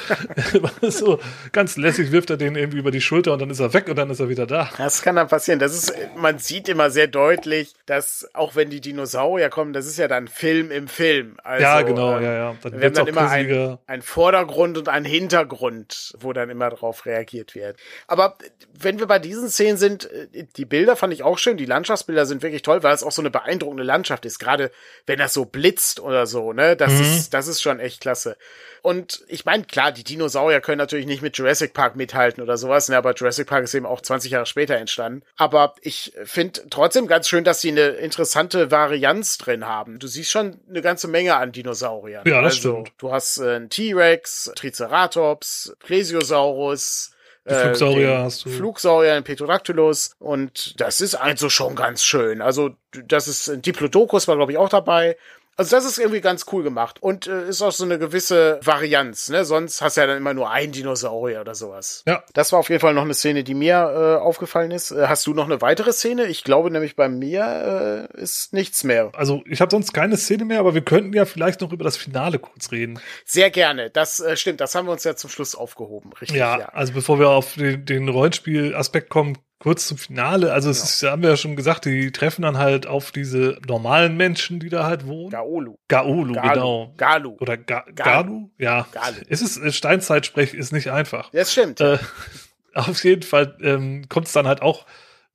so 0.82 1.22
ganz 1.54 1.78
lässig 1.78 2.12
wirft 2.12 2.32
er 2.32 2.38
den 2.38 2.58
irgendwie 2.58 2.80
über 2.80 2.92
die 2.92 3.00
Schulter 3.00 3.32
und 3.32 3.42
dann 3.42 3.50
ist 3.50 3.62
er 3.62 3.74
weg 3.74 3.88
und 3.88 3.96
dann 3.96 4.10
ist 4.10 4.20
er 4.20 4.28
wieder 4.28 4.46
da. 4.46 4.70
Das 4.78 5.02
kann 5.02 5.16
dann 5.16 5.30
passieren. 5.30 5.60
Das 5.60 5.74
ist, 5.74 5.94
man 6.18 6.40
sieht 6.40 6.68
immer 6.68 6.90
sehr 6.90 7.08
deutlich, 7.08 7.74
dass 7.86 8.28
auch 8.34 8.58
wenn 8.58 8.70
die 8.70 8.82
Dinosaurier 8.82 9.50
kommen, 9.50 9.72
das 9.72 9.86
ist 9.86 9.98
ja 9.98 10.10
dann 10.10 10.28
Film 10.28 10.70
im 10.70 10.90
Film. 10.90 11.38
Also, 11.44 11.64
ja, 11.64 11.82
genau, 11.84 12.18
ähm, 12.18 12.24
ja, 12.24 12.34
ja. 12.34 12.56
Dann 12.62 12.80
wir 12.80 12.86
haben 12.88 12.94
dann 12.94 13.08
immer 13.08 13.30
ein, 13.30 13.78
ein 13.88 14.02
Vordergrund 14.02 14.78
und 14.78 14.90
ein 14.90 15.06
Hintergrund, 15.06 16.14
wo 16.20 16.34
dann 16.34 16.50
immer 16.50 16.70
drauf 16.72 17.06
reagiert 17.06 17.56
wird. 17.56 17.78
Aber 18.08 18.38
wenn 18.78 19.00
wir 19.00 19.08
bei 19.08 19.12
diesen 19.19 19.49
Szenen 19.49 19.78
sind, 19.78 20.12
äh, 20.12 20.45
die 20.56 20.65
Bilder 20.65 20.95
fand 20.95 21.13
ich 21.13 21.23
auch 21.23 21.38
schön, 21.38 21.58
die 21.58 21.65
Landschaftsbilder 21.65 22.26
sind 22.26 22.41
wirklich 22.43 22.62
toll, 22.62 22.84
weil 22.84 22.93
es 22.93 23.04
auch 23.04 23.12
so 23.12 23.21
eine 23.21 23.32
beeindruckende 23.32 23.84
Landschaft 23.84 24.26
ist, 24.26 24.39
gerade 24.39 24.71
wenn 25.06 25.19
das 25.19 25.34
so 25.34 25.45
blitzt 25.45 25.99
oder 25.99 26.26
so, 26.26 26.54
ne? 26.54 26.76
Das 26.76 26.93
mhm. 26.93 27.02
ist 27.02 27.34
das 27.34 27.47
ist 27.47 27.62
schon 27.62 27.80
echt 27.80 28.02
klasse. 28.02 28.38
Und 28.84 29.23
ich 29.30 29.45
meine, 29.45 29.63
klar, 29.63 29.93
die 29.93 30.04
Dinosaurier 30.04 30.60
können 30.60 30.78
natürlich 30.78 31.06
nicht 31.06 31.21
mit 31.21 31.38
Jurassic 31.38 31.73
Park 31.73 31.95
mithalten 31.95 32.43
oder 32.43 32.58
sowas, 32.58 32.89
ne? 32.89 32.97
aber 32.97 33.13
Jurassic 33.13 33.47
Park 33.47 33.63
ist 33.63 33.73
eben 33.73 33.86
auch 33.86 34.02
20 34.02 34.32
Jahre 34.32 34.45
später 34.45 34.76
entstanden. 34.76 35.23
Aber 35.38 35.73
ich 35.82 36.12
finde 36.26 36.63
trotzdem 36.69 37.08
ganz 37.08 37.30
schön, 37.30 37.45
dass 37.45 37.62
sie 37.62 37.71
eine 37.71 37.88
interessante 37.91 38.71
Varianz 38.71 39.38
drin 39.38 39.65
haben. 39.65 39.99
Du 39.99 40.08
siehst 40.08 40.32
schon 40.32 40.60
eine 40.67 40.82
ganze 40.82 41.08
Menge 41.08 41.38
an 41.38 41.54
Dinosauriern. 41.54 42.28
Ja, 42.28 42.41
das 42.41 42.56
also, 42.56 42.71
stimmt. 42.73 42.91
Du 42.97 43.13
hast 43.13 43.38
äh, 43.38 43.56
einen 43.56 43.69
T-Rex, 43.69 44.52
Triceratops, 44.54 45.78
Plesiosaurus, 45.80 47.12
die 47.49 47.53
Flugsaurier 47.53 48.10
äh, 48.10 48.17
hast 48.17 48.45
du. 48.45 48.49
Flugsaurier, 48.49 49.13
ein 49.13 49.23
Petrodactylus 49.23 50.15
und 50.19 50.79
das 50.79 51.01
ist 51.01 51.15
also 51.15 51.49
schon 51.49 51.75
ganz 51.75 52.03
schön. 52.03 52.41
Also 52.41 52.71
das 53.06 53.27
ist 53.27 53.49
ein 53.49 53.62
Diplodocus 53.62 54.27
war 54.27 54.36
glaube 54.36 54.53
ich 54.53 54.58
auch 54.58 54.69
dabei 54.69 55.17
also 55.56 55.76
das 55.76 55.86
ist 55.86 56.00
irgendwie 56.00 56.22
ganz 56.22 56.46
cool 56.52 56.63
gemacht 56.63 57.02
und 57.02 57.28
äh, 57.28 57.48
ist 57.48 57.62
auch 57.62 57.72
so 57.72 57.84
eine 57.84 58.00
gewisse 58.00 58.60
Varianz, 58.63 59.30
ne? 59.30 59.46
Sonst 59.46 59.82
hast 59.82 59.98
du 59.98 60.02
ja 60.02 60.08
dann 60.08 60.18
immer 60.18 60.34
nur 60.34 60.50
ein 60.50 60.72
Dinosaurier 60.72 61.42
oder 61.42 61.56
sowas. 61.56 62.04
Ja. 62.08 62.24
Das 62.34 62.52
war 62.52 62.60
auf 62.60 62.70
jeden 62.70 62.82
Fall 62.82 62.94
noch 62.94 63.04
eine 63.04 63.13
Szene, 63.13 63.44
die 63.44 63.54
mir 63.54 63.76
äh, 63.76 64.22
aufgefallen 64.22 64.72
ist. 64.72 64.92
Äh, 64.92 65.08
hast 65.08 65.28
du 65.28 65.34
noch 65.34 65.46
eine 65.46 65.62
weitere 65.62 65.94
Szene? 65.94 66.26
Ich 66.26 66.44
glaube 66.44 66.72
nämlich 66.72 66.96
bei 66.96 67.08
mir 67.10 68.10
äh, 68.13 68.22
ist 68.22 68.54
nichts 68.54 68.84
mehr. 68.84 69.12
Also 69.13 69.44
ich 69.46 69.62
habe 69.62 69.70
sonst 69.70 69.94
keine 69.94 70.18
Szene 70.18 70.46
mehr, 70.46 70.60
aber 70.60 70.74
wir 70.74 70.84
könnten 70.84 71.13
ja 71.13 71.26
vielleicht 71.26 71.62
noch 71.62 71.72
über 71.72 71.84
das 71.84 71.98
Finale 71.98 72.39
kurz 72.39 72.72
reden. 72.72 73.00
Sehr 73.26 73.52
gerne. 73.52 73.89
Das 73.89 74.20
äh, 74.20 74.36
stimmt. 74.38 74.60
Das 74.60 74.74
haben 74.76 74.88
wir 74.88 74.92
uns 74.92 75.04
ja 75.04 75.16
zum 75.16 75.30
Schluss 75.30 75.56
aufgehoben, 75.56 76.12
richtig? 76.13 76.38
Ja. 76.38 76.60
ja. 76.60 76.70
Also 76.70 76.94
bevor 76.94 77.20
wir 77.20 77.30
auf 77.30 77.56
den, 77.56 77.86
den 77.86 78.10
Rollenspiel-Aspekt 78.10 79.10
kommen, 79.10 79.38
kurz 79.63 79.88
zum 79.88 79.97
Finale. 79.97 80.52
Also 80.52 80.69
es 80.69 80.84
ist, 80.84 81.04
haben 81.04 81.21
wir 81.21 81.30
ja 81.30 81.38
schon 81.38 81.56
gesagt, 81.56 81.86
die 81.86 82.12
treffen 82.12 82.41
dann 82.41 82.58
halt 82.58 82.86
auf 82.86 83.13
diese 83.13 83.58
normalen 83.65 84.17
Menschen, 84.17 84.60
die 84.60 84.67
da 84.67 84.83
halt 84.83 85.08
wohnen. 85.08 85.29
Gaolu. 85.29 85.77
Gaolu, 85.88 86.33
Galu. 86.33 86.50
genau. 86.50 86.94
Galu. 86.98 87.38
Oder 87.40 87.56
Ga 87.56 87.85
Galu. 87.96 87.96
Galu? 87.96 88.50
Ja. 88.58 88.88
Galu. 88.92 89.15
Es 89.29 89.42
ist, 89.42 89.56
äh, 89.56 89.71
Steinzeitsprech 89.71 90.54
ist 90.54 90.73
nicht 90.73 90.92
einfach. 90.92 91.29
Das 91.31 91.54
stimmt. 91.54 91.79
Äh, 91.79 91.98
auf 92.73 93.06
jeden 93.06 93.23
Fall 93.23 93.58
ähm, 93.62 94.10
kommt 94.10 94.27
es 94.27 94.33
dann 94.33 94.48
halt 94.48 94.62
auch 94.62 94.85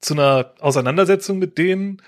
zu 0.02 0.12
einer 0.12 0.52
Auseinandersetzung 0.60 1.38
mit 1.38 1.56
denen 1.56 2.02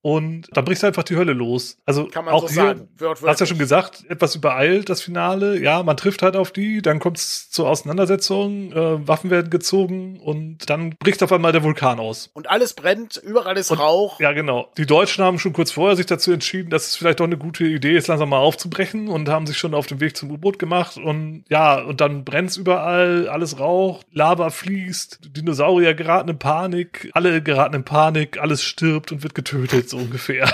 und 0.00 0.46
dann 0.52 0.64
bricht 0.64 0.82
einfach 0.84 1.02
die 1.02 1.16
Hölle 1.16 1.32
los. 1.32 1.76
Also 1.84 2.06
Kann 2.06 2.24
man 2.24 2.34
auch 2.34 2.42
so 2.42 2.48
hier, 2.48 2.54
sagen. 2.54 2.88
Du 2.96 3.08
hast 3.26 3.40
ja 3.40 3.46
schon 3.46 3.58
gesagt, 3.58 4.04
etwas 4.08 4.34
übereilt 4.36 4.88
das 4.88 5.02
Finale. 5.02 5.60
Ja, 5.60 5.82
man 5.82 5.96
trifft 5.96 6.22
halt 6.22 6.36
auf 6.36 6.52
die, 6.52 6.82
dann 6.82 7.00
kommt 7.00 7.18
es 7.18 7.50
zur 7.50 7.68
Auseinandersetzung, 7.68 8.72
äh, 8.72 9.06
Waffen 9.08 9.30
werden 9.30 9.50
gezogen 9.50 10.20
und 10.20 10.70
dann 10.70 10.94
bricht 10.98 11.22
auf 11.22 11.32
einmal 11.32 11.52
der 11.52 11.62
Vulkan 11.64 11.98
aus. 11.98 12.30
Und 12.34 12.48
alles 12.48 12.74
brennt, 12.74 13.16
überall 13.16 13.56
ist 13.56 13.70
Und- 13.70 13.78
Rauch. 13.80 14.20
Ja, 14.20 14.32
genau. 14.32 14.70
Die 14.76 14.86
Deutschen 14.86 15.24
haben 15.24 15.38
schon 15.38 15.52
kurz 15.52 15.72
vorher 15.72 15.96
sich 15.96 16.06
dazu 16.06 16.32
entschieden, 16.32 16.70
dass 16.70 16.86
es 16.88 16.96
vielleicht 16.96 17.20
doch 17.20 17.24
eine 17.24 17.36
gute 17.38 17.64
Idee 17.64 17.96
ist, 17.96 18.06
langsam 18.08 18.28
mal 18.28 18.38
aufzubrechen 18.38 19.08
und 19.08 19.28
haben 19.28 19.46
sich 19.46 19.58
schon 19.58 19.74
auf 19.74 19.86
den 19.86 20.00
Weg 20.00 20.16
zum 20.16 20.30
U-Boot 20.30 20.58
gemacht. 20.58 20.96
Und 20.96 21.44
ja, 21.48 21.80
und 21.82 22.00
dann 22.00 22.24
brennt's 22.24 22.56
überall, 22.56 23.28
alles 23.28 23.58
raucht, 23.58 24.06
Lava 24.12 24.50
fließt, 24.50 25.20
Dinosaurier 25.36 25.94
geraten 25.94 26.28
in 26.30 26.38
Panik, 26.38 27.10
alle 27.14 27.42
geraten 27.42 27.74
in 27.74 27.84
Panik, 27.84 28.38
alles 28.40 28.62
stirbt 28.62 29.12
und 29.12 29.22
wird 29.22 29.34
getötet, 29.34 29.87
so 29.88 29.96
ungefähr. 29.98 30.52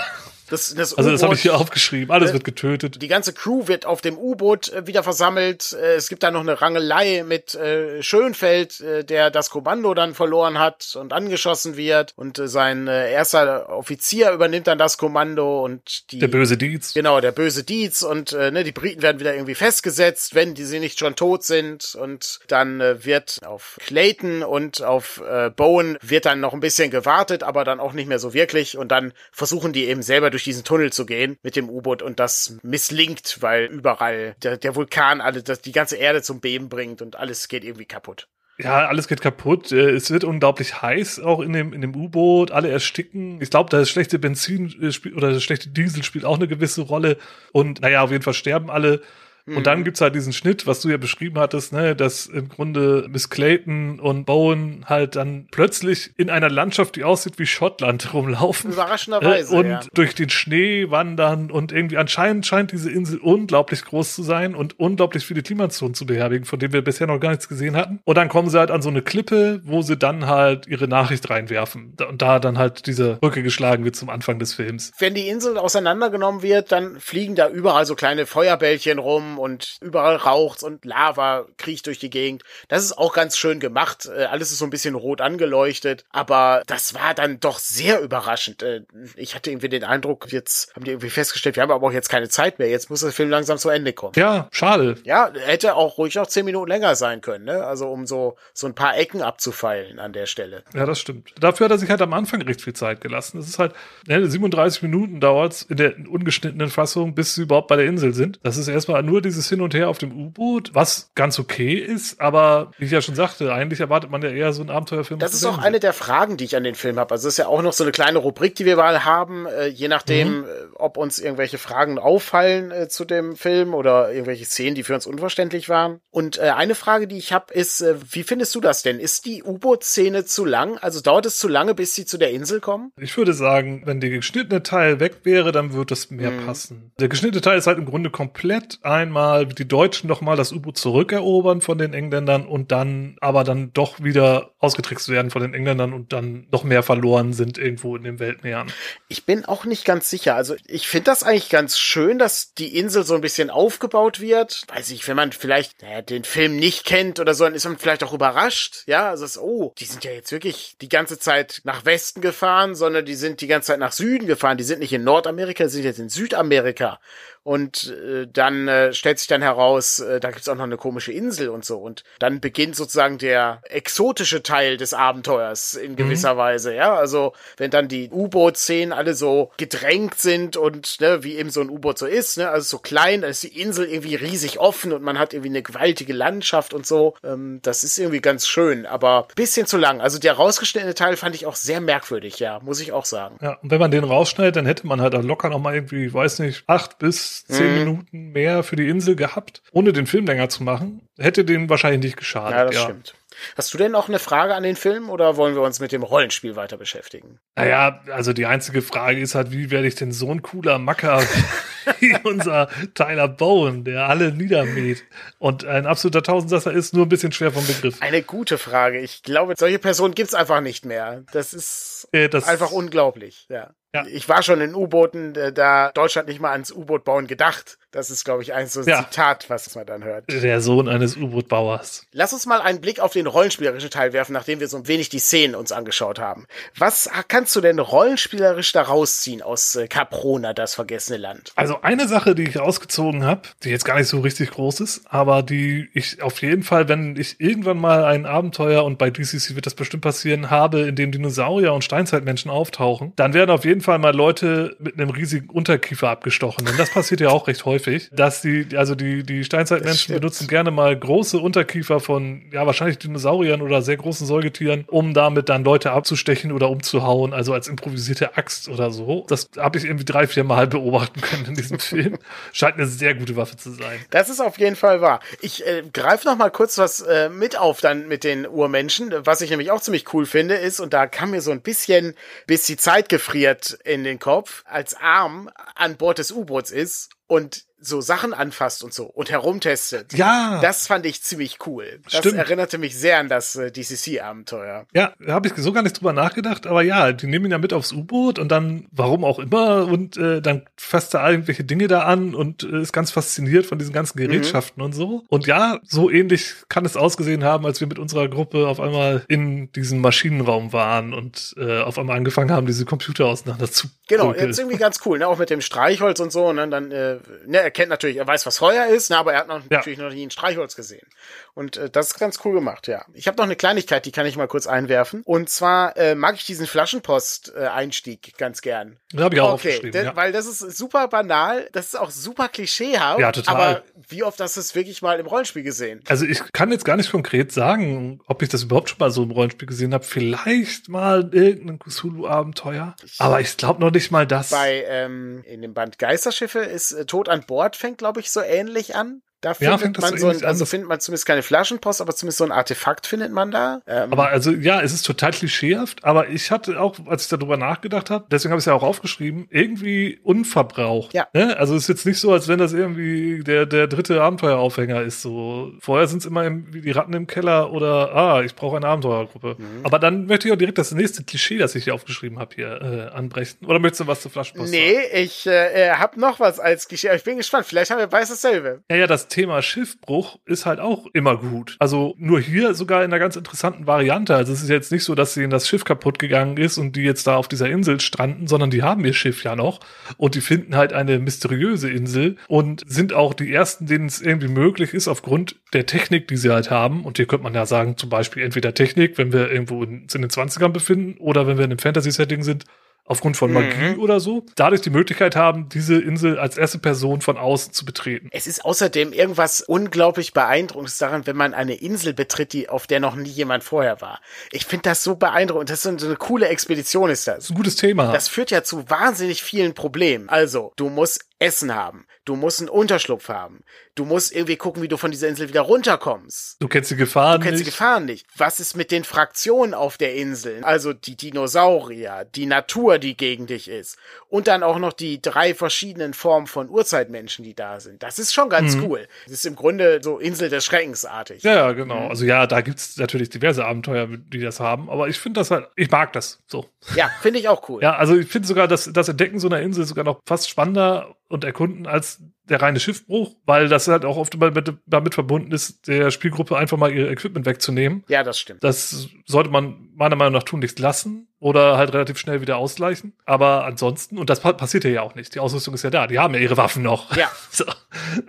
Das, 0.49 0.73
das 0.75 0.93
Also 0.95 1.11
das 1.11 1.23
habe 1.23 1.33
ich 1.33 1.41
hier 1.41 1.55
aufgeschrieben. 1.55 2.11
Alles 2.11 2.29
Äh, 2.29 2.33
wird 2.33 2.43
getötet. 2.43 3.01
Die 3.01 3.07
ganze 3.07 3.33
Crew 3.33 3.67
wird 3.67 3.85
auf 3.85 4.01
dem 4.01 4.17
U-Boot 4.17 4.71
äh, 4.71 4.85
wieder 4.85 5.01
versammelt. 5.03 5.73
Äh, 5.73 5.95
es 5.95 6.07
gibt 6.07 6.23
da 6.23 6.31
noch 6.31 6.41
eine 6.41 6.61
Rangelei 6.61 7.23
mit 7.25 7.55
äh, 7.55 8.03
Schönfeld, 8.03 8.79
äh, 8.81 9.03
der 9.03 9.31
das 9.31 9.49
Kommando 9.49 9.93
dann 9.93 10.13
verloren 10.13 10.59
hat 10.59 10.95
und 10.99 11.13
angeschossen 11.13 11.77
wird. 11.77 12.13
Und 12.15 12.37
äh, 12.37 12.47
sein 12.47 12.87
erster 12.87 13.69
Offizier 13.69 14.31
übernimmt 14.31 14.67
dann 14.67 14.77
das 14.77 14.97
Kommando 14.97 15.63
und 15.65 16.11
die 16.11 16.19
Der 16.19 16.27
böse 16.27 16.57
Dietz. 16.57 16.93
Genau, 16.93 17.21
der 17.21 17.31
böse 17.31 17.63
Dietz 17.63 18.03
und 18.03 18.31
ne, 18.33 18.63
die 18.63 18.71
Briten 18.71 19.01
werden 19.01 19.19
wieder 19.19 19.33
irgendwie 19.33 19.55
festgesetzt, 19.55 20.35
wenn 20.35 20.53
die 20.53 20.63
sie 20.65 20.79
nicht 20.79 20.99
schon 20.99 21.15
tot 21.15 21.43
sind 21.43 21.95
und 21.95 22.39
dann 22.47 22.79
wird 22.79 23.39
auf 23.45 23.77
Clayton 23.85 24.43
und 24.43 24.83
auf 24.83 25.21
Bowen 25.55 25.97
wird 26.01 26.25
dann 26.25 26.39
noch 26.39 26.53
ein 26.53 26.59
bisschen 26.59 26.91
gewartet, 26.91 27.43
aber 27.43 27.63
dann 27.63 27.79
auch 27.79 27.93
nicht 27.93 28.07
mehr 28.07 28.19
so 28.19 28.33
wirklich 28.33 28.77
und 28.77 28.89
dann 28.89 29.13
versuchen 29.31 29.73
die 29.73 29.85
eben 29.85 30.01
selber 30.03 30.29
durch 30.35 30.43
diesen 30.43 30.65
Tunnel 30.65 30.91
zu 30.91 31.05
gehen 31.05 31.37
mit 31.43 31.55
dem 31.55 31.69
U-Boot 31.69 32.01
und 32.01 32.19
das 32.19 32.57
misslingt, 32.61 33.37
weil 33.39 33.67
überall 33.67 34.35
der, 34.43 34.57
der 34.57 34.75
Vulkan 34.75 35.21
alle 35.21 35.41
das, 35.41 35.61
die 35.61 35.71
ganze 35.71 35.95
Erde 35.95 36.21
zum 36.21 36.41
Beben 36.41 36.67
bringt 36.67 37.01
und 37.01 37.15
alles 37.15 37.47
geht 37.47 37.63
irgendwie 37.63 37.85
kaputt. 37.85 38.27
Ja, 38.57 38.87
alles 38.87 39.07
geht 39.07 39.21
kaputt. 39.21 39.71
Äh, 39.71 39.91
Es 39.91 40.11
wird 40.11 40.25
unglaublich 40.25 40.81
heiß 40.81 41.19
auch 41.21 41.39
in 41.39 41.53
dem, 41.53 41.71
in 41.71 41.79
dem 41.79 41.95
U-Boot. 41.95 42.51
Alle 42.51 42.69
ersticken. 42.69 43.41
Ich 43.41 43.49
glaube, 43.49 43.69
das 43.69 43.89
schlechte 43.89 44.19
Benzin 44.19 44.73
äh, 44.81 45.09
oder 45.15 45.31
das 45.31 45.43
schlechte 45.43 45.69
Diesel 45.69 46.03
spielt 46.03 46.25
auch 46.25 46.35
eine 46.35 46.47
gewisse 46.47 46.81
Rolle. 46.81 47.17
Und 47.53 47.81
naja, 47.81 48.01
auf 48.01 48.11
jeden 48.11 48.23
Fall 48.23 48.33
sterben 48.33 48.69
alle. 48.69 49.01
Und 49.47 49.67
dann 49.67 49.83
gibt's 49.83 50.01
halt 50.01 50.15
diesen 50.15 50.33
Schnitt, 50.33 50.65
was 50.65 50.81
du 50.81 50.89
ja 50.89 50.97
beschrieben 50.97 51.39
hattest, 51.39 51.71
ne, 51.71 51.95
dass 51.95 52.25
im 52.25 52.49
Grunde 52.49 53.05
Miss 53.09 53.29
Clayton 53.29 53.99
und 53.99 54.25
Bowen 54.25 54.85
halt 54.87 55.15
dann 55.15 55.47
plötzlich 55.51 56.11
in 56.17 56.31
einer 56.31 56.49
Landschaft, 56.49 56.95
die 56.95 57.03
aussieht 57.03 57.37
wie 57.37 57.45
Schottland, 57.45 58.13
rumlaufen. 58.13 58.71
Überraschenderweise. 58.71 59.53
Äh, 59.53 59.59
und 59.59 59.69
ja. 59.69 59.79
durch 59.93 60.15
den 60.15 60.29
Schnee 60.29 60.89
wandern 60.89 61.51
und 61.51 61.71
irgendwie 61.71 61.97
anscheinend 61.97 62.45
scheint 62.45 62.71
diese 62.71 62.89
Insel 62.89 63.19
unglaublich 63.19 63.85
groß 63.85 64.15
zu 64.15 64.23
sein 64.23 64.55
und 64.55 64.79
unglaublich 64.79 65.25
viele 65.25 65.43
Klimazonen 65.43 65.93
zu 65.93 66.05
beherbergen, 66.05 66.45
von 66.45 66.57
denen 66.57 66.73
wir 66.73 66.83
bisher 66.83 67.05
noch 67.05 67.19
gar 67.19 67.29
nichts 67.29 67.47
gesehen 67.47 67.75
hatten. 67.75 67.99
Und 68.03 68.17
dann 68.17 68.29
kommen 68.29 68.49
sie 68.49 68.57
halt 68.57 68.71
an 68.71 68.81
so 68.81 68.89
eine 68.89 69.03
Klippe, 69.03 69.61
wo 69.63 69.83
sie 69.83 69.97
dann 69.97 70.25
halt 70.25 70.65
ihre 70.67 70.87
Nachricht 70.87 71.29
reinwerfen. 71.29 71.95
Und 72.09 72.21
da 72.21 72.39
dann 72.39 72.57
halt 72.57 72.87
diese 72.87 73.17
Brücke 73.17 73.43
geschlagen 73.43 73.85
wird 73.85 73.95
zum 73.95 74.09
Anfang 74.09 74.39
des 74.39 74.55
Films. 74.55 74.91
wenn 74.97 75.13
die 75.13 75.27
Insel 75.27 75.57
auseinandergenommen 75.57 76.41
wird, 76.41 76.71
dann 76.71 76.99
fliegen 76.99 77.35
da 77.35 77.47
überall 77.47 77.85
so 77.85 77.95
kleine 77.95 78.25
Feuerbällchen 78.25 78.97
rum 78.97 79.34
und 79.37 79.77
überall 79.81 80.15
raucht's 80.15 80.63
und 80.63 80.85
Lava 80.85 81.45
kriecht 81.57 81.87
durch 81.87 81.99
die 81.99 82.09
Gegend. 82.09 82.43
Das 82.67 82.83
ist 82.83 82.97
auch 82.97 83.13
ganz 83.13 83.37
schön 83.37 83.59
gemacht. 83.59 84.05
Äh, 84.07 84.25
Alles 84.25 84.51
ist 84.51 84.59
so 84.59 84.65
ein 84.65 84.69
bisschen 84.71 84.95
rot 84.95 85.21
angeleuchtet, 85.21 86.05
aber 86.11 86.63
das 86.67 86.93
war 86.93 87.13
dann 87.13 87.39
doch 87.39 87.59
sehr 87.59 88.01
überraschend. 88.01 88.63
Äh, 88.63 88.81
Ich 89.15 89.35
hatte 89.35 89.51
irgendwie 89.51 89.69
den 89.69 89.83
Eindruck, 89.83 90.31
jetzt 90.31 90.73
haben 90.75 90.83
die 90.85 90.91
irgendwie 90.91 91.09
festgestellt, 91.09 91.55
wir 91.55 91.63
haben 91.63 91.71
aber 91.71 91.87
auch 91.87 91.91
jetzt 91.93 92.09
keine 92.09 92.29
Zeit 92.29 92.59
mehr. 92.59 92.69
Jetzt 92.69 92.89
muss 92.89 93.01
der 93.01 93.11
Film 93.11 93.29
langsam 93.29 93.57
zu 93.57 93.69
Ende 93.69 93.93
kommen. 93.93 94.13
Ja, 94.15 94.47
schade. 94.51 94.95
Ja, 95.03 95.31
hätte 95.45 95.75
auch 95.75 95.97
ruhig 95.97 96.15
noch 96.15 96.27
zehn 96.27 96.45
Minuten 96.45 96.67
länger 96.69 96.95
sein 96.95 97.21
können, 97.21 97.45
ne? 97.45 97.65
Also 97.65 97.87
um 97.89 98.05
so, 98.05 98.35
so 98.53 98.67
ein 98.67 98.75
paar 98.75 98.97
Ecken 98.97 99.21
abzufeilen 99.21 99.99
an 99.99 100.13
der 100.13 100.25
Stelle. 100.25 100.63
Ja, 100.73 100.85
das 100.85 100.99
stimmt. 100.99 101.33
Dafür 101.39 101.65
hat 101.65 101.71
er 101.71 101.77
sich 101.77 101.89
halt 101.89 102.01
am 102.01 102.13
Anfang 102.13 102.41
recht 102.41 102.61
viel 102.61 102.73
Zeit 102.73 103.01
gelassen. 103.01 103.37
Es 103.39 103.47
ist 103.47 103.59
halt, 103.59 103.73
ne, 104.07 104.25
37 104.29 104.81
Minuten 104.81 105.19
dauert's 105.19 105.61
in 105.63 105.77
der 105.77 105.93
ungeschnittenen 106.09 106.69
Fassung, 106.69 107.15
bis 107.15 107.35
sie 107.35 107.43
überhaupt 107.43 107.67
bei 107.67 107.75
der 107.75 107.85
Insel 107.85 108.13
sind. 108.13 108.39
Das 108.43 108.57
ist 108.57 108.67
erstmal 108.67 109.03
nur 109.03 109.21
dieses 109.25 109.49
Hin 109.49 109.61
und 109.61 109.73
Her 109.73 109.89
auf 109.89 109.97
dem 109.97 110.11
U-Boot, 110.11 110.71
was 110.73 111.11
ganz 111.15 111.39
okay 111.39 111.73
ist, 111.73 112.21
aber 112.21 112.71
wie 112.77 112.85
ich 112.85 112.91
ja 112.91 113.01
schon 113.01 113.15
sagte, 113.15 113.53
eigentlich 113.53 113.79
erwartet 113.79 114.09
man 114.09 114.21
ja 114.21 114.29
eher 114.29 114.53
so 114.53 114.61
einen 114.61 114.69
Abenteuerfilm. 114.69 115.19
Das 115.19 115.33
ist 115.33 115.45
auch 115.45 115.57
eine 115.57 115.79
der 115.79 115.93
Fragen, 115.93 116.37
die 116.37 116.45
ich 116.45 116.55
an 116.55 116.63
den 116.63 116.75
Film 116.75 116.97
habe. 116.99 117.11
Also 117.13 117.27
es 117.27 117.33
ist 117.33 117.37
ja 117.37 117.47
auch 117.47 117.61
noch 117.61 117.73
so 117.73 117.83
eine 117.83 117.91
kleine 117.91 118.19
Rubrik, 118.19 118.55
die 118.55 118.65
wir 118.65 118.77
mal 118.77 119.03
haben, 119.05 119.45
äh, 119.45 119.67
je 119.67 119.87
nachdem, 119.87 120.43
äh, 120.43 120.47
ob 120.75 120.97
uns 120.97 121.19
irgendwelche 121.19 121.57
Fragen 121.57 121.99
auffallen 121.99 122.71
äh, 122.71 122.87
zu 122.87 123.05
dem 123.05 123.35
Film 123.35 123.73
oder 123.73 124.11
irgendwelche 124.11 124.45
Szenen, 124.45 124.75
die 124.75 124.83
für 124.83 124.93
uns 124.95 125.05
unverständlich 125.07 125.67
waren. 125.69 125.99
Und 126.11 126.37
äh, 126.37 126.51
eine 126.55 126.75
Frage, 126.75 127.07
die 127.07 127.17
ich 127.17 127.33
habe, 127.33 127.53
ist, 127.53 127.81
äh, 127.81 127.95
wie 128.11 128.23
findest 128.23 128.53
du 128.55 128.61
das 128.61 128.83
denn? 128.83 128.99
Ist 128.99 129.25
die 129.25 129.43
U-Boot-Szene 129.43 130.25
zu 130.25 130.45
lang? 130.45 130.77
Also 130.77 131.01
dauert 131.01 131.25
es 131.25 131.37
zu 131.37 131.47
lange, 131.47 131.73
bis 131.75 131.95
sie 131.95 132.05
zu 132.05 132.17
der 132.17 132.31
Insel 132.31 132.59
kommen? 132.59 132.91
Ich 132.99 133.17
würde 133.17 133.33
sagen, 133.33 133.83
wenn 133.85 133.99
der 133.99 134.09
geschnittene 134.09 134.63
Teil 134.63 134.99
weg 134.99 135.21
wäre, 135.23 135.51
dann 135.51 135.73
würde 135.73 135.87
das 135.87 136.11
mehr 136.11 136.31
Mhm. 136.31 136.45
passen. 136.45 136.91
Der 136.99 137.07
geschnittene 137.09 137.41
Teil 137.41 137.57
ist 137.57 137.67
halt 137.67 137.77
im 137.77 137.85
Grunde 137.85 138.09
komplett 138.09 138.79
einmal 139.15 139.45
die 139.45 139.67
Deutschen 139.67 140.09
noch 140.09 140.19
mal 140.19 140.35
das 140.35 140.51
U-Boot 140.51 140.77
zurückerobern 140.77 141.61
von 141.61 141.77
den 141.77 141.93
Engländern 141.93 142.45
und 142.45 142.71
dann 142.73 143.15
aber 143.21 143.45
dann 143.45 143.71
doch 143.71 144.03
wieder 144.03 144.51
ausgetrickst 144.59 145.07
werden 145.07 145.31
von 145.31 145.41
den 145.41 145.53
Engländern 145.53 145.93
und 145.93 146.11
dann 146.11 146.47
noch 146.51 146.63
mehr 146.63 146.83
verloren 146.83 147.31
sind 147.31 147.57
irgendwo 147.57 147.95
in 147.95 148.03
den 148.03 148.19
Weltmeeren. 148.19 148.71
Ich 149.07 149.25
bin 149.25 149.45
auch 149.45 149.63
nicht 149.63 149.85
ganz 149.85 150.09
sicher. 150.09 150.35
Also 150.35 150.55
ich 150.67 150.89
finde 150.89 151.05
das 151.05 151.23
eigentlich 151.23 151.49
ganz 151.49 151.77
schön, 151.79 152.19
dass 152.19 152.53
die 152.55 152.77
Insel 152.77 153.05
so 153.05 153.15
ein 153.15 153.21
bisschen 153.21 153.49
aufgebaut 153.49 154.19
wird. 154.19 154.63
Weiß 154.67 154.91
ich, 154.91 155.07
wenn 155.07 155.15
man 155.15 155.31
vielleicht 155.31 155.81
naja, 155.81 156.01
den 156.01 156.25
Film 156.25 156.57
nicht 156.57 156.83
kennt 156.83 157.19
oder 157.21 157.33
so, 157.33 157.45
dann 157.45 157.55
ist 157.55 157.65
man 157.65 157.77
vielleicht 157.77 158.03
auch 158.03 158.13
überrascht. 158.13 158.83
Ja, 158.85 159.09
also 159.09 159.23
es, 159.23 159.37
oh, 159.37 159.73
die 159.77 159.85
sind 159.85 160.03
ja 160.03 160.11
jetzt 160.11 160.33
wirklich 160.33 160.75
die 160.81 160.89
ganze 160.89 161.17
Zeit 161.19 161.61
nach 161.63 161.85
Westen 161.85 162.19
gefahren, 162.19 162.75
sondern 162.75 163.05
die 163.05 163.15
sind 163.15 163.39
die 163.39 163.47
ganze 163.47 163.67
Zeit 163.67 163.79
nach 163.79 163.93
Süden 163.93 164.27
gefahren. 164.27 164.57
Die 164.57 164.65
sind 164.65 164.79
nicht 164.79 164.93
in 164.93 165.05
Nordamerika, 165.05 165.63
die 165.63 165.69
sind 165.69 165.85
jetzt 165.85 165.99
in 165.99 166.09
Südamerika. 166.09 166.99
Und 167.45 167.95
äh, 168.03 168.25
dann 168.25 168.67
äh, 168.67 168.91
stellt 168.91 169.19
sich 169.19 169.27
dann 169.27 169.43
heraus, 169.43 169.99
äh, 169.99 170.19
da 170.19 170.31
gibt's 170.31 170.49
auch 170.49 170.55
noch 170.55 170.63
eine 170.63 170.77
komische 170.77 171.11
Insel 171.11 171.49
und 171.49 171.63
so. 171.63 171.77
Und 171.77 172.03
dann 172.17 172.39
beginnt 172.39 172.75
sozusagen 172.75 173.19
der 173.19 173.61
exotische 173.69 174.41
Teil 174.41 174.77
des 174.77 174.95
Abenteuers 174.95 175.75
in 175.75 175.95
gewisser 175.95 176.37
Weise. 176.37 176.73
Ja, 176.73 176.95
also 176.95 177.33
wenn 177.57 177.69
dann 177.69 177.87
die 177.87 178.09
U-Boot-Szenen 178.09 178.91
alle 178.91 179.13
so 179.13 179.51
gedrängt 179.57 180.15
sind 180.15 180.57
und 180.57 180.99
ne, 181.01 181.23
wie 181.23 181.35
eben 181.35 181.51
so 181.51 181.61
ein 181.61 181.69
U-Boot 181.69 181.99
so 181.99 182.07
ist, 182.07 182.39
ne, 182.39 182.49
also 182.49 182.65
so 182.65 182.79
klein, 182.79 183.21
dann 183.21 183.29
ist 183.29 183.43
die 183.43 183.61
Insel 183.61 183.85
irgendwie 183.85 184.15
riesig 184.15 184.59
offen 184.59 184.91
und 184.91 185.03
man 185.03 185.19
hat 185.19 185.33
irgendwie 185.33 185.49
eine 185.49 185.61
gewaltige 185.61 186.13
Landschaft 186.13 186.73
und 186.73 186.87
so. 186.87 187.13
Ähm, 187.23 187.59
das 187.61 187.83
ist 187.83 187.99
irgendwie 187.99 188.21
ganz 188.21 188.47
schön, 188.47 188.87
aber 188.87 189.27
bisschen 189.35 189.67
zu 189.67 189.77
lang. 189.77 190.01
Also 190.01 190.17
der 190.17 190.33
rausgeschnittene 190.33 190.95
Teil 190.95 191.15
fand 191.15 191.35
ich 191.35 191.45
auch 191.45 191.55
sehr 191.55 191.79
merkwürdig, 191.79 192.39
ja, 192.39 192.59
muss 192.61 192.79
ich 192.79 192.91
auch 192.91 193.05
sagen. 193.05 193.37
Ja, 193.43 193.59
und 193.61 193.69
wenn 193.69 193.79
man 193.79 193.91
den 193.91 194.03
rausschneidet, 194.03 194.55
dann 194.55 194.65
hätte 194.65 194.87
man 194.87 194.99
halt 194.99 195.13
auch 195.13 195.21
locker 195.21 195.49
noch 195.49 195.59
mal 195.59 195.75
irgendwie, 195.75 196.11
weiß 196.11 196.39
nicht, 196.39 196.63
acht 196.65 196.97
bis 196.97 197.34
zehn 197.43 197.73
Mhm. 197.73 197.79
Minuten 197.79 198.31
mehr 198.31 198.63
für 198.63 198.75
die 198.77 198.87
Insel 198.87 199.15
gehabt, 199.15 199.61
ohne 199.73 199.91
den 199.91 200.07
Film 200.07 200.25
länger 200.25 200.47
zu 200.49 200.63
machen. 200.63 201.07
Hätte 201.17 201.43
den 201.43 201.69
wahrscheinlich 201.69 202.01
nicht 202.01 202.17
geschadet. 202.17 202.53
Ja, 202.57 202.65
das 202.65 202.81
stimmt. 202.83 203.13
Hast 203.57 203.73
du 203.73 203.77
denn 203.77 203.91
noch 203.91 204.07
eine 204.07 204.19
Frage 204.19 204.55
an 204.55 204.63
den 204.63 204.77
Film 204.77 205.09
oder 205.09 205.35
wollen 205.35 205.55
wir 205.55 205.61
uns 205.61 205.81
mit 205.81 205.91
dem 205.91 206.03
Rollenspiel 206.03 206.55
weiter 206.55 206.77
beschäftigen? 206.77 207.39
Naja, 207.55 208.01
also 208.11 208.31
die 208.31 208.45
einzige 208.45 208.81
Frage 208.81 209.19
ist 209.19 209.35
halt, 209.35 209.51
wie 209.51 209.71
werde 209.71 209.87
ich 209.87 209.95
denn 209.95 210.13
so 210.13 210.31
ein 210.31 210.41
cooler 210.41 210.79
Macker 210.79 211.21
wie 211.99 212.15
unser 212.23 212.69
Tyler 212.93 213.27
Bowen, 213.27 213.83
der 213.83 214.07
alle 214.07 214.31
niedermäht 214.31 215.03
und 215.39 215.65
ein 215.65 215.85
absoluter 215.85 216.23
Tausendsasser 216.23 216.71
ist, 216.71 216.93
nur 216.93 217.05
ein 217.05 217.09
bisschen 217.09 217.31
schwer 217.31 217.51
vom 217.51 217.65
Begriff. 217.65 218.01
Eine 218.01 218.21
gute 218.21 218.57
Frage. 218.57 218.99
Ich 218.99 219.23
glaube, 219.23 219.55
solche 219.57 219.79
Personen 219.79 220.15
gibt's 220.15 220.33
einfach 220.33 220.61
nicht 220.61 220.85
mehr. 220.85 221.23
Das 221.31 221.53
ist 221.53 222.07
Äh, 222.11 222.29
das, 222.29 222.47
einfach 222.47 222.71
unglaublich, 222.71 223.45
ja. 223.49 223.71
Ja. 223.93 224.05
Ich 224.07 224.27
war 224.27 224.43
schon 224.43 224.59
in 224.59 224.75
U-Booten, 224.75 225.35
äh, 225.35 225.53
da 225.53 225.89
Deutschland 225.93 226.27
nicht 226.27 226.41
mal 226.41 226.51
ans 226.51 226.69
U-Boot 226.69 227.05
bauen 227.05 227.27
gedacht. 227.27 227.77
Das 227.91 228.09
ist, 228.09 228.25
glaube 228.25 228.43
ich, 228.43 228.51
ein 228.53 228.67
so 228.67 228.81
ja. 228.81 229.05
Zitat, 229.09 229.49
was 229.49 229.73
man 229.73 229.85
dann 229.85 230.03
hört. 230.03 230.25
Der 230.27 230.59
Sohn 230.59 230.89
eines 230.89 231.15
U-Boot-Bauers. 231.15 232.05
Lass 232.11 232.33
uns 232.33 232.45
mal 232.45 232.59
einen 232.59 232.81
Blick 232.81 232.99
auf 232.99 233.13
den 233.13 233.25
rollenspielerischen 233.25 233.89
Teil 233.89 234.11
werfen, 234.11 234.33
nachdem 234.33 234.59
wir 234.59 234.67
so 234.67 234.75
ein 234.75 234.89
wenig 234.89 235.07
die 235.07 235.19
Szenen 235.19 235.55
uns 235.55 235.71
angeschaut 235.71 236.19
haben. 236.19 236.45
Was 236.77 237.09
kannst 237.29 237.55
du 237.55 237.61
denn 237.61 237.79
rollenspielerisch 237.79 238.73
da 238.73 238.81
rausziehen 238.81 239.41
aus 239.41 239.77
äh, 239.77 239.87
Caprona, 239.87 240.53
das 240.53 240.75
vergessene 240.75 241.17
Land? 241.17 241.53
Also 241.55 241.74
eine 241.81 242.07
Sache, 242.07 242.35
die 242.35 242.43
ich 242.43 242.57
rausgezogen 242.57 243.23
habe, 243.23 243.41
die 243.63 243.69
jetzt 243.69 243.85
gar 243.85 243.97
nicht 243.97 244.07
so 244.07 244.19
richtig 244.19 244.51
groß 244.51 244.79
ist, 244.79 245.03
aber 245.05 245.43
die 245.43 245.89
ich 245.93 246.21
auf 246.21 246.41
jeden 246.41 246.63
Fall, 246.63 246.89
wenn 246.89 247.15
ich 247.15 247.39
irgendwann 247.39 247.77
mal 247.77 248.03
ein 248.03 248.25
Abenteuer, 248.25 248.83
und 248.83 248.97
bei 248.97 249.09
DCC 249.09 249.55
wird 249.55 249.65
das 249.65 249.75
bestimmt 249.75 250.03
passieren, 250.03 250.49
habe, 250.49 250.81
in 250.81 250.95
dem 250.95 251.11
Dinosaurier 251.11 251.73
und 251.73 251.83
Steinzeitmenschen 251.83 252.51
auftauchen, 252.51 253.13
dann 253.15 253.33
werden 253.33 253.51
auf 253.51 253.63
jeden 253.63 253.81
Fall 253.81 253.99
mal 253.99 254.15
Leute 254.15 254.75
mit 254.79 254.99
einem 254.99 255.09
riesigen 255.09 255.49
Unterkiefer 255.49 256.09
abgestochen. 256.09 256.65
Denn 256.65 256.77
das 256.77 256.91
passiert 256.91 257.21
ja 257.21 257.29
auch 257.29 257.47
recht 257.47 257.65
häufig 257.65 257.75
häufig, 257.75 258.09
dass 258.11 258.41
die, 258.41 258.67
also 258.75 258.95
die, 258.95 259.23
die 259.23 259.43
Steinzeitmenschen 259.43 260.15
benutzen 260.15 260.47
gerne 260.47 260.71
mal 260.71 260.97
große 260.97 261.37
Unterkiefer 261.37 261.99
von, 261.99 262.43
ja, 262.51 262.65
wahrscheinlich 262.65 262.97
Dinosauriern 262.97 263.61
oder 263.61 263.81
sehr 263.81 263.97
großen 263.97 264.25
Säugetieren, 264.25 264.85
um 264.87 265.13
damit 265.13 265.49
dann 265.49 265.63
Leute 265.63 265.91
abzustechen 265.91 266.51
oder 266.51 266.69
umzuhauen, 266.69 267.33
also 267.33 267.53
als 267.53 267.67
improvisierte 267.67 268.37
Axt 268.37 268.69
oder 268.69 268.91
so. 268.91 269.25
Das 269.27 269.49
habe 269.57 269.77
ich 269.77 269.85
irgendwie 269.85 270.05
drei, 270.05 270.27
vier 270.27 270.43
Mal 270.43 270.67
beobachten 270.67 271.21
können 271.21 271.45
in 271.45 271.55
diesem 271.65 271.79
Film. 271.79 272.17
Scheint 272.51 272.75
eine 272.75 272.87
sehr 272.87 273.15
gute 273.15 273.35
Waffe 273.35 273.57
zu 273.57 273.71
sein. 273.71 274.03
Das 274.09 274.29
ist 274.29 274.39
auf 274.39 274.57
jeden 274.57 274.75
Fall 274.75 275.01
wahr. 275.01 275.19
Ich 275.41 275.65
äh, 275.65 275.83
greife 275.91 276.27
noch 276.27 276.37
mal 276.37 276.49
kurz 276.49 276.77
was 276.77 277.01
äh, 277.01 277.29
mit 277.29 277.57
auf 277.57 277.81
dann 277.81 278.07
mit 278.07 278.23
den 278.23 278.47
Urmenschen. 278.47 279.13
Was 279.25 279.41
ich 279.41 279.49
nämlich 279.49 279.71
auch 279.71 279.81
ziemlich 279.81 280.13
cool 280.13 280.25
finde, 280.25 280.55
ist, 280.55 280.79
und 280.79 280.93
da 280.93 281.07
kam 281.07 281.31
mir 281.31 281.41
so 281.41 281.51
ein 281.51 281.61
bisschen, 281.61 282.15
bis 282.47 282.65
die 282.65 282.77
Zeit 282.77 283.09
gefriert 283.09 283.77
in 283.83 284.03
den 284.03 284.19
Kopf, 284.19 284.63
als 284.65 284.95
Arm 284.95 285.49
an 285.75 285.97
Bord 285.97 286.19
des 286.19 286.31
U-Boots 286.31 286.71
ist 286.71 287.09
und 287.27 287.65
so 287.79 288.01
Sachen 288.01 288.33
anfasst 288.33 288.83
und 288.83 288.93
so 288.93 289.05
und 289.05 289.29
herumtestet. 289.29 290.13
Ja. 290.13 290.59
Das 290.61 290.87
fand 290.87 291.05
ich 291.05 291.21
ziemlich 291.21 291.59
cool. 291.65 291.99
Das 292.05 292.19
Stimmt. 292.19 292.37
erinnerte 292.37 292.77
mich 292.77 292.97
sehr 292.97 293.19
an 293.19 293.29
das 293.29 293.55
äh, 293.55 293.71
DCC-Abenteuer. 293.71 294.85
Ja, 294.93 295.13
da 295.19 295.33
habe 295.33 295.47
ich 295.47 295.53
so 295.55 295.73
gar 295.73 295.83
nicht 295.83 295.99
drüber 295.99 296.13
nachgedacht, 296.13 296.67
aber 296.67 296.81
ja, 296.81 297.11
die 297.11 297.27
nehmen 297.27 297.45
ihn 297.45 297.51
ja 297.51 297.57
mit 297.57 297.73
aufs 297.73 297.91
U-Boot 297.91 298.39
und 298.39 298.49
dann, 298.49 298.87
warum 298.91 299.23
auch 299.23 299.39
immer, 299.39 299.85
und 299.87 300.17
äh, 300.17 300.41
dann 300.41 300.65
fasst 300.77 301.13
er 301.13 301.29
irgendwelche 301.29 301.63
Dinge 301.63 301.87
da 301.87 302.01
an 302.01 302.33
und 302.33 302.63
äh, 302.63 302.81
ist 302.81 302.93
ganz 302.93 303.11
fasziniert 303.11 303.65
von 303.65 303.77
diesen 303.77 303.93
ganzen 303.93 304.19
mhm. 304.19 304.27
Gerätschaften 304.27 304.81
mhm. 304.81 304.85
und 304.85 304.93
so. 304.93 305.23
Und 305.27 305.45
ja, 305.45 305.79
so 305.83 306.09
ähnlich 306.09 306.53
kann 306.69 306.85
es 306.85 306.97
ausgesehen 306.97 307.43
haben, 307.43 307.65
als 307.65 307.81
wir 307.81 307.87
mit 307.87 307.99
unserer 307.99 308.27
Gruppe 308.29 308.67
auf 308.67 308.79
einmal 308.79 309.23
in 309.27 309.71
diesem 309.73 309.99
Maschinenraum 309.99 310.73
waren 310.73 311.13
und 311.13 311.55
äh, 311.57 311.81
auf 311.81 311.99
einmal 311.99 312.17
angefangen 312.17 312.51
haben, 312.51 312.67
diese 312.67 312.85
Computer 312.85 313.25
auseinander 313.25 313.69
zu. 313.69 313.87
Genau, 314.07 314.33
jetzt 314.33 314.59
irgendwie 314.59 314.77
ganz 314.77 314.99
cool, 315.05 315.19
ne? 315.19 315.27
Auch 315.27 315.39
mit 315.39 315.49
dem 315.49 315.61
Streichholz 315.61 316.19
und 316.19 316.31
so, 316.31 316.53
ne? 316.53 316.67
Dann, 316.67 316.91
äh, 316.91 317.17
ne, 317.45 317.64
er 317.65 317.71
kennt 317.71 317.89
natürlich, 317.89 318.17
er 318.17 318.27
weiß, 318.27 318.45
was 318.45 318.59
Feuer 318.59 318.85
ist, 318.87 319.09
ne, 319.09 319.17
aber 319.17 319.33
er 319.33 319.39
hat 319.39 319.47
noch, 319.47 319.59
ja. 319.59 319.77
natürlich 319.77 319.99
noch 319.99 320.11
nie 320.11 320.25
ein 320.25 320.31
Streichholz 320.31 320.75
gesehen. 320.75 321.07
Und 321.55 321.77
äh, 321.77 321.89
das 321.89 322.07
ist 322.07 322.19
ganz 322.19 322.39
cool 322.43 322.53
gemacht, 322.53 322.87
ja. 322.87 323.05
Ich 323.13 323.27
habe 323.27 323.37
noch 323.37 323.45
eine 323.45 323.55
Kleinigkeit, 323.55 324.05
die 324.05 324.11
kann 324.11 324.25
ich 324.25 324.35
mal 324.35 324.47
kurz 324.47 324.67
einwerfen. 324.67 325.21
Und 325.23 325.49
zwar 325.49 325.95
äh, 325.95 326.13
mag 326.13 326.35
ich 326.35 326.45
diesen 326.45 326.67
Flaschenpost-Einstieg 326.67 328.27
äh, 328.27 328.31
ganz 328.37 328.61
gern. 328.61 328.99
Das 329.13 329.23
habe 329.23 329.35
ich 329.35 329.41
auch 329.41 329.53
okay, 329.53 329.69
aufgeschrieben. 329.69 330.05
Ja. 330.05 330.15
Weil 330.17 330.33
das 330.33 330.45
ist 330.45 330.59
super 330.59 331.07
banal, 331.07 331.69
das 331.71 331.87
ist 331.87 331.95
auch 331.95 332.11
super 332.11 332.49
klischeehaft. 332.49 333.19
Ja, 333.19 333.31
total. 333.31 333.55
Aber 333.55 333.83
wie 334.09 334.23
oft 334.23 334.39
hast 334.41 334.57
du 334.57 334.59
es 334.59 334.75
wirklich 334.75 335.01
mal 335.01 335.17
im 335.17 335.25
Rollenspiel 335.25 335.63
gesehen? 335.63 336.03
Also 336.07 336.25
ich 336.25 336.41
kann 336.51 336.71
jetzt 336.71 336.83
gar 336.83 336.97
nicht 336.97 337.11
konkret 337.11 337.53
sagen, 337.53 338.19
ob 338.27 338.41
ich 338.41 338.49
das 338.49 338.63
überhaupt 338.63 338.89
schon 338.89 338.99
mal 338.99 339.09
so 339.09 339.23
im 339.23 339.31
Rollenspiel 339.31 339.67
gesehen 339.67 339.93
habe. 339.93 340.03
Vielleicht 340.03 340.89
mal 340.89 341.29
irgendein 341.31 341.79
Cthulhu-Abenteuer. 341.79 342.95
Aber 343.17 343.39
ich 343.39 343.55
glaube 343.55 343.79
noch 343.79 343.91
nicht 343.91 344.11
mal 344.11 344.27
das. 344.27 344.49
Bei 344.49 344.83
ähm, 344.89 345.41
in 345.45 345.61
dem 345.61 345.73
Band 345.73 345.99
Geisterschiffe 345.99 346.59
ist 346.59 346.91
äh, 346.91 347.05
Tod 347.05 347.29
an 347.29 347.45
Bord 347.47 347.77
fängt, 347.77 347.97
glaube 347.97 348.19
ich, 348.19 348.29
so 348.29 348.41
ähnlich 348.41 348.95
an. 348.95 349.21
Da 349.45 349.55
ja, 349.59 349.77
findet 349.77 350.01
man 350.01 350.17
so, 350.17 350.29
ein, 350.29 350.43
also 350.43 350.65
findet 350.65 350.89
man 350.89 350.99
zumindest 350.99 351.27
keine 351.27 351.43
Flaschenpost, 351.43 352.01
aber 352.01 352.15
zumindest 352.15 352.39
so 352.39 352.45
ein 352.45 352.51
Artefakt 352.51 353.05
findet 353.05 353.31
man 353.31 353.51
da. 353.51 353.81
Ähm 353.85 354.11
aber 354.11 354.29
also 354.29 354.49
ja, 354.49 354.81
es 354.81 354.91
ist 354.91 355.03
total 355.03 355.33
klischeehaft, 355.33 356.03
aber 356.03 356.29
ich 356.29 356.49
hatte 356.49 356.81
auch, 356.81 356.95
als 357.05 357.25
ich 357.25 357.29
darüber 357.29 357.55
nachgedacht 357.55 358.09
habe, 358.09 358.25
deswegen 358.31 358.53
habe 358.53 358.57
ich 358.57 358.63
es 358.63 358.65
ja 358.65 358.73
auch 358.73 358.81
aufgeschrieben, 358.81 359.45
irgendwie 359.51 360.19
unverbraucht. 360.23 361.13
Ja. 361.13 361.27
Ne? 361.33 361.55
Also 361.59 361.75
es 361.75 361.83
ist 361.83 361.89
jetzt 361.89 362.05
nicht 362.07 362.19
so, 362.19 362.33
als 362.33 362.47
wenn 362.47 362.57
das 362.57 362.73
irgendwie 362.73 363.43
der, 363.43 363.67
der 363.67 363.85
dritte 363.85 364.19
Abenteueraufhänger 364.19 365.03
ist. 365.03 365.21
So 365.21 365.73
vorher 365.79 366.07
sind 366.07 366.19
es 366.19 366.25
immer 366.25 366.43
im, 366.45 366.73
wie 366.73 366.81
die 366.81 366.89
Ratten 366.89 367.13
im 367.13 367.27
Keller 367.27 367.71
oder 367.71 368.15
ah, 368.15 368.41
ich 368.41 368.55
brauche 368.55 368.77
eine 368.77 368.87
Abenteuergruppe. 368.87 369.57
Mhm. 369.59 369.85
Aber 369.85 369.99
dann 369.99 370.25
möchte 370.25 370.47
ich 370.47 370.53
auch 370.55 370.57
direkt 370.57 370.79
das 370.79 370.91
nächste 370.91 371.23
Klischee, 371.23 371.59
das 371.59 371.75
ich 371.75 371.83
hier 371.83 371.93
aufgeschrieben 371.93 372.39
habe, 372.39 372.55
hier 372.55 372.81
äh, 372.81 373.15
anbrechen. 373.15 373.63
Oder 373.67 373.77
möchtest 373.77 374.01
du 374.01 374.07
was 374.07 374.21
zur 374.21 374.31
Flaschenpost 374.31 374.71
nee, 374.71 374.95
sagen? 374.95 375.07
Ich 375.13 375.45
äh, 375.45 375.91
habe 375.91 376.19
noch 376.19 376.39
was 376.39 376.59
als 376.59 376.87
Klischee. 376.87 377.15
Ich 377.15 377.23
bin 377.23 377.37
gespannt. 377.37 377.67
Vielleicht 377.67 377.91
haben 377.91 377.99
wir 377.99 378.07
beides 378.07 378.29
dasselbe. 378.29 378.81
Ja, 378.89 378.97
ja, 378.97 379.05
das 379.05 379.27
Thema 379.35 379.61
Schiffbruch 379.61 380.39
ist 380.45 380.65
halt 380.65 380.79
auch 380.79 381.07
immer 381.11 381.35
gut. 381.35 381.75
Also 381.79 382.15
nur 382.17 382.39
hier 382.39 382.73
sogar 382.73 383.03
in 383.03 383.11
einer 383.11 383.19
ganz 383.19 383.35
interessanten 383.35 383.85
Variante. 383.85 384.33
Also 384.33 384.53
es 384.53 384.63
ist 384.63 384.69
jetzt 384.69 384.93
nicht 384.93 385.03
so, 385.03 385.13
dass 385.13 385.35
ihnen 385.35 385.49
das 385.49 385.67
Schiff 385.67 385.83
kaputt 385.83 386.19
gegangen 386.19 386.55
ist 386.55 386.77
und 386.77 386.95
die 386.95 387.01
jetzt 387.01 387.27
da 387.27 387.35
auf 387.35 387.49
dieser 387.49 387.69
Insel 387.69 387.99
stranden, 387.99 388.47
sondern 388.47 388.69
die 388.69 388.81
haben 388.81 389.03
ihr 389.03 389.11
Schiff 389.11 389.43
ja 389.43 389.57
noch 389.57 389.81
und 390.15 390.35
die 390.35 390.39
finden 390.39 390.77
halt 390.77 390.93
eine 390.93 391.19
mysteriöse 391.19 391.91
Insel 391.91 392.37
und 392.47 392.83
sind 392.87 393.11
auch 393.11 393.33
die 393.33 393.51
ersten, 393.51 393.87
denen 393.87 394.05
es 394.05 394.21
irgendwie 394.21 394.47
möglich 394.47 394.93
ist, 394.93 395.09
aufgrund 395.09 395.57
der 395.73 395.85
Technik, 395.85 396.29
die 396.29 396.37
sie 396.37 396.51
halt 396.51 396.71
haben. 396.71 397.03
Und 397.03 397.17
hier 397.17 397.25
könnte 397.25 397.43
man 397.43 397.53
ja 397.53 397.65
sagen, 397.65 397.97
zum 397.97 398.09
Beispiel 398.09 398.41
entweder 398.41 398.73
Technik, 398.73 399.17
wenn 399.17 399.33
wir 399.33 399.51
irgendwo 399.51 399.83
in, 399.83 400.07
in 400.13 400.21
den 400.21 400.29
20ern 400.29 400.69
befinden 400.69 401.17
oder 401.19 401.45
wenn 401.45 401.57
wir 401.57 401.65
in 401.65 401.71
einem 401.71 401.79
Fantasy-Setting 401.79 402.41
sind, 402.41 402.63
aufgrund 403.05 403.37
von 403.37 403.53
Magie 403.53 403.95
mhm. 403.95 403.99
oder 403.99 404.19
so, 404.19 404.45
dadurch 404.55 404.81
die 404.81 404.89
Möglichkeit 404.89 405.35
haben, 405.35 405.69
diese 405.69 405.95
Insel 405.95 406.39
als 406.39 406.57
erste 406.57 406.79
Person 406.79 407.21
von 407.21 407.37
außen 407.37 407.71
zu 407.71 407.85
betreten. 407.85 408.29
Es 408.31 408.47
ist 408.47 408.65
außerdem 408.65 409.13
irgendwas 409.13 409.61
unglaublich 409.61 410.33
beeindruckendes 410.33 410.97
daran, 410.97 411.27
wenn 411.27 411.35
man 411.35 411.53
eine 411.53 411.75
Insel 411.75 412.13
betritt, 412.13 412.53
die, 412.53 412.67
auf 412.67 412.87
der 412.87 412.99
noch 412.99 413.15
nie 413.15 413.29
jemand 413.29 413.63
vorher 413.63 414.01
war. 414.01 414.21
Ich 414.51 414.65
finde 414.65 414.83
das 414.83 415.03
so 415.03 415.15
beeindruckend. 415.15 415.69
Das 415.69 415.85
ist 415.85 415.99
so 415.99 416.07
eine 416.07 416.15
coole 416.15 416.47
Expedition 416.47 417.09
ist 417.09 417.27
das. 417.27 417.35
das 417.35 417.43
ist 417.45 417.51
ein 417.51 417.57
gutes 417.57 417.75
Thema. 417.75 418.11
Das 418.11 418.27
führt 418.27 418.51
ja 418.51 418.63
zu 418.63 418.89
wahnsinnig 418.89 419.43
vielen 419.43 419.73
Problemen. 419.73 420.27
Also, 420.29 420.73
du 420.75 420.89
musst 420.89 421.25
Essen 421.39 421.75
haben. 421.75 422.05
Du 422.23 422.35
musst 422.35 422.59
einen 422.59 422.69
Unterschlupf 422.69 423.29
haben. 423.29 423.63
Du 423.93 424.03
musst 424.03 424.35
irgendwie 424.35 424.57
gucken, 424.57 424.81
wie 424.81 424.87
du 424.87 424.97
von 424.97 425.11
dieser 425.11 425.27
Insel 425.27 425.47
wieder 425.47 425.61
runterkommst. 425.61 426.61
Du 426.61 426.67
kennst 426.67 426.91
die 426.91 426.95
Gefahren 426.95 427.33
nicht. 427.33 427.41
Du 427.41 427.43
kennst 427.43 427.59
nicht. 427.59 427.67
die 427.67 427.71
Gefahren 427.71 428.05
nicht. 428.05 428.27
Was 428.35 428.59
ist 428.59 428.75
mit 428.75 428.91
den 428.91 429.03
Fraktionen 429.03 429.73
auf 429.73 429.97
der 429.97 430.15
Insel? 430.15 430.63
Also 430.63 430.93
die 430.93 431.15
Dinosaurier, 431.15 432.25
die 432.35 432.45
Natur, 432.45 432.99
die 432.99 433.15
gegen 433.15 433.47
dich 433.47 433.69
ist. 433.69 433.97
Und 434.27 434.47
dann 434.47 434.63
auch 434.63 434.79
noch 434.79 434.91
die 434.91 435.21
drei 435.21 435.53
verschiedenen 435.53 436.13
Formen 436.13 436.47
von 436.47 436.69
Urzeitmenschen, 436.69 437.45
die 437.45 437.53
da 437.53 437.79
sind. 437.79 438.01
Das 438.01 438.17
ist 438.17 438.33
schon 438.33 438.49
ganz 438.49 438.75
mhm. 438.75 438.85
cool. 438.85 439.07
Das 439.25 439.33
ist 439.33 439.45
im 439.45 439.55
Grunde 439.55 439.99
so 440.01 440.17
Insel 440.17 440.49
des 440.49 440.65
Schreckensartig. 440.65 441.43
Ja, 441.43 441.53
ja, 441.53 441.71
genau. 441.73 442.01
Mhm. 442.01 442.09
Also 442.09 442.25
ja, 442.25 442.47
da 442.47 442.61
gibt's 442.61 442.97
natürlich 442.97 443.29
diverse 443.29 443.65
Abenteuer, 443.65 444.07
die 444.07 444.39
das 444.39 444.59
haben. 444.59 444.89
Aber 444.89 445.09
ich 445.09 445.19
finde 445.19 445.41
das 445.41 445.51
halt, 445.51 445.67
ich 445.75 445.91
mag 445.91 446.11
das 446.13 446.41
so. 446.47 446.65
Ja, 446.95 447.09
finde 447.21 447.39
ich 447.39 447.47
auch 447.49 447.69
cool. 447.69 447.81
ja, 447.81 447.95
also 447.95 448.15
ich 448.15 448.27
finde 448.27 448.47
sogar 448.47 448.67
das, 448.67 448.89
das 448.91 449.09
Entdecken 449.09 449.39
so 449.39 449.47
einer 449.47 449.61
Insel 449.61 449.85
sogar 449.85 450.03
noch 450.05 450.19
fast 450.25 450.49
spannender 450.49 451.15
und 451.27 451.43
erkunden 451.43 451.87
als 451.87 452.21
der 452.43 452.61
reine 452.61 452.79
Schiffbruch, 452.79 453.35
weil 453.45 453.67
das 453.67 453.87
halt 453.87 454.05
auch 454.05 454.17
oft 454.17 454.39
damit, 454.39 454.73
damit 454.85 455.13
verbunden 455.15 455.51
ist, 455.51 455.87
der 455.87 456.11
Spielgruppe 456.11 456.57
einfach 456.57 456.77
mal 456.77 456.91
ihr 456.91 457.09
Equipment 457.09 457.45
wegzunehmen. 457.45 458.03
Ja, 458.07 458.23
das 458.23 458.39
stimmt. 458.39 458.63
Das 458.63 459.09
sollte 459.25 459.49
man 459.49 459.89
meiner 459.95 460.15
Meinung 460.15 460.33
nach 460.33 460.43
tunlichst 460.43 460.77
lassen 460.77 461.27
oder 461.39 461.77
halt 461.77 461.93
relativ 461.93 462.19
schnell 462.19 462.41
wieder 462.41 462.57
ausgleichen. 462.57 463.13
Aber 463.25 463.65
ansonsten, 463.65 464.19
und 464.19 464.29
das 464.29 464.41
passiert 464.41 464.83
ja 464.83 465.01
auch 465.01 465.15
nicht, 465.15 465.33
die 465.33 465.39
Ausrüstung 465.39 465.73
ist 465.73 465.83
ja 465.83 465.89
da, 465.89 466.05
die 466.05 466.19
haben 466.19 466.35
ja 466.35 466.39
ihre 466.39 466.57
Waffen 466.57 466.83
noch. 466.83 467.15
Ja. 467.15 467.31
So, 467.49 467.63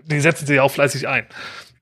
die 0.04 0.20
setzen 0.20 0.46
sie 0.46 0.54
ja 0.54 0.62
auch 0.62 0.70
fleißig 0.70 1.08
ein. 1.08 1.26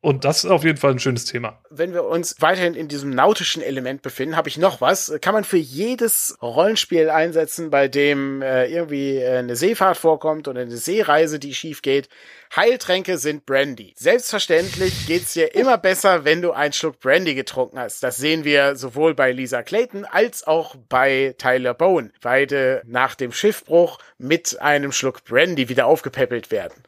Und 0.04 0.26
das 0.26 0.44
ist 0.44 0.50
auf 0.50 0.64
jeden 0.64 0.76
Fall 0.76 0.90
ein 0.90 0.98
schönes 0.98 1.24
Thema. 1.24 1.62
Wenn 1.70 1.94
wir 1.94 2.04
uns 2.04 2.36
weiterhin 2.40 2.74
in 2.74 2.88
diesem 2.88 3.08
nautischen 3.08 3.62
Element 3.62 4.02
befinden, 4.02 4.36
habe 4.36 4.50
ich 4.50 4.58
noch 4.58 4.82
was. 4.82 5.10
Kann 5.22 5.32
man 5.32 5.44
für 5.44 5.56
jedes 5.56 6.36
Rollenspiel 6.42 7.08
einsetzen, 7.08 7.70
bei 7.70 7.88
dem 7.88 8.42
äh, 8.42 8.66
irgendwie 8.66 9.16
äh, 9.16 9.38
eine 9.38 9.56
Seefahrt 9.56 9.96
vorkommt 9.96 10.46
oder 10.46 10.60
eine 10.60 10.76
Seereise, 10.76 11.38
die 11.38 11.54
schief 11.54 11.80
geht. 11.80 12.10
Heiltränke 12.54 13.18
sind 13.18 13.46
Brandy. 13.46 13.94
Selbstverständlich 13.96 15.06
geht's 15.06 15.32
dir 15.32 15.54
immer 15.54 15.78
besser, 15.78 16.24
wenn 16.24 16.40
du 16.40 16.52
einen 16.52 16.72
Schluck 16.72 17.00
Brandy 17.00 17.34
getrunken 17.34 17.78
hast. 17.78 18.02
Das 18.02 18.16
sehen 18.16 18.44
wir 18.44 18.76
sowohl 18.76 19.14
bei 19.14 19.32
Lisa 19.32 19.62
Clayton 19.62 20.04
als 20.04 20.46
auch 20.46 20.76
bei 20.88 21.34
Tyler 21.38 21.74
Bowen. 21.74 22.12
Beide 22.20 22.82
nach 22.86 23.14
dem 23.14 23.32
Schiffbruch 23.32 23.98
mit 24.18 24.60
einem 24.60 24.92
Schluck 24.92 25.24
Brandy 25.24 25.68
wieder 25.68 25.86
aufgepäppelt 25.86 26.50
werden. 26.50 26.84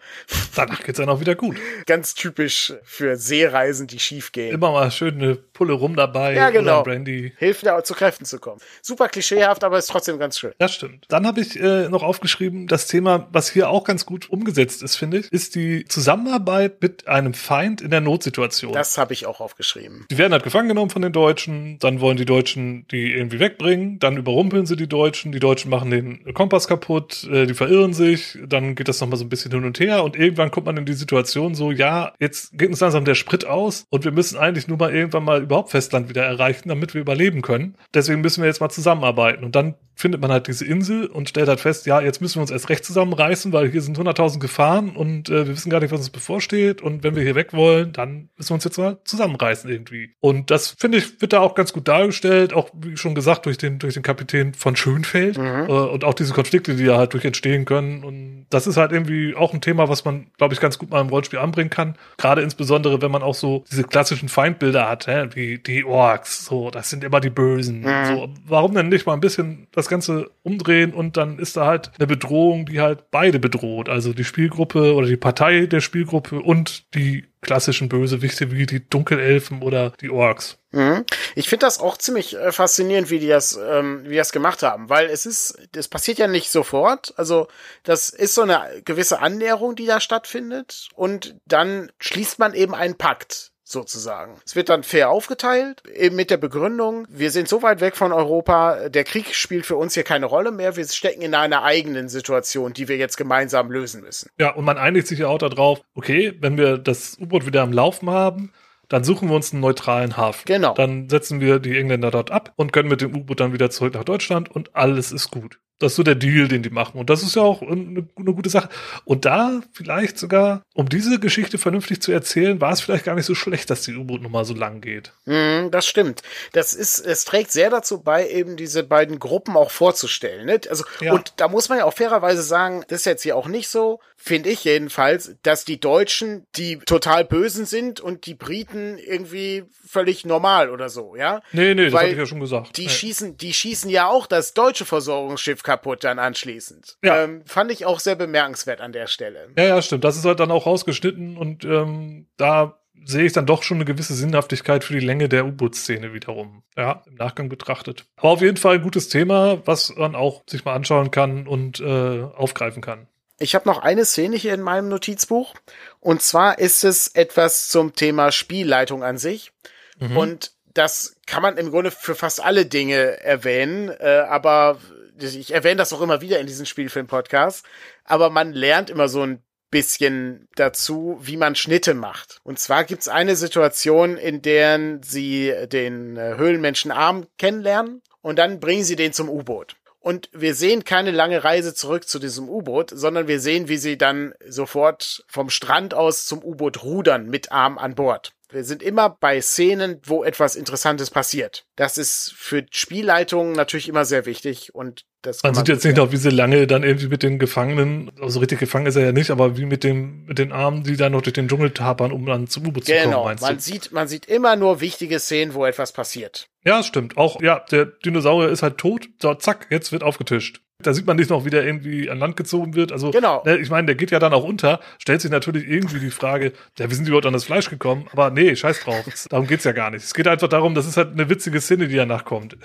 Danach 0.54 0.84
geht's 0.84 0.98
dann 0.98 1.08
auch 1.08 1.20
wieder 1.20 1.34
gut. 1.34 1.56
Ganz 1.86 2.14
typisch 2.14 2.74
für 2.84 3.05
für 3.06 3.16
Seereisen, 3.16 3.86
die 3.86 4.00
schief 4.00 4.32
gehen. 4.32 4.52
Immer 4.52 4.72
mal 4.72 4.90
schön 4.90 5.14
eine 5.14 5.36
Pulle 5.36 5.74
rum 5.74 5.94
dabei. 5.94 6.34
Ja, 6.34 6.50
genau. 6.50 6.82
Brandy. 6.82 7.32
Hilft 7.38 7.64
da 7.64 7.82
zu 7.84 7.94
Kräften 7.94 8.24
zu 8.24 8.40
kommen. 8.40 8.60
Super 8.82 9.08
klischeehaft, 9.08 9.62
aber 9.62 9.78
ist 9.78 9.86
trotzdem 9.86 10.18
ganz 10.18 10.38
schön. 10.38 10.52
Das 10.58 10.74
stimmt. 10.74 11.04
Dann 11.08 11.24
habe 11.24 11.40
ich 11.40 11.58
äh, 11.60 11.88
noch 11.88 12.02
aufgeschrieben, 12.02 12.66
das 12.66 12.88
Thema, 12.88 13.28
was 13.30 13.48
hier 13.48 13.70
auch 13.70 13.84
ganz 13.84 14.06
gut 14.06 14.28
umgesetzt 14.28 14.82
ist, 14.82 14.96
finde 14.96 15.18
ich, 15.18 15.32
ist 15.32 15.54
die 15.54 15.84
Zusammenarbeit 15.84 16.82
mit 16.82 17.06
einem 17.06 17.32
Feind 17.32 17.80
in 17.80 17.90
der 17.90 18.00
Notsituation. 18.00 18.72
Das 18.72 18.98
habe 18.98 19.12
ich 19.12 19.26
auch 19.26 19.40
aufgeschrieben. 19.40 20.06
Die 20.10 20.18
werden 20.18 20.32
halt 20.32 20.42
gefangen 20.42 20.68
genommen 20.68 20.90
von 20.90 21.02
den 21.02 21.12
Deutschen, 21.12 21.78
dann 21.78 22.00
wollen 22.00 22.16
die 22.16 22.24
Deutschen 22.24 22.86
die 22.90 23.12
irgendwie 23.12 23.38
wegbringen, 23.38 24.00
dann 24.00 24.16
überrumpeln 24.16 24.66
sie 24.66 24.76
die 24.76 24.88
Deutschen, 24.88 25.30
die 25.30 25.38
Deutschen 25.38 25.70
machen 25.70 25.90
den 25.90 26.34
Kompass 26.34 26.66
kaputt, 26.66 27.22
äh, 27.30 27.46
die 27.46 27.54
verirren 27.54 27.94
sich, 27.94 28.36
dann 28.44 28.74
geht 28.74 28.88
das 28.88 29.00
nochmal 29.00 29.18
so 29.18 29.24
ein 29.24 29.28
bisschen 29.28 29.52
hin 29.52 29.64
und 29.64 29.78
her 29.78 30.02
und 30.02 30.16
irgendwann 30.16 30.50
kommt 30.50 30.66
man 30.66 30.76
in 30.76 30.86
die 30.86 30.94
Situation 30.94 31.54
so, 31.54 31.70
ja, 31.70 32.12
jetzt 32.18 32.56
geht 32.58 32.68
uns 32.68 32.80
langsam 32.80 32.95
der 33.04 33.14
Sprit 33.14 33.46
aus 33.46 33.84
und 33.90 34.04
wir 34.04 34.12
müssen 34.12 34.38
eigentlich 34.38 34.68
nur 34.68 34.78
mal 34.78 34.94
irgendwann 34.94 35.24
mal 35.24 35.42
überhaupt 35.42 35.70
Festland 35.70 36.08
wieder 36.08 36.24
erreichen, 36.24 36.68
damit 36.68 36.94
wir 36.94 37.00
überleben 37.00 37.42
können. 37.42 37.76
Deswegen 37.94 38.20
müssen 38.20 38.42
wir 38.42 38.48
jetzt 38.48 38.60
mal 38.60 38.70
zusammenarbeiten 38.70 39.44
und 39.44 39.54
dann 39.54 39.74
findet 39.98 40.20
man 40.20 40.30
halt 40.30 40.46
diese 40.46 40.66
Insel 40.66 41.06
und 41.06 41.28
stellt 41.30 41.48
halt 41.48 41.60
fest, 41.60 41.86
ja, 41.86 42.00
jetzt 42.02 42.20
müssen 42.20 42.36
wir 42.36 42.42
uns 42.42 42.50
erst 42.50 42.68
recht 42.68 42.84
zusammenreißen, 42.84 43.52
weil 43.54 43.70
hier 43.70 43.80
sind 43.80 43.98
100.000 43.98 44.40
Gefahren 44.40 44.90
und 44.90 45.30
äh, 45.30 45.46
wir 45.46 45.56
wissen 45.56 45.70
gar 45.70 45.80
nicht, 45.80 45.90
was 45.90 46.00
uns 46.00 46.10
bevorsteht 46.10 46.82
und 46.82 47.02
wenn 47.02 47.16
wir 47.16 47.22
hier 47.22 47.34
weg 47.34 47.54
wollen, 47.54 47.92
dann 47.92 48.28
müssen 48.36 48.50
wir 48.50 48.54
uns 48.56 48.64
jetzt 48.64 48.76
mal 48.76 48.98
zusammenreißen 49.04 49.70
irgendwie. 49.70 50.10
Und 50.20 50.50
das 50.50 50.74
finde 50.78 50.98
ich 50.98 51.20
wird 51.22 51.32
da 51.32 51.40
auch 51.40 51.54
ganz 51.54 51.72
gut 51.72 51.88
dargestellt, 51.88 52.52
auch 52.52 52.68
wie 52.74 52.96
schon 52.98 53.14
gesagt 53.14 53.46
durch 53.46 53.56
den 53.56 53.78
durch 53.78 53.94
den 53.94 54.02
Kapitän 54.02 54.52
von 54.52 54.76
Schönfeld 54.76 55.38
Mhm. 55.38 55.66
äh, 55.68 55.72
und 55.72 56.04
auch 56.04 56.14
diese 56.14 56.34
Konflikte, 56.34 56.76
die 56.76 56.84
da 56.84 56.98
halt 56.98 57.14
durch 57.14 57.24
entstehen 57.24 57.64
können 57.64 58.04
und 58.04 58.46
das 58.50 58.66
ist 58.66 58.76
halt 58.76 58.92
irgendwie 58.92 59.34
auch 59.34 59.54
ein 59.54 59.60
Thema, 59.62 59.88
was 59.88 60.04
man 60.04 60.26
glaube 60.36 60.52
ich 60.54 60.60
ganz 60.60 60.78
gut 60.78 60.90
mal 60.90 61.00
im 61.00 61.08
Rollenspiel 61.08 61.38
anbringen 61.38 61.70
kann, 61.70 61.96
gerade 62.18 62.42
insbesondere 62.42 62.85
wenn 63.02 63.10
man 63.10 63.22
auch 63.22 63.34
so 63.34 63.64
diese 63.70 63.84
klassischen 63.84 64.28
Feindbilder 64.28 64.88
hat, 64.88 65.06
hä? 65.06 65.28
wie 65.34 65.58
die 65.58 65.84
Orks, 65.84 66.44
so, 66.46 66.70
das 66.70 66.90
sind 66.90 67.04
immer 67.04 67.20
die 67.20 67.30
Bösen, 67.30 67.80
Mhm. 67.80 68.06
so, 68.06 68.28
warum 68.46 68.74
denn 68.74 68.88
nicht 68.88 69.06
mal 69.06 69.14
ein 69.14 69.20
bisschen 69.20 69.66
das 69.72 69.88
Ganze 69.88 70.30
umdrehen 70.42 70.92
und 70.94 71.16
dann 71.16 71.38
ist 71.38 71.56
da 71.56 71.66
halt 71.66 71.90
eine 71.98 72.06
Bedrohung, 72.06 72.66
die 72.66 72.80
halt 72.80 73.10
beide 73.10 73.38
bedroht. 73.38 73.88
Also 73.88 74.12
die 74.12 74.24
Spielgruppe 74.24 74.94
oder 74.94 75.06
die 75.06 75.16
Partei 75.16 75.66
der 75.66 75.80
Spielgruppe 75.80 76.40
und 76.40 76.94
die 76.94 77.24
klassischen 77.46 77.88
Bösewichte 77.88 78.50
wie 78.50 78.66
die 78.66 78.88
Dunkelelfen 78.88 79.62
oder 79.62 79.90
die 80.00 80.10
Orks. 80.10 80.58
Mhm. 80.72 81.04
Ich 81.34 81.48
finde 81.48 81.64
das 81.64 81.80
auch 81.80 81.96
ziemlich 81.96 82.36
äh, 82.36 82.52
faszinierend, 82.52 83.08
wie 83.08 83.18
die 83.18 83.28
das, 83.28 83.56
ähm, 83.56 84.02
wie 84.04 84.16
das 84.16 84.32
gemacht 84.32 84.62
haben, 84.62 84.90
weil 84.90 85.06
es 85.06 85.24
ist, 85.24 85.56
das 85.72 85.88
passiert 85.88 86.18
ja 86.18 86.26
nicht 86.26 86.50
sofort. 86.50 87.14
Also 87.16 87.48
das 87.82 88.10
ist 88.10 88.34
so 88.34 88.42
eine 88.42 88.82
gewisse 88.84 89.20
Annäherung, 89.20 89.76
die 89.76 89.86
da 89.86 90.00
stattfindet, 90.00 90.88
und 90.94 91.36
dann 91.46 91.90
schließt 91.98 92.38
man 92.38 92.52
eben 92.52 92.74
einen 92.74 92.98
Pakt 92.98 93.52
sozusagen. 93.68 94.36
Es 94.46 94.54
wird 94.54 94.68
dann 94.68 94.84
fair 94.84 95.10
aufgeteilt, 95.10 95.82
eben 95.92 96.14
mit 96.14 96.30
der 96.30 96.36
Begründung, 96.36 97.06
wir 97.10 97.32
sind 97.32 97.48
so 97.48 97.62
weit 97.62 97.80
weg 97.80 97.96
von 97.96 98.12
Europa, 98.12 98.88
der 98.88 99.02
Krieg 99.02 99.34
spielt 99.34 99.66
für 99.66 99.74
uns 99.74 99.94
hier 99.94 100.04
keine 100.04 100.26
Rolle 100.26 100.52
mehr, 100.52 100.76
wir 100.76 100.86
stecken 100.86 101.20
in 101.20 101.34
einer 101.34 101.64
eigenen 101.64 102.08
Situation, 102.08 102.72
die 102.72 102.86
wir 102.86 102.96
jetzt 102.96 103.16
gemeinsam 103.16 103.70
lösen 103.72 104.02
müssen. 104.02 104.30
Ja, 104.38 104.54
und 104.54 104.64
man 104.64 104.78
einigt 104.78 105.08
sich 105.08 105.18
ja 105.18 105.26
auch 105.26 105.38
darauf, 105.38 105.80
okay, 105.94 106.36
wenn 106.40 106.56
wir 106.56 106.78
das 106.78 107.18
U-Boot 107.20 107.44
wieder 107.44 107.62
am 107.62 107.72
Laufen 107.72 108.08
haben, 108.08 108.52
dann 108.88 109.02
suchen 109.02 109.28
wir 109.28 109.34
uns 109.34 109.52
einen 109.52 109.62
neutralen 109.62 110.16
Hafen. 110.16 110.42
Genau. 110.46 110.74
Dann 110.74 111.08
setzen 111.08 111.40
wir 111.40 111.58
die 111.58 111.76
Engländer 111.76 112.12
dort 112.12 112.30
ab 112.30 112.52
und 112.54 112.72
können 112.72 112.88
mit 112.88 113.00
dem 113.00 113.16
U-Boot 113.16 113.40
dann 113.40 113.52
wieder 113.52 113.70
zurück 113.70 113.94
nach 113.94 114.04
Deutschland 114.04 114.48
und 114.48 114.76
alles 114.76 115.10
ist 115.10 115.32
gut. 115.32 115.58
Das 115.78 115.92
ist 115.92 115.96
so 115.96 116.02
der 116.02 116.14
Deal, 116.14 116.48
den 116.48 116.62
die 116.62 116.70
machen. 116.70 116.98
Und 116.98 117.10
das 117.10 117.22
ist 117.22 117.36
ja 117.36 117.42
auch 117.42 117.60
eine, 117.60 118.06
eine 118.16 118.32
gute 118.34 118.48
Sache. 118.48 118.68
Und 119.04 119.26
da 119.26 119.60
vielleicht 119.72 120.18
sogar, 120.18 120.62
um 120.74 120.88
diese 120.88 121.20
Geschichte 121.20 121.58
vernünftig 121.58 122.00
zu 122.00 122.12
erzählen, 122.12 122.60
war 122.60 122.72
es 122.72 122.80
vielleicht 122.80 123.04
gar 123.04 123.14
nicht 123.14 123.26
so 123.26 123.34
schlecht, 123.34 123.68
dass 123.68 123.82
die 123.82 123.94
U-Boot-Nummer 123.94 124.44
so 124.46 124.54
lang 124.54 124.80
geht. 124.80 125.12
Mhm, 125.26 125.70
das 125.70 125.86
stimmt. 125.86 126.22
Das 126.52 126.72
ist, 126.72 127.00
es 127.00 127.24
trägt 127.26 127.52
sehr 127.52 127.68
dazu 127.68 128.00
bei, 128.02 128.28
eben 128.28 128.56
diese 128.56 128.84
beiden 128.84 129.18
Gruppen 129.18 129.54
auch 129.56 129.70
vorzustellen. 129.70 130.46
Ne? 130.46 130.60
Also, 130.70 130.84
Ja. 131.00 131.12
und 131.12 131.34
da 131.36 131.48
muss 131.48 131.68
man 131.68 131.78
ja 131.78 131.84
auch 131.84 131.94
fairerweise 131.94 132.42
sagen, 132.42 132.84
das 132.88 133.00
ist 133.00 133.04
jetzt 133.06 133.22
hier 133.22 133.36
auch 133.36 133.46
nicht 133.48 133.68
so, 133.68 134.00
finde 134.16 134.48
ich 134.48 134.64
jedenfalls, 134.64 135.36
dass 135.42 135.66
die 135.66 135.78
Deutschen 135.78 136.46
die 136.56 136.78
total 136.78 137.24
Bösen 137.26 137.66
sind 137.66 138.00
und 138.00 138.24
die 138.24 138.34
Briten 138.34 138.96
irgendwie 138.98 139.64
völlig 139.86 140.24
normal 140.24 140.70
oder 140.70 140.88
so, 140.88 141.14
ja? 141.16 141.42
Nee, 141.52 141.74
nee, 141.74 141.84
das 141.84 141.92
Weil 141.92 142.00
hatte 142.04 142.12
ich 142.12 142.18
ja 142.18 142.26
schon 142.26 142.40
gesagt. 142.40 142.76
Die 142.78 142.84
Nee. 142.84 142.88
schießen, 142.88 143.36
die 143.36 143.52
schießen 143.52 143.90
ja 143.90 144.08
auch 144.08 144.26
das 144.26 144.54
deutsche 144.54 144.84
Versorgungsschiff 144.86 145.62
kaputt 145.66 146.04
dann 146.04 146.18
anschließend. 146.18 146.96
Ja. 147.02 147.24
Ähm, 147.24 147.42
fand 147.44 147.70
ich 147.70 147.84
auch 147.84 148.00
sehr 148.00 148.14
bemerkenswert 148.14 148.80
an 148.80 148.92
der 148.92 149.08
Stelle. 149.08 149.48
Ja, 149.58 149.64
ja, 149.64 149.82
stimmt. 149.82 150.04
Das 150.04 150.16
ist 150.16 150.24
halt 150.24 150.40
dann 150.40 150.50
auch 150.50 150.64
rausgeschnitten 150.64 151.36
und 151.36 151.64
ähm, 151.64 152.28
da 152.36 152.78
sehe 153.04 153.24
ich 153.24 153.32
dann 153.32 153.46
doch 153.46 153.62
schon 153.62 153.76
eine 153.76 153.84
gewisse 153.84 154.14
Sinnhaftigkeit 154.14 154.84
für 154.84 154.94
die 154.94 155.04
Länge 155.04 155.28
der 155.28 155.44
U-Boot-Szene 155.44 156.14
wiederum. 156.14 156.62
Ja, 156.76 157.02
im 157.06 157.16
Nachgang 157.16 157.48
betrachtet. 157.48 158.06
Aber 158.16 158.30
auf 158.30 158.40
jeden 158.40 158.56
Fall 158.56 158.76
ein 158.76 158.82
gutes 158.82 159.08
Thema, 159.08 159.60
was 159.66 159.94
man 159.96 160.14
auch 160.14 160.42
sich 160.48 160.64
mal 160.64 160.74
anschauen 160.74 161.10
kann 161.10 161.46
und 161.46 161.80
äh, 161.80 162.22
aufgreifen 162.22 162.80
kann. 162.80 163.06
Ich 163.38 163.54
habe 163.54 163.68
noch 163.68 163.82
eine 163.82 164.04
Szene 164.04 164.36
hier 164.36 164.54
in 164.54 164.62
meinem 164.62 164.88
Notizbuch. 164.88 165.54
Und 166.00 166.22
zwar 166.22 166.58
ist 166.58 166.84
es 166.84 167.08
etwas 167.08 167.68
zum 167.68 167.94
Thema 167.94 168.32
Spielleitung 168.32 169.04
an 169.04 169.18
sich. 169.18 169.52
Mhm. 169.98 170.16
Und 170.16 170.52
das 170.74 171.16
kann 171.26 171.42
man 171.42 171.58
im 171.58 171.70
Grunde 171.70 171.90
für 171.90 172.14
fast 172.14 172.42
alle 172.42 172.66
Dinge 172.66 173.20
erwähnen. 173.22 173.88
Äh, 173.88 174.24
aber 174.28 174.78
ich 175.20 175.52
erwähne 175.52 175.76
das 175.76 175.92
auch 175.92 176.00
immer 176.00 176.20
wieder 176.20 176.40
in 176.40 176.46
diesen 176.46 176.66
Spielfilm-Podcasts. 176.66 177.62
Aber 178.04 178.30
man 178.30 178.52
lernt 178.52 178.90
immer 178.90 179.08
so 179.08 179.22
ein 179.22 179.42
bisschen 179.70 180.48
dazu, 180.54 181.18
wie 181.20 181.36
man 181.36 181.54
Schnitte 181.54 181.94
macht. 181.94 182.40
Und 182.44 182.58
zwar 182.58 182.84
gibt's 182.84 183.08
eine 183.08 183.36
Situation, 183.36 184.16
in 184.16 184.42
der 184.42 185.00
sie 185.02 185.52
den 185.66 186.16
äh, 186.16 186.36
Höhlenmenschen 186.36 186.90
Arm 186.90 187.26
kennenlernen 187.38 188.02
und 188.22 188.38
dann 188.38 188.60
bringen 188.60 188.84
sie 188.84 188.96
den 188.96 189.12
zum 189.12 189.28
U-Boot. 189.28 189.76
Und 190.06 190.30
wir 190.32 190.54
sehen 190.54 190.84
keine 190.84 191.10
lange 191.10 191.42
Reise 191.42 191.74
zurück 191.74 192.06
zu 192.06 192.20
diesem 192.20 192.48
U-Boot, 192.48 192.90
sondern 192.94 193.26
wir 193.26 193.40
sehen, 193.40 193.66
wie 193.66 193.76
sie 193.76 193.98
dann 193.98 194.34
sofort 194.46 195.24
vom 195.26 195.50
Strand 195.50 195.94
aus 195.94 196.26
zum 196.26 196.44
U-Boot 196.44 196.84
rudern 196.84 197.26
mit 197.26 197.50
Arm 197.50 197.76
an 197.76 197.96
Bord. 197.96 198.30
Wir 198.48 198.62
sind 198.62 198.84
immer 198.84 199.10
bei 199.10 199.40
Szenen, 199.40 200.00
wo 200.04 200.22
etwas 200.22 200.54
Interessantes 200.54 201.10
passiert. 201.10 201.64
Das 201.74 201.98
ist 201.98 202.32
für 202.36 202.64
Spielleitungen 202.70 203.54
natürlich 203.54 203.88
immer 203.88 204.04
sehr 204.04 204.26
wichtig 204.26 204.72
und 204.76 205.06
das 205.26 205.42
Man 205.42 205.54
sieht 205.54 205.68
jetzt 205.68 205.84
nicht 205.84 205.96
noch, 205.96 206.12
wie 206.12 206.16
sie 206.16 206.30
lange 206.30 206.66
dann 206.66 206.82
irgendwie 206.82 207.08
mit 207.08 207.22
den 207.22 207.38
Gefangenen, 207.38 208.10
also 208.20 208.40
richtig 208.40 208.58
gefangen 208.60 208.86
ist 208.86 208.96
er 208.96 209.04
ja 209.04 209.12
nicht, 209.12 209.30
aber 209.30 209.56
wie 209.56 209.64
mit 209.66 209.84
dem, 209.84 210.24
mit 210.24 210.38
den 210.38 210.52
Armen, 210.52 210.82
die 210.84 210.96
dann 210.96 211.12
noch 211.12 211.22
durch 211.22 211.34
den 211.34 211.48
Dschungel 211.48 211.70
tapern, 211.72 212.12
um 212.12 212.24
dann 212.26 212.46
zum 212.46 212.66
U-Boot 212.66 212.84
zu 212.86 212.92
kommen, 212.92 213.04
Genau, 213.04 213.24
meinst 213.24 213.42
man 213.42 213.56
du? 213.56 213.60
sieht, 213.60 213.92
man 213.92 214.08
sieht 214.08 214.26
immer 214.26 214.56
nur 214.56 214.80
wichtige 214.80 215.18
Szenen, 215.18 215.54
wo 215.54 215.64
etwas 215.66 215.92
passiert. 215.92 216.48
Ja, 216.64 216.82
stimmt. 216.82 217.16
Auch, 217.16 217.40
ja, 217.42 217.60
der 217.70 217.86
Dinosaurier 217.86 218.48
ist 218.50 218.62
halt 218.62 218.78
tot. 218.78 219.08
So, 219.20 219.34
zack, 219.34 219.66
jetzt 219.70 219.92
wird 219.92 220.02
aufgetischt. 220.02 220.60
Da 220.82 220.92
sieht 220.92 221.06
man 221.06 221.16
nicht 221.16 221.30
noch, 221.30 221.46
wie 221.46 221.50
der 221.50 221.64
irgendwie 221.64 222.10
an 222.10 222.18
Land 222.18 222.36
gezogen 222.36 222.74
wird. 222.74 222.92
Also, 222.92 223.10
Genau. 223.10 223.42
ne, 223.46 223.56
ich 223.56 223.70
meine, 223.70 223.86
der 223.86 223.94
geht 223.94 224.10
ja 224.10 224.18
dann 224.18 224.34
auch 224.34 224.44
unter. 224.44 224.80
Stellt 224.98 225.22
sich 225.22 225.30
natürlich 225.30 225.66
irgendwie 225.66 225.98
die 226.00 226.10
Frage, 226.10 226.52
ja, 226.78 226.90
wie 226.90 226.94
sind 226.94 227.04
die 227.06 227.08
überhaupt 227.08 227.24
an 227.26 227.32
das 227.32 227.44
Fleisch 227.44 227.70
gekommen? 227.70 228.06
Aber 228.12 228.28
nee, 228.30 228.54
scheiß 228.54 228.80
drauf. 228.80 229.04
Darum 229.30 229.46
geht's 229.46 229.64
ja 229.64 229.72
gar 229.72 229.90
nicht. 229.90 230.04
Es 230.04 230.12
geht 230.12 230.28
einfach 230.28 230.48
darum, 230.48 230.74
das 230.74 230.86
ist 230.86 230.98
halt 230.98 231.12
eine 231.12 231.30
witzige 231.30 231.62
Szene, 231.62 231.88
die 231.88 231.96
danach 231.96 232.26
kommt. 232.26 232.58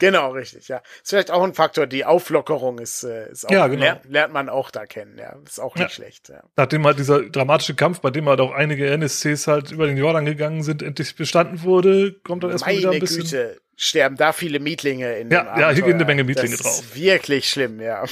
Genau, 0.00 0.32
richtig, 0.32 0.66
ja. 0.66 0.78
Ist 1.02 1.10
vielleicht 1.10 1.30
auch 1.30 1.44
ein 1.44 1.54
Faktor, 1.54 1.86
die 1.86 2.04
Auflockerung 2.04 2.80
ist, 2.80 3.04
äh, 3.04 3.30
ist 3.30 3.46
auch, 3.46 3.50
Ja, 3.52 3.68
genau. 3.68 3.82
lernt, 3.84 4.00
lernt 4.10 4.32
man 4.32 4.48
auch 4.48 4.72
da 4.72 4.84
kennen, 4.86 5.16
ja. 5.16 5.36
Ist 5.46 5.60
auch 5.60 5.76
nicht 5.76 5.84
Ja. 5.84 5.88
schlecht, 5.90 6.28
ja. 6.30 6.42
Nachdem 6.56 6.84
halt 6.84 6.98
dieser 6.98 7.22
dramatische 7.22 7.76
Kampf, 7.76 8.00
bei 8.00 8.10
dem 8.10 8.28
halt 8.28 8.40
auch 8.40 8.52
einige 8.52 8.88
NSCs 8.90 9.46
halt 9.46 9.70
über 9.70 9.86
den 9.86 9.96
Jordan 9.96 10.24
gegangen 10.24 10.64
sind, 10.64 10.82
endlich 10.82 11.14
bestanden 11.14 11.62
wurde, 11.62 12.12
kommt 12.24 12.42
dann 12.42 12.50
erstmal 12.50 12.76
wieder 12.76 12.90
ein 12.90 12.98
bisschen. 12.98 13.22
Güte, 13.22 13.56
sterben 13.76 14.16
da 14.16 14.32
viele 14.32 14.60
Mietlinge 14.60 15.16
in 15.18 15.30
Ja, 15.30 15.42
dem 15.42 15.60
ja, 15.60 15.70
hier 15.70 15.82
gehen 15.82 15.94
eine 15.94 16.04
Menge 16.04 16.24
Mietlinge 16.24 16.50
das 16.56 16.60
drauf. 16.60 16.78
Ist 16.80 16.96
wirklich 16.96 17.48
schlimm, 17.48 17.80
ja. 17.80 18.04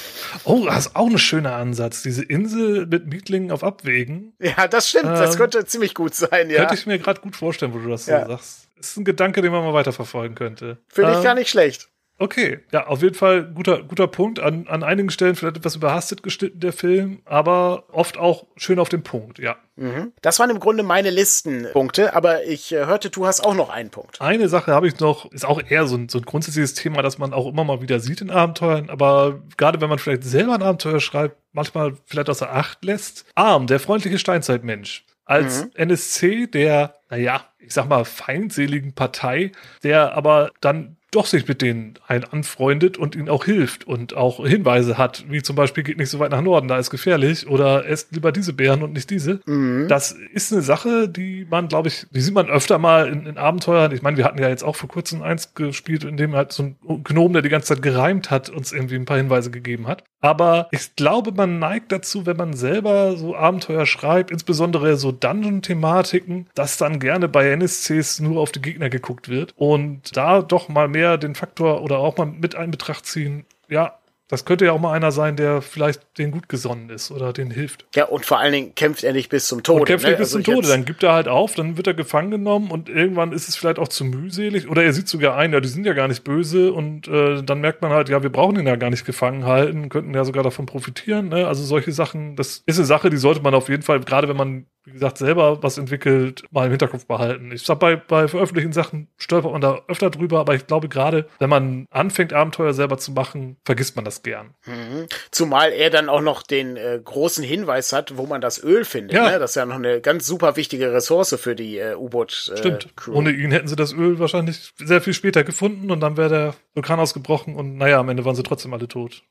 Oh, 0.44 0.64
das 0.66 0.86
ist 0.86 0.96
auch 0.96 1.08
ein 1.08 1.18
schöner 1.18 1.54
Ansatz. 1.54 2.02
Diese 2.02 2.24
Insel 2.24 2.86
mit 2.86 3.06
Mietlingen 3.06 3.50
auf 3.52 3.62
Abwägen. 3.64 4.32
Ja, 4.40 4.66
das 4.68 4.88
stimmt. 4.88 5.06
das 5.06 5.34
Ähm, 5.34 5.38
könnte 5.38 5.64
ziemlich 5.64 5.94
gut 5.94 6.14
sein, 6.14 6.50
ja. 6.50 6.58
Könnte 6.58 6.74
ich 6.74 6.86
mir 6.86 6.98
gerade 6.98 7.20
gut 7.20 7.36
vorstellen, 7.36 7.72
wo 7.74 7.78
du 7.78 7.88
das 7.88 8.06
Ja. 8.06 8.22
so 8.24 8.32
sagst. 8.32 8.68
Ist 8.80 8.96
ein 8.96 9.04
Gedanke, 9.04 9.42
den 9.42 9.52
man 9.52 9.62
mal 9.62 9.74
weiterverfolgen 9.74 10.34
könnte. 10.34 10.78
Finde 10.88 11.12
ich 11.12 11.18
Ähm, 11.18 11.22
gar 11.22 11.34
nicht 11.34 11.50
schlecht. 11.50 11.88
Okay, 12.18 12.60
ja, 12.72 12.86
auf 12.86 13.02
jeden 13.02 13.14
Fall 13.14 13.44
guter, 13.52 13.82
guter 13.82 14.06
Punkt. 14.06 14.38
An, 14.38 14.68
an 14.68 14.82
einigen 14.82 15.10
Stellen 15.10 15.34
vielleicht 15.34 15.56
etwas 15.56 15.76
überhastet 15.76 16.22
geschnitten, 16.22 16.60
der 16.60 16.72
Film, 16.72 17.20
aber 17.24 17.84
oft 17.90 18.16
auch 18.16 18.46
schön 18.56 18.78
auf 18.78 18.88
den 18.88 19.02
Punkt, 19.02 19.38
ja. 19.38 19.56
Mhm. 19.76 20.12
Das 20.20 20.38
waren 20.38 20.50
im 20.50 20.60
Grunde 20.60 20.82
meine 20.82 21.10
Listenpunkte, 21.10 22.14
aber 22.14 22.44
ich 22.44 22.72
äh, 22.72 22.86
hörte, 22.86 23.10
du 23.10 23.26
hast 23.26 23.40
auch 23.40 23.54
noch 23.54 23.70
einen 23.70 23.90
Punkt. 23.90 24.20
Eine 24.20 24.48
Sache 24.48 24.72
habe 24.72 24.86
ich 24.86 25.00
noch, 25.00 25.32
ist 25.32 25.44
auch 25.44 25.60
eher 25.68 25.86
so 25.86 25.96
ein, 25.96 26.08
so 26.08 26.18
ein 26.18 26.24
grundsätzliches 26.24 26.74
Thema, 26.74 27.02
das 27.02 27.18
man 27.18 27.32
auch 27.32 27.48
immer 27.48 27.64
mal 27.64 27.82
wieder 27.82 27.98
sieht 27.98 28.20
in 28.20 28.30
Abenteuern, 28.30 28.88
aber 28.90 29.40
gerade 29.56 29.80
wenn 29.80 29.88
man 29.88 29.98
vielleicht 29.98 30.24
selber 30.24 30.54
ein 30.54 30.62
Abenteuer 30.62 31.00
schreibt, 31.00 31.36
manchmal 31.52 31.94
vielleicht 32.06 32.30
außer 32.30 32.52
Acht 32.52 32.84
lässt. 32.84 33.24
Arm, 33.34 33.66
der 33.66 33.80
freundliche 33.80 34.18
Steinzeitmensch. 34.18 35.04
Als 35.24 35.68
NSC 35.74 36.46
der, 36.46 36.96
naja, 37.08 37.44
ich 37.58 37.72
sag 37.72 37.88
mal, 37.88 38.04
feindseligen 38.04 38.92
Partei, 38.92 39.52
der 39.82 40.14
aber 40.14 40.50
dann 40.60 40.96
doch 41.12 41.26
sich 41.26 41.46
mit 41.46 41.62
denen 41.62 41.94
ein 42.08 42.24
anfreundet 42.24 42.96
und 42.96 43.14
ihnen 43.14 43.28
auch 43.28 43.44
hilft 43.44 43.86
und 43.86 44.16
auch 44.16 44.44
Hinweise 44.44 44.98
hat, 44.98 45.24
wie 45.28 45.42
zum 45.42 45.54
Beispiel 45.54 45.84
geht 45.84 45.98
nicht 45.98 46.08
so 46.08 46.18
weit 46.18 46.30
nach 46.30 46.40
Norden, 46.40 46.68
da 46.68 46.78
ist 46.78 46.90
gefährlich 46.90 47.46
oder 47.46 47.86
esst 47.86 48.12
lieber 48.12 48.32
diese 48.32 48.54
Beeren 48.54 48.82
und 48.82 48.94
nicht 48.94 49.10
diese. 49.10 49.40
Mhm. 49.46 49.86
Das 49.88 50.16
ist 50.32 50.52
eine 50.52 50.62
Sache, 50.62 51.08
die 51.08 51.46
man, 51.48 51.68
glaube 51.68 51.88
ich, 51.88 52.06
die 52.10 52.20
sieht 52.20 52.34
man 52.34 52.48
öfter 52.48 52.78
mal 52.78 53.08
in, 53.08 53.26
in 53.26 53.36
Abenteuern. 53.36 53.92
Ich 53.92 54.02
meine, 54.02 54.16
wir 54.16 54.24
hatten 54.24 54.40
ja 54.40 54.48
jetzt 54.48 54.64
auch 54.64 54.76
vor 54.76 54.88
kurzem 54.88 55.22
eins 55.22 55.54
gespielt, 55.54 56.04
in 56.04 56.16
dem 56.16 56.34
halt 56.34 56.52
so 56.52 56.62
ein 56.62 56.76
Gnom, 57.04 57.32
der 57.34 57.42
die 57.42 57.50
ganze 57.50 57.74
Zeit 57.74 57.82
gereimt 57.82 58.30
hat, 58.30 58.48
uns 58.48 58.72
irgendwie 58.72 58.96
ein 58.96 59.04
paar 59.04 59.18
Hinweise 59.18 59.50
gegeben 59.50 59.86
hat. 59.86 60.04
Aber 60.22 60.68
ich 60.70 60.94
glaube, 60.94 61.32
man 61.32 61.58
neigt 61.58 61.90
dazu, 61.90 62.26
wenn 62.26 62.36
man 62.36 62.54
selber 62.54 63.16
so 63.16 63.34
Abenteuer 63.34 63.86
schreibt, 63.86 64.30
insbesondere 64.30 64.96
so 64.96 65.10
Dungeon-Thematiken, 65.10 66.46
dass 66.54 66.78
dann 66.78 67.00
gerne 67.00 67.28
bei 67.28 67.50
NSCs 67.50 68.20
nur 68.20 68.40
auf 68.40 68.52
die 68.52 68.62
Gegner 68.62 68.88
geguckt 68.88 69.28
wird 69.28 69.52
und 69.56 70.16
da 70.16 70.40
doch 70.40 70.68
mal 70.68 70.86
mehr 70.86 71.01
mehr 71.02 71.18
den 71.18 71.34
Faktor 71.34 71.82
oder 71.82 71.98
auch 71.98 72.16
mal 72.16 72.26
mit 72.26 72.54
in 72.54 72.70
Betracht 72.70 73.06
ziehen, 73.06 73.44
ja, 73.68 73.98
das 74.28 74.46
könnte 74.46 74.64
ja 74.64 74.72
auch 74.72 74.80
mal 74.80 74.94
einer 74.94 75.12
sein, 75.12 75.36
der 75.36 75.60
vielleicht 75.60 76.16
den 76.16 76.30
gut 76.30 76.48
gesonnen 76.48 76.88
ist 76.88 77.10
oder 77.10 77.34
den 77.34 77.50
hilft. 77.50 77.84
Ja, 77.94 78.06
und 78.06 78.24
vor 78.24 78.38
allen 78.38 78.52
Dingen 78.52 78.74
kämpft 78.74 79.04
er 79.04 79.12
nicht 79.12 79.28
bis 79.28 79.46
zum 79.46 79.62
Tode. 79.62 79.80
Und 79.80 79.86
kämpft 79.86 80.04
ne? 80.04 80.12
nicht 80.12 80.20
bis 80.20 80.32
also 80.32 80.42
zum 80.42 80.54
Tode. 80.54 80.68
Dann 80.68 80.86
gibt 80.86 81.02
er 81.02 81.12
halt 81.12 81.28
auf, 81.28 81.54
dann 81.54 81.76
wird 81.76 81.86
er 81.86 81.92
gefangen 81.92 82.30
genommen 82.30 82.70
und 82.70 82.88
irgendwann 82.88 83.32
ist 83.32 83.50
es 83.50 83.56
vielleicht 83.56 83.78
auch 83.78 83.88
zu 83.88 84.06
mühselig. 84.06 84.70
Oder 84.70 84.84
er 84.84 84.94
sieht 84.94 85.06
sogar 85.06 85.36
ein, 85.36 85.52
ja, 85.52 85.60
die 85.60 85.68
sind 85.68 85.84
ja 85.84 85.92
gar 85.92 86.08
nicht 86.08 86.24
böse 86.24 86.72
und 86.72 87.08
äh, 87.08 87.42
dann 87.42 87.60
merkt 87.60 87.82
man 87.82 87.90
halt, 87.90 88.08
ja, 88.08 88.22
wir 88.22 88.30
brauchen 88.30 88.58
ihn 88.58 88.66
ja 88.66 88.76
gar 88.76 88.88
nicht 88.88 89.04
gefangen 89.04 89.44
halten, 89.44 89.90
könnten 89.90 90.14
ja 90.14 90.24
sogar 90.24 90.42
davon 90.42 90.64
profitieren. 90.64 91.28
Ne? 91.28 91.46
Also 91.46 91.62
solche 91.62 91.92
Sachen, 91.92 92.34
das 92.34 92.62
ist 92.64 92.78
eine 92.78 92.86
Sache, 92.86 93.10
die 93.10 93.18
sollte 93.18 93.42
man 93.42 93.52
auf 93.52 93.68
jeden 93.68 93.82
Fall, 93.82 94.00
gerade 94.00 94.28
wenn 94.28 94.36
man 94.38 94.64
wie 94.84 94.92
gesagt, 94.92 95.18
selber 95.18 95.62
was 95.62 95.78
entwickelt, 95.78 96.42
mal 96.50 96.64
im 96.64 96.70
Hinterkopf 96.70 97.06
behalten. 97.06 97.52
Ich 97.52 97.62
sag, 97.62 97.78
bei, 97.78 97.96
bei 97.96 98.26
veröffentlichten 98.26 98.72
Sachen 98.72 99.08
stolpert 99.16 99.52
man 99.52 99.60
da 99.60 99.80
öfter 99.86 100.10
drüber, 100.10 100.40
aber 100.40 100.54
ich 100.54 100.66
glaube 100.66 100.88
gerade, 100.88 101.28
wenn 101.38 101.50
man 101.50 101.86
anfängt, 101.90 102.32
Abenteuer 102.32 102.74
selber 102.74 102.98
zu 102.98 103.12
machen, 103.12 103.56
vergisst 103.64 103.94
man 103.94 104.04
das 104.04 104.22
gern. 104.22 104.54
Mhm. 104.66 105.06
Zumal 105.30 105.72
er 105.72 105.90
dann 105.90 106.08
auch 106.08 106.20
noch 106.20 106.42
den 106.42 106.76
äh, 106.76 107.00
großen 107.02 107.44
Hinweis 107.44 107.92
hat, 107.92 108.16
wo 108.16 108.26
man 108.26 108.40
das 108.40 108.62
Öl 108.62 108.84
findet. 108.84 109.12
Ja. 109.12 109.30
Ne? 109.30 109.38
Das 109.38 109.52
ist 109.52 109.54
ja 109.54 109.66
noch 109.66 109.76
eine 109.76 110.00
ganz 110.00 110.26
super 110.26 110.56
wichtige 110.56 110.92
Ressource 110.92 111.36
für 111.40 111.54
die 111.54 111.78
äh, 111.78 111.94
U-Boot. 111.94 112.50
Äh, 112.52 112.58
Stimmt. 112.58 112.88
Ohne 113.08 113.30
ihn 113.30 113.52
hätten 113.52 113.68
sie 113.68 113.76
das 113.76 113.92
Öl 113.92 114.18
wahrscheinlich 114.18 114.72
sehr 114.78 115.00
viel 115.00 115.14
später 115.14 115.44
gefunden 115.44 115.90
und 115.90 116.00
dann 116.00 116.16
wäre 116.16 116.28
der 116.28 116.54
Vulkan 116.74 116.98
ausgebrochen 116.98 117.54
und 117.54 117.76
naja, 117.76 118.00
am 118.00 118.08
Ende 118.08 118.24
waren 118.24 118.34
sie 118.34 118.42
trotzdem 118.42 118.74
alle 118.74 118.88
tot. 118.88 119.22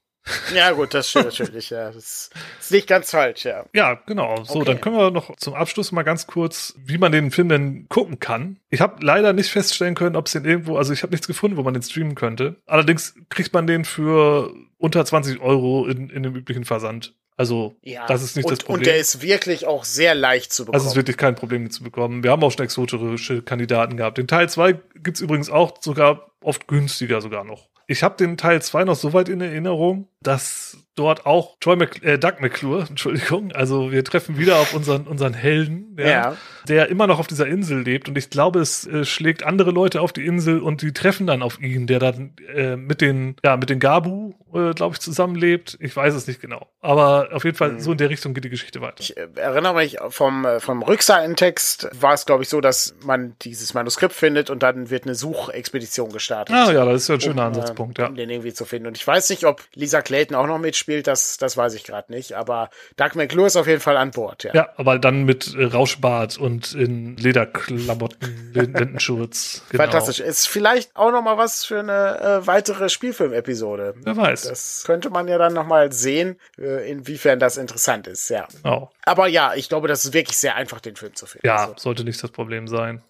Ja, 0.53 0.71
gut, 0.71 0.93
das 0.93 1.09
stimmt 1.09 1.25
natürlich, 1.25 1.71
ja. 1.71 1.91
Das 1.91 2.31
ist 2.59 2.71
nicht 2.71 2.87
ganz 2.87 3.11
falsch, 3.11 3.45
ja. 3.45 3.65
Ja, 3.73 3.95
genau. 4.05 4.43
So, 4.43 4.55
okay. 4.55 4.65
dann 4.65 4.81
können 4.81 4.97
wir 4.97 5.11
noch 5.11 5.35
zum 5.37 5.53
Abschluss 5.53 5.91
mal 5.91 6.03
ganz 6.03 6.27
kurz, 6.27 6.75
wie 6.77 6.97
man 6.97 7.11
den 7.11 7.31
Film 7.31 7.49
denn 7.49 7.87
gucken 7.89 8.19
kann. 8.19 8.59
Ich 8.69 8.81
habe 8.81 9.03
leider 9.03 9.33
nicht 9.33 9.49
feststellen 9.49 9.95
können, 9.95 10.15
ob 10.15 10.27
es 10.27 10.33
den 10.33 10.45
irgendwo, 10.45 10.77
also 10.77 10.93
ich 10.93 11.03
habe 11.03 11.11
nichts 11.11 11.27
gefunden, 11.27 11.57
wo 11.57 11.63
man 11.63 11.73
den 11.73 11.83
streamen 11.83 12.15
könnte. 12.15 12.57
Allerdings 12.67 13.15
kriegt 13.29 13.53
man 13.53 13.65
den 13.65 13.83
für 13.83 14.53
unter 14.77 15.03
20 15.03 15.41
Euro 15.41 15.87
in, 15.87 16.09
in 16.09 16.23
dem 16.23 16.35
üblichen 16.35 16.65
Versand. 16.65 17.15
Also, 17.37 17.75
ja. 17.81 18.05
das 18.05 18.21
ist 18.21 18.35
nicht 18.35 18.45
und, 18.45 18.51
das 18.51 18.59
Problem. 18.59 18.81
Und 18.81 18.85
der 18.85 18.97
ist 18.97 19.23
wirklich 19.23 19.65
auch 19.65 19.83
sehr 19.83 20.13
leicht 20.13 20.53
zu 20.53 20.65
bekommen. 20.65 20.83
Das 20.83 20.87
ist 20.87 20.95
wirklich 20.95 21.17
kein 21.17 21.33
Problem 21.33 21.71
zu 21.71 21.81
bekommen. 21.81 22.23
Wir 22.23 22.29
haben 22.29 22.43
auch 22.43 22.51
schon 22.51 22.65
exotische 22.65 23.41
Kandidaten 23.41 23.97
gehabt. 23.97 24.19
Den 24.19 24.27
Teil 24.27 24.47
2 24.47 24.73
gibt's 24.95 25.21
übrigens 25.21 25.49
auch 25.49 25.81
sogar 25.81 26.31
oft 26.41 26.67
günstiger 26.67 27.19
sogar 27.21 27.43
noch. 27.43 27.69
Ich 27.91 28.03
habe 28.03 28.15
den 28.15 28.37
Teil 28.37 28.61
2 28.61 28.85
noch 28.85 28.95
so 28.95 29.11
weit 29.11 29.27
in 29.27 29.41
Erinnerung, 29.41 30.07
dass 30.21 30.77
dort 31.01 31.25
auch 31.25 31.57
Troy 31.59 31.75
Mc, 31.75 32.03
äh, 32.03 32.19
Doug 32.19 32.33
McClure, 32.39 32.85
Entschuldigung, 32.89 33.51
also 33.51 33.91
wir 33.91 34.03
treffen 34.03 34.37
wieder 34.37 34.57
auf 34.57 34.73
unseren, 34.75 35.07
unseren 35.07 35.33
Helden, 35.33 35.95
ja, 35.97 36.07
ja. 36.07 36.37
der 36.67 36.89
immer 36.89 37.07
noch 37.07 37.19
auf 37.19 37.27
dieser 37.27 37.47
Insel 37.47 37.81
lebt 37.81 38.07
und 38.07 38.17
ich 38.17 38.29
glaube, 38.29 38.59
es 38.59 38.85
äh, 38.85 39.03
schlägt 39.03 39.43
andere 39.43 39.71
Leute 39.71 40.01
auf 40.01 40.13
die 40.13 40.25
Insel 40.25 40.59
und 40.59 40.83
die 40.83 40.93
treffen 40.93 41.25
dann 41.25 41.41
auf 41.41 41.59
ihn, 41.59 41.87
der 41.87 41.99
dann 41.99 42.33
äh, 42.53 42.75
mit 42.75 43.01
den, 43.01 43.35
ja, 43.43 43.57
mit 43.57 43.71
den 43.71 43.79
Gabu, 43.79 44.33
äh, 44.53 44.73
glaube 44.73 44.93
ich, 44.93 44.99
zusammenlebt. 44.99 45.77
Ich 45.79 45.95
weiß 45.95 46.13
es 46.13 46.27
nicht 46.27 46.41
genau. 46.41 46.67
Aber 46.81 47.29
auf 47.31 47.43
jeden 47.43 47.57
Fall, 47.57 47.73
mhm. 47.73 47.79
so 47.79 47.91
in 47.91 47.97
der 47.97 48.09
Richtung 48.09 48.33
geht 48.33 48.43
die 48.43 48.49
Geschichte 48.49 48.81
weiter. 48.81 48.97
Ich 48.99 49.17
äh, 49.17 49.27
erinnere 49.35 49.75
mich 49.75 49.97
vom, 50.09 50.45
äh, 50.45 50.59
vom 50.59 50.83
Rückseitentext 50.83 51.89
war 51.99 52.13
es, 52.13 52.25
glaube 52.25 52.43
ich, 52.43 52.49
so, 52.49 52.61
dass 52.61 52.95
man 53.03 53.35
dieses 53.41 53.73
Manuskript 53.73 54.13
findet 54.13 54.49
und 54.49 54.61
dann 54.63 54.89
wird 54.89 55.05
eine 55.05 55.15
Suchexpedition 55.15 56.11
gestartet. 56.11 56.55
Ah 56.55 56.71
ja, 56.71 56.85
das 56.85 57.03
ist 57.03 57.07
ja 57.07 57.15
ein 57.15 57.21
schöner 57.21 57.43
um, 57.43 57.47
Ansatzpunkt, 57.47 57.97
ja. 57.97 58.07
Um 58.07 58.15
den 58.15 58.29
irgendwie 58.29 58.53
zu 58.53 58.65
finden. 58.65 58.87
Und 58.87 58.97
ich 58.97 59.07
weiß 59.07 59.29
nicht, 59.29 59.45
ob 59.45 59.63
Lisa 59.73 60.01
Clayton 60.01 60.35
auch 60.35 60.47
noch 60.47 60.59
mitspielt, 60.59 60.90
das, 61.01 61.37
das 61.37 61.57
weiß 61.57 61.73
ich 61.73 61.83
gerade 61.83 62.11
nicht. 62.11 62.33
Aber 62.33 62.69
Doug 62.97 63.15
McClure 63.15 63.47
ist 63.47 63.55
auf 63.55 63.67
jeden 63.67 63.79
Fall 63.79 63.97
an 63.97 64.11
Bord, 64.11 64.43
ja. 64.43 64.53
Ja, 64.53 64.69
aber 64.77 64.99
dann 64.99 65.23
mit 65.23 65.55
äh, 65.55 65.63
Rauschbart 65.63 66.37
und 66.37 66.73
in 66.73 67.15
Lederklamotten, 67.17 68.51
Lendenschurz. 68.53 69.63
Genau. 69.69 69.83
Fantastisch. 69.83 70.19
Ist 70.19 70.47
vielleicht 70.47 70.95
auch 70.95 71.11
noch 71.11 71.21
mal 71.21 71.37
was 71.37 71.65
für 71.65 71.79
eine 71.79 72.19
äh, 72.19 72.47
weitere 72.47 72.89
Spielfilm-Episode. 72.89 73.95
Wer 74.03 74.17
weiß. 74.17 74.43
Das 74.43 74.83
könnte 74.85 75.09
man 75.09 75.27
ja 75.27 75.37
dann 75.37 75.53
noch 75.53 75.65
mal 75.65 75.91
sehen, 75.91 76.37
äh, 76.57 76.89
inwiefern 76.89 77.39
das 77.39 77.57
interessant 77.57 78.07
ist, 78.07 78.29
ja. 78.29 78.47
Oh. 78.63 78.87
Aber 79.05 79.27
ja, 79.27 79.53
ich 79.55 79.69
glaube, 79.69 79.87
das 79.87 80.05
ist 80.05 80.13
wirklich 80.13 80.37
sehr 80.37 80.55
einfach, 80.55 80.79
den 80.79 80.95
Film 80.95 81.15
zu 81.15 81.25
finden. 81.25 81.47
Ja, 81.47 81.67
also. 81.67 81.73
sollte 81.77 82.03
nicht 82.03 82.21
das 82.21 82.31
Problem 82.31 82.67
sein 82.67 83.01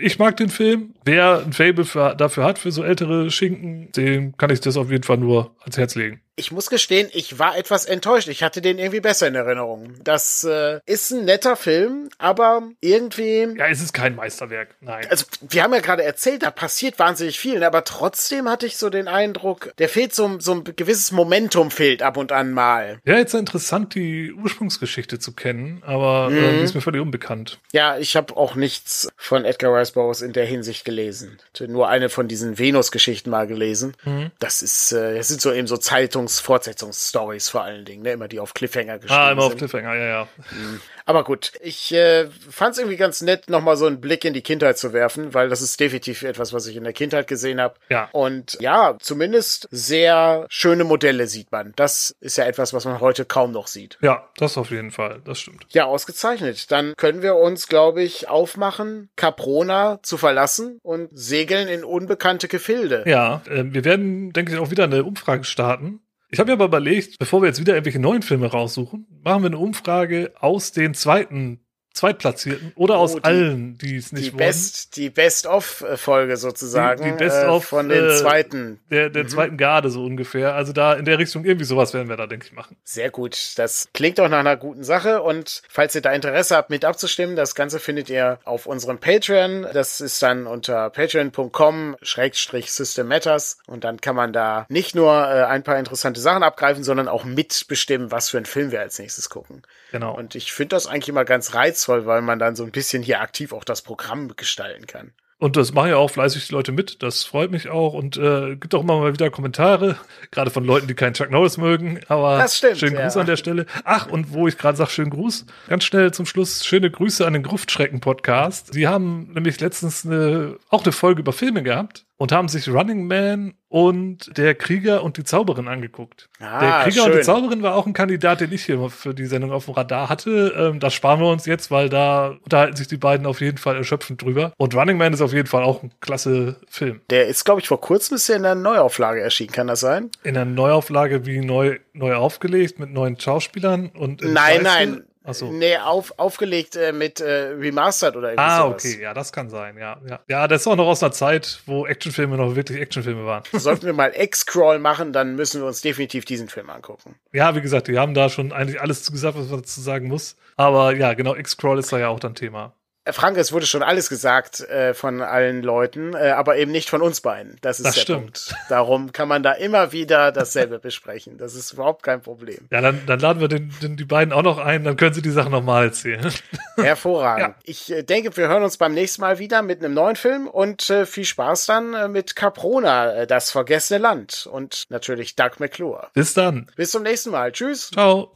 ich 0.00 0.18
mag 0.20 0.36
den 0.36 0.48
Film. 0.48 0.94
Wer 1.04 1.42
ein 1.44 1.52
Fable 1.52 1.84
für, 1.84 2.14
dafür 2.14 2.44
hat, 2.44 2.60
für 2.60 2.70
so 2.70 2.84
ältere 2.84 3.32
Schinken, 3.32 3.90
dem 3.92 4.36
kann 4.36 4.50
ich 4.50 4.60
das 4.60 4.76
auf 4.76 4.92
jeden 4.92 5.02
Fall 5.02 5.18
nur 5.18 5.56
ans 5.60 5.76
Herz 5.76 5.96
legen 5.96 6.22
ich 6.38 6.52
muss 6.52 6.70
gestehen, 6.70 7.08
ich 7.12 7.38
war 7.38 7.56
etwas 7.56 7.84
enttäuscht. 7.84 8.28
Ich 8.28 8.42
hatte 8.42 8.62
den 8.62 8.78
irgendwie 8.78 9.00
besser 9.00 9.26
in 9.26 9.34
Erinnerung. 9.34 9.94
Das 10.04 10.44
äh, 10.44 10.80
ist 10.86 11.10
ein 11.10 11.24
netter 11.24 11.56
Film, 11.56 12.08
aber 12.18 12.62
irgendwie. 12.80 13.48
Ja, 13.56 13.66
es 13.66 13.82
ist 13.82 13.92
kein 13.92 14.14
Meisterwerk, 14.14 14.76
nein. 14.80 15.06
Also, 15.10 15.26
wir 15.48 15.62
haben 15.62 15.74
ja 15.74 15.80
gerade 15.80 16.04
erzählt, 16.04 16.44
da 16.44 16.50
passiert 16.50 16.98
wahnsinnig 16.98 17.38
viel, 17.38 17.62
aber 17.64 17.84
trotzdem 17.84 18.48
hatte 18.48 18.66
ich 18.66 18.76
so 18.76 18.88
den 18.88 19.08
Eindruck, 19.08 19.72
der 19.78 19.88
fehlt 19.88 20.14
so, 20.14 20.38
so 20.38 20.52
ein 20.52 20.64
gewisses 20.64 21.10
Momentum 21.10 21.70
fehlt 21.70 22.02
ab 22.02 22.16
und 22.16 22.30
an 22.30 22.52
mal. 22.52 23.00
Ja, 23.04 23.18
jetzt 23.18 23.34
interessant, 23.34 23.94
die 23.94 24.32
Ursprungsgeschichte 24.32 25.18
zu 25.18 25.32
kennen, 25.32 25.82
aber 25.84 26.30
mhm. 26.30 26.36
äh, 26.36 26.62
ist 26.62 26.74
mir 26.74 26.80
völlig 26.80 27.02
unbekannt. 27.02 27.58
Ja, 27.72 27.98
ich 27.98 28.16
habe 28.16 28.36
auch 28.36 28.54
nichts 28.54 29.08
von 29.16 29.44
Edgar 29.44 29.74
Rice 29.74 29.92
Burroughs 29.92 30.22
in 30.22 30.32
der 30.32 30.46
Hinsicht 30.46 30.84
gelesen. 30.84 31.38
Nur 31.66 31.88
eine 31.88 32.08
von 32.08 32.28
diesen 32.28 32.58
Venus-Geschichten 32.58 33.30
mal 33.30 33.48
gelesen. 33.48 33.94
Mhm. 34.04 34.30
Das 34.38 34.62
ist, 34.62 34.92
äh, 34.92 35.16
das 35.16 35.28
sind 35.28 35.40
so 35.40 35.52
eben 35.52 35.66
so 35.66 35.76
Zeitungs 35.76 36.27
Fortsetzungs 36.38 36.98
Fortsetzungsstories 36.98 37.48
vor 37.48 37.62
allen 37.62 37.84
Dingen, 37.84 38.02
ne? 38.02 38.12
Immer 38.12 38.28
die 38.28 38.40
auf 38.40 38.54
Cliffhanger 38.54 38.98
geschrieben 38.98 39.20
Ah, 39.20 39.30
immer 39.32 39.42
sind. 39.42 39.52
auf 39.52 39.58
Cliffhanger, 39.58 39.94
ja, 39.94 40.06
ja. 40.06 40.28
Mhm. 40.50 40.80
Aber 41.06 41.24
gut, 41.24 41.52
ich 41.62 41.92
äh, 41.94 42.28
fand 42.50 42.72
es 42.72 42.78
irgendwie 42.78 42.98
ganz 42.98 43.22
nett, 43.22 43.48
nochmal 43.48 43.76
so 43.78 43.86
einen 43.86 44.00
Blick 44.00 44.24
in 44.26 44.34
die 44.34 44.42
Kindheit 44.42 44.76
zu 44.76 44.92
werfen, 44.92 45.32
weil 45.32 45.48
das 45.48 45.62
ist 45.62 45.80
definitiv 45.80 46.22
etwas, 46.22 46.52
was 46.52 46.66
ich 46.66 46.76
in 46.76 46.84
der 46.84 46.92
Kindheit 46.92 47.26
gesehen 47.26 47.60
habe. 47.60 47.76
Ja. 47.88 48.10
Und 48.12 48.58
ja, 48.60 48.96
zumindest 49.00 49.68
sehr 49.70 50.46
schöne 50.50 50.84
Modelle 50.84 51.26
sieht 51.26 51.50
man. 51.50 51.72
Das 51.76 52.14
ist 52.20 52.36
ja 52.36 52.44
etwas, 52.44 52.74
was 52.74 52.84
man 52.84 53.00
heute 53.00 53.24
kaum 53.24 53.52
noch 53.52 53.68
sieht. 53.68 53.96
Ja, 54.02 54.28
das 54.36 54.58
auf 54.58 54.70
jeden 54.70 54.90
Fall, 54.90 55.22
das 55.24 55.38
stimmt. 55.40 55.64
Ja, 55.70 55.86
ausgezeichnet. 55.86 56.70
Dann 56.70 56.94
können 56.96 57.22
wir 57.22 57.36
uns, 57.36 57.68
glaube 57.68 58.02
ich, 58.02 58.28
aufmachen, 58.28 59.08
Caprona 59.16 60.00
zu 60.02 60.18
verlassen 60.18 60.78
und 60.82 61.08
segeln 61.12 61.68
in 61.68 61.84
unbekannte 61.84 62.48
Gefilde. 62.48 63.04
Ja, 63.06 63.40
äh, 63.48 63.64
wir 63.64 63.84
werden, 63.84 64.34
denke 64.34 64.52
ich, 64.52 64.58
auch 64.58 64.70
wieder 64.70 64.84
eine 64.84 65.04
Umfrage 65.04 65.44
starten 65.44 66.02
ich 66.30 66.38
habe 66.38 66.48
mir 66.48 66.54
aber 66.54 66.66
überlegt, 66.66 67.18
bevor 67.18 67.42
wir 67.42 67.46
jetzt 67.46 67.60
wieder 67.60 67.74
irgendwelche 67.74 67.98
neuen 67.98 68.22
Filme 68.22 68.46
raussuchen, 68.46 69.06
machen 69.22 69.42
wir 69.42 69.46
eine 69.48 69.58
Umfrage 69.58 70.32
aus 70.40 70.72
den 70.72 70.94
zweiten 70.94 71.60
Zweitplatzierten 71.98 72.72
oder 72.76 72.94
oh, 72.94 73.02
aus 73.02 73.16
die, 73.16 73.24
allen, 73.24 73.76
die 73.78 73.96
es 73.96 74.12
nicht 74.12 74.26
die 74.26 74.32
wurden. 74.32 74.38
Best, 74.38 74.96
die 74.96 75.10
Best-of-Folge 75.10 76.36
sozusagen. 76.36 77.02
Die, 77.02 77.10
die 77.10 77.16
Best-of 77.16 77.64
äh, 77.64 77.66
von 77.66 77.88
den 77.88 78.08
äh, 78.08 78.14
zweiten. 78.14 78.80
Der, 78.88 79.10
der 79.10 79.24
mhm. 79.24 79.28
zweiten 79.28 79.56
Garde 79.56 79.90
so 79.90 80.04
ungefähr. 80.04 80.54
Also 80.54 80.72
da 80.72 80.94
in 80.94 81.04
der 81.04 81.18
Richtung 81.18 81.44
irgendwie 81.44 81.64
sowas 81.64 81.94
werden 81.94 82.08
wir 82.08 82.16
da, 82.16 82.28
denke 82.28 82.46
ich, 82.46 82.52
machen. 82.52 82.76
Sehr 82.84 83.10
gut. 83.10 83.54
Das 83.56 83.88
klingt 83.92 84.20
auch 84.20 84.28
nach 84.28 84.38
einer 84.38 84.56
guten 84.56 84.84
Sache. 84.84 85.22
Und 85.22 85.62
falls 85.68 85.96
ihr 85.96 86.00
da 86.00 86.12
Interesse 86.12 86.56
habt, 86.56 86.70
mit 86.70 86.84
abzustimmen, 86.84 87.34
das 87.34 87.56
Ganze 87.56 87.80
findet 87.80 88.08
ihr 88.10 88.38
auf 88.44 88.66
unserem 88.66 88.98
Patreon. 88.98 89.66
Das 89.72 90.00
ist 90.00 90.22
dann 90.22 90.46
unter 90.46 90.90
patreon.com 90.90 91.96
Schrägstrich 92.00 92.72
System 92.72 93.08
Matters. 93.08 93.58
Und 93.66 93.82
dann 93.82 94.00
kann 94.00 94.14
man 94.14 94.32
da 94.32 94.66
nicht 94.68 94.94
nur 94.94 95.12
äh, 95.12 95.44
ein 95.44 95.64
paar 95.64 95.78
interessante 95.78 96.20
Sachen 96.20 96.44
abgreifen, 96.44 96.84
sondern 96.84 97.08
auch 97.08 97.24
mitbestimmen, 97.24 98.12
was 98.12 98.28
für 98.28 98.36
einen 98.36 98.46
Film 98.46 98.70
wir 98.70 98.80
als 98.80 99.00
nächstes 99.00 99.28
gucken. 99.28 99.62
Genau. 99.90 100.16
Und 100.16 100.34
ich 100.34 100.52
finde 100.52 100.76
das 100.76 100.86
eigentlich 100.86 101.08
immer 101.08 101.24
ganz 101.24 101.54
reizvoll, 101.54 102.06
weil 102.06 102.22
man 102.22 102.38
dann 102.38 102.56
so 102.56 102.64
ein 102.64 102.70
bisschen 102.70 103.02
hier 103.02 103.20
aktiv 103.20 103.52
auch 103.52 103.64
das 103.64 103.82
Programm 103.82 104.36
gestalten 104.36 104.86
kann. 104.86 105.12
Und 105.40 105.56
das 105.56 105.72
machen 105.72 105.90
ja 105.90 105.96
auch 105.96 106.10
fleißig 106.10 106.48
die 106.48 106.52
Leute 106.52 106.72
mit. 106.72 107.00
Das 107.00 107.22
freut 107.22 107.52
mich 107.52 107.68
auch. 107.68 107.94
Und 107.94 108.16
äh, 108.16 108.56
gibt 108.56 108.74
auch 108.74 108.82
immer 108.82 108.98
mal 108.98 109.12
wieder 109.12 109.30
Kommentare, 109.30 109.96
gerade 110.32 110.50
von 110.50 110.64
Leuten, 110.64 110.88
die 110.88 110.94
keinen 110.94 111.14
Chuck 111.14 111.30
Norris 111.30 111.58
mögen. 111.58 112.00
Aber 112.08 112.38
das 112.38 112.58
stimmt, 112.58 112.78
schönen 112.78 112.96
Gruß 112.96 113.14
ja. 113.14 113.20
an 113.20 113.26
der 113.28 113.36
Stelle. 113.36 113.66
Ach, 113.84 114.08
und 114.08 114.32
wo 114.32 114.48
ich 114.48 114.58
gerade 114.58 114.76
sage, 114.76 114.90
schönen 114.90 115.10
Gruß, 115.10 115.46
ganz 115.68 115.84
schnell 115.84 116.12
zum 116.12 116.26
Schluss, 116.26 116.66
schöne 116.66 116.90
Grüße 116.90 117.24
an 117.24 117.34
den 117.34 117.44
Gruftschrecken-Podcast. 117.44 118.74
Die 118.74 118.88
haben 118.88 119.30
nämlich 119.32 119.60
letztens 119.60 120.04
eine, 120.04 120.56
auch 120.70 120.82
eine 120.82 120.92
Folge 120.92 121.20
über 121.20 121.32
Filme 121.32 121.62
gehabt. 121.62 122.04
Und 122.18 122.32
haben 122.32 122.48
sich 122.48 122.68
Running 122.68 123.06
Man 123.06 123.54
und 123.68 124.36
der 124.36 124.54
Krieger 124.54 125.02
und 125.04 125.16
die 125.18 125.24
Zauberin 125.24 125.68
angeguckt. 125.68 126.28
Ah, 126.40 126.58
der 126.60 126.70
Krieger 126.82 127.02
schön. 127.04 127.12
und 127.12 127.18
die 127.18 127.24
Zauberin 127.24 127.62
war 127.62 127.74
auch 127.76 127.86
ein 127.86 127.92
Kandidat, 127.92 128.40
den 128.40 128.52
ich 128.52 128.64
hier 128.64 128.90
für 128.90 129.14
die 129.14 129.26
Sendung 129.26 129.52
auf 129.52 129.66
dem 129.66 129.74
Radar 129.74 130.08
hatte. 130.08 130.52
Ähm, 130.56 130.80
das 130.80 130.94
sparen 130.94 131.20
wir 131.20 131.28
uns 131.30 131.46
jetzt, 131.46 131.70
weil 131.70 131.88
da 131.88 132.34
unterhalten 132.42 132.76
sich 132.76 132.88
die 132.88 132.96
beiden 132.96 133.26
auf 133.26 133.40
jeden 133.40 133.58
Fall 133.58 133.76
erschöpfend 133.76 134.20
drüber. 134.20 134.52
Und 134.56 134.74
Running 134.74 134.98
Man 134.98 135.12
ist 135.12 135.20
auf 135.20 135.32
jeden 135.32 135.48
Fall 135.48 135.62
auch 135.62 135.82
ein 135.82 135.92
klasse 136.00 136.56
Film. 136.68 137.00
Der 137.10 137.28
ist, 137.28 137.44
glaube 137.44 137.60
ich, 137.60 137.68
vor 137.68 137.80
kurzem 137.80 138.16
ist 138.16 138.28
in 138.28 138.42
der 138.42 138.54
Neuauflage 138.56 139.20
erschienen, 139.20 139.52
kann 139.52 139.68
das 139.68 139.80
sein? 139.80 140.10
In 140.24 140.34
der 140.34 140.44
Neuauflage 140.44 141.24
wie 141.24 141.40
neu, 141.40 141.78
neu 141.92 142.14
aufgelegt 142.16 142.78
mit 142.80 142.90
neuen 142.92 143.18
Schauspielern 143.20 143.90
und 143.96 144.22
in 144.22 144.32
Nein, 144.32 144.56
Weiße? 144.56 144.62
nein. 144.64 145.04
Ach 145.28 145.34
so. 145.34 145.52
Nee, 145.52 145.76
auf, 145.76 146.14
aufgelegt 146.18 146.74
äh, 146.76 146.92
mit 146.92 147.20
äh, 147.20 147.48
Remastered 147.50 148.16
oder 148.16 148.30
irgendwie 148.30 148.42
Ah, 148.50 148.62
sowas. 148.68 148.84
okay, 148.84 149.02
ja, 149.02 149.12
das 149.14 149.32
kann 149.32 149.50
sein, 149.50 149.76
ja, 149.76 150.00
ja. 150.08 150.20
Ja, 150.28 150.48
das 150.48 150.62
ist 150.62 150.66
auch 150.66 150.76
noch 150.76 150.86
aus 150.86 151.02
einer 151.02 151.12
Zeit, 151.12 151.60
wo 151.66 151.86
Actionfilme 151.86 152.36
noch 152.36 152.56
wirklich 152.56 152.80
Actionfilme 152.80 153.24
waren. 153.26 153.42
Sollten 153.52 153.86
wir 153.86 153.92
mal 153.92 154.12
X-Crawl 154.14 154.78
machen, 154.78 155.12
dann 155.12 155.34
müssen 155.36 155.60
wir 155.60 155.68
uns 155.68 155.80
definitiv 155.82 156.24
diesen 156.24 156.48
Film 156.48 156.70
angucken. 156.70 157.14
Ja, 157.32 157.54
wie 157.54 157.60
gesagt, 157.60 157.88
die 157.88 157.98
haben 157.98 158.14
da 158.14 158.28
schon 158.30 158.52
eigentlich 158.52 158.80
alles 158.80 159.02
zugesagt, 159.04 159.36
was 159.38 159.48
man 159.48 159.60
dazu 159.60 159.80
sagen 159.80 160.08
muss. 160.08 160.36
Aber 160.56 160.94
ja, 160.96 161.14
genau, 161.14 161.34
X-Crawl 161.34 161.78
ist 161.78 161.92
da 161.92 161.98
ja 161.98 162.08
auch 162.08 162.20
dann 162.20 162.34
Thema. 162.34 162.72
Äh, 163.08 163.12
Frank, 163.12 163.36
es 163.38 163.52
wurde 163.52 163.66
schon 163.66 163.82
alles 163.82 164.08
gesagt 164.08 164.60
äh, 164.60 164.94
von 164.94 165.22
allen 165.22 165.62
Leuten, 165.62 166.14
äh, 166.14 166.30
aber 166.30 166.56
eben 166.56 166.70
nicht 166.70 166.90
von 166.90 167.02
uns 167.02 167.20
beiden. 167.20 167.56
Das 167.60 167.78
ist 167.78 167.86
Das 167.86 167.94
der 167.94 168.00
stimmt. 168.02 168.20
Punkt. 168.20 168.54
Darum 168.68 169.12
kann 169.12 169.28
man 169.28 169.42
da 169.42 169.52
immer 169.52 169.92
wieder 169.92 170.32
dasselbe 170.32 170.78
besprechen. 170.88 171.38
Das 171.38 171.54
ist 171.54 171.72
überhaupt 171.72 172.02
kein 172.02 172.20
Problem. 172.20 172.68
Ja, 172.70 172.80
dann, 172.80 173.00
dann 173.06 173.18
laden 173.20 173.40
wir 173.40 173.48
den, 173.48 173.72
den, 173.82 173.96
die 173.96 174.04
beiden 174.04 174.32
auch 174.32 174.42
noch 174.42 174.58
ein, 174.58 174.84
dann 174.84 174.96
können 174.96 175.14
sie 175.14 175.22
die 175.22 175.30
Sachen 175.30 175.52
nochmal 175.52 175.84
erzählen. 175.86 176.30
Hervorragend. 176.76 177.48
Ja. 177.48 177.62
Ich 177.64 177.90
äh, 177.92 178.02
denke, 178.02 178.36
wir 178.36 178.48
hören 178.48 178.62
uns 178.62 178.76
beim 178.76 178.94
nächsten 178.94 179.22
Mal 179.22 179.38
wieder 179.38 179.62
mit 179.62 179.82
einem 179.82 179.94
neuen 179.94 180.16
Film 180.16 180.46
und 180.46 180.88
äh, 180.90 181.06
viel 181.06 181.24
Spaß 181.24 181.66
dann 181.66 181.94
äh, 181.94 182.08
mit 182.08 182.36
Caprona, 182.36 183.26
das 183.26 183.50
vergessene 183.50 183.98
Land 183.98 184.48
und 184.50 184.84
natürlich 184.90 185.34
Doug 185.36 185.52
McClure. 185.58 186.08
Bis 186.12 186.34
dann. 186.34 186.70
Bis 186.76 186.90
zum 186.90 187.02
nächsten 187.02 187.30
Mal. 187.30 187.52
Tschüss. 187.52 187.90
Ciao. 187.90 188.32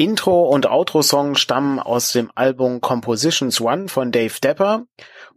Intro 0.00 0.48
und 0.48 0.64
Outro-Song 0.66 1.34
stammen 1.34 1.78
aus 1.78 2.12
dem 2.12 2.30
Album 2.34 2.80
Compositions 2.80 3.60
One 3.60 3.86
von 3.88 4.12
Dave 4.12 4.32
Depper 4.42 4.86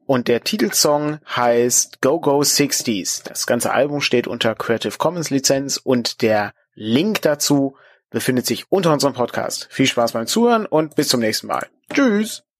und 0.05 0.29
der 0.29 0.45
Titelsong 0.45 1.19
heißt 1.35 2.01
Go 2.01 2.21
Go 2.21 2.39
60s. 2.39 3.25
Das 3.25 3.45
ganze 3.45 3.73
Album 3.73 3.99
steht 3.99 4.25
unter 4.25 4.55
Creative 4.55 4.97
Commons 4.97 5.29
Lizenz 5.31 5.75
und 5.75 6.21
der 6.21 6.53
Link 6.75 7.21
dazu 7.23 7.75
befindet 8.09 8.45
sich 8.45 8.71
unter 8.71 8.93
unserem 8.93 9.13
Podcast. 9.13 9.67
Viel 9.69 9.87
Spaß 9.87 10.13
beim 10.13 10.27
Zuhören 10.27 10.65
und 10.65 10.95
bis 10.95 11.09
zum 11.09 11.19
nächsten 11.19 11.47
Mal. 11.47 11.67
Tschüss! 11.93 12.43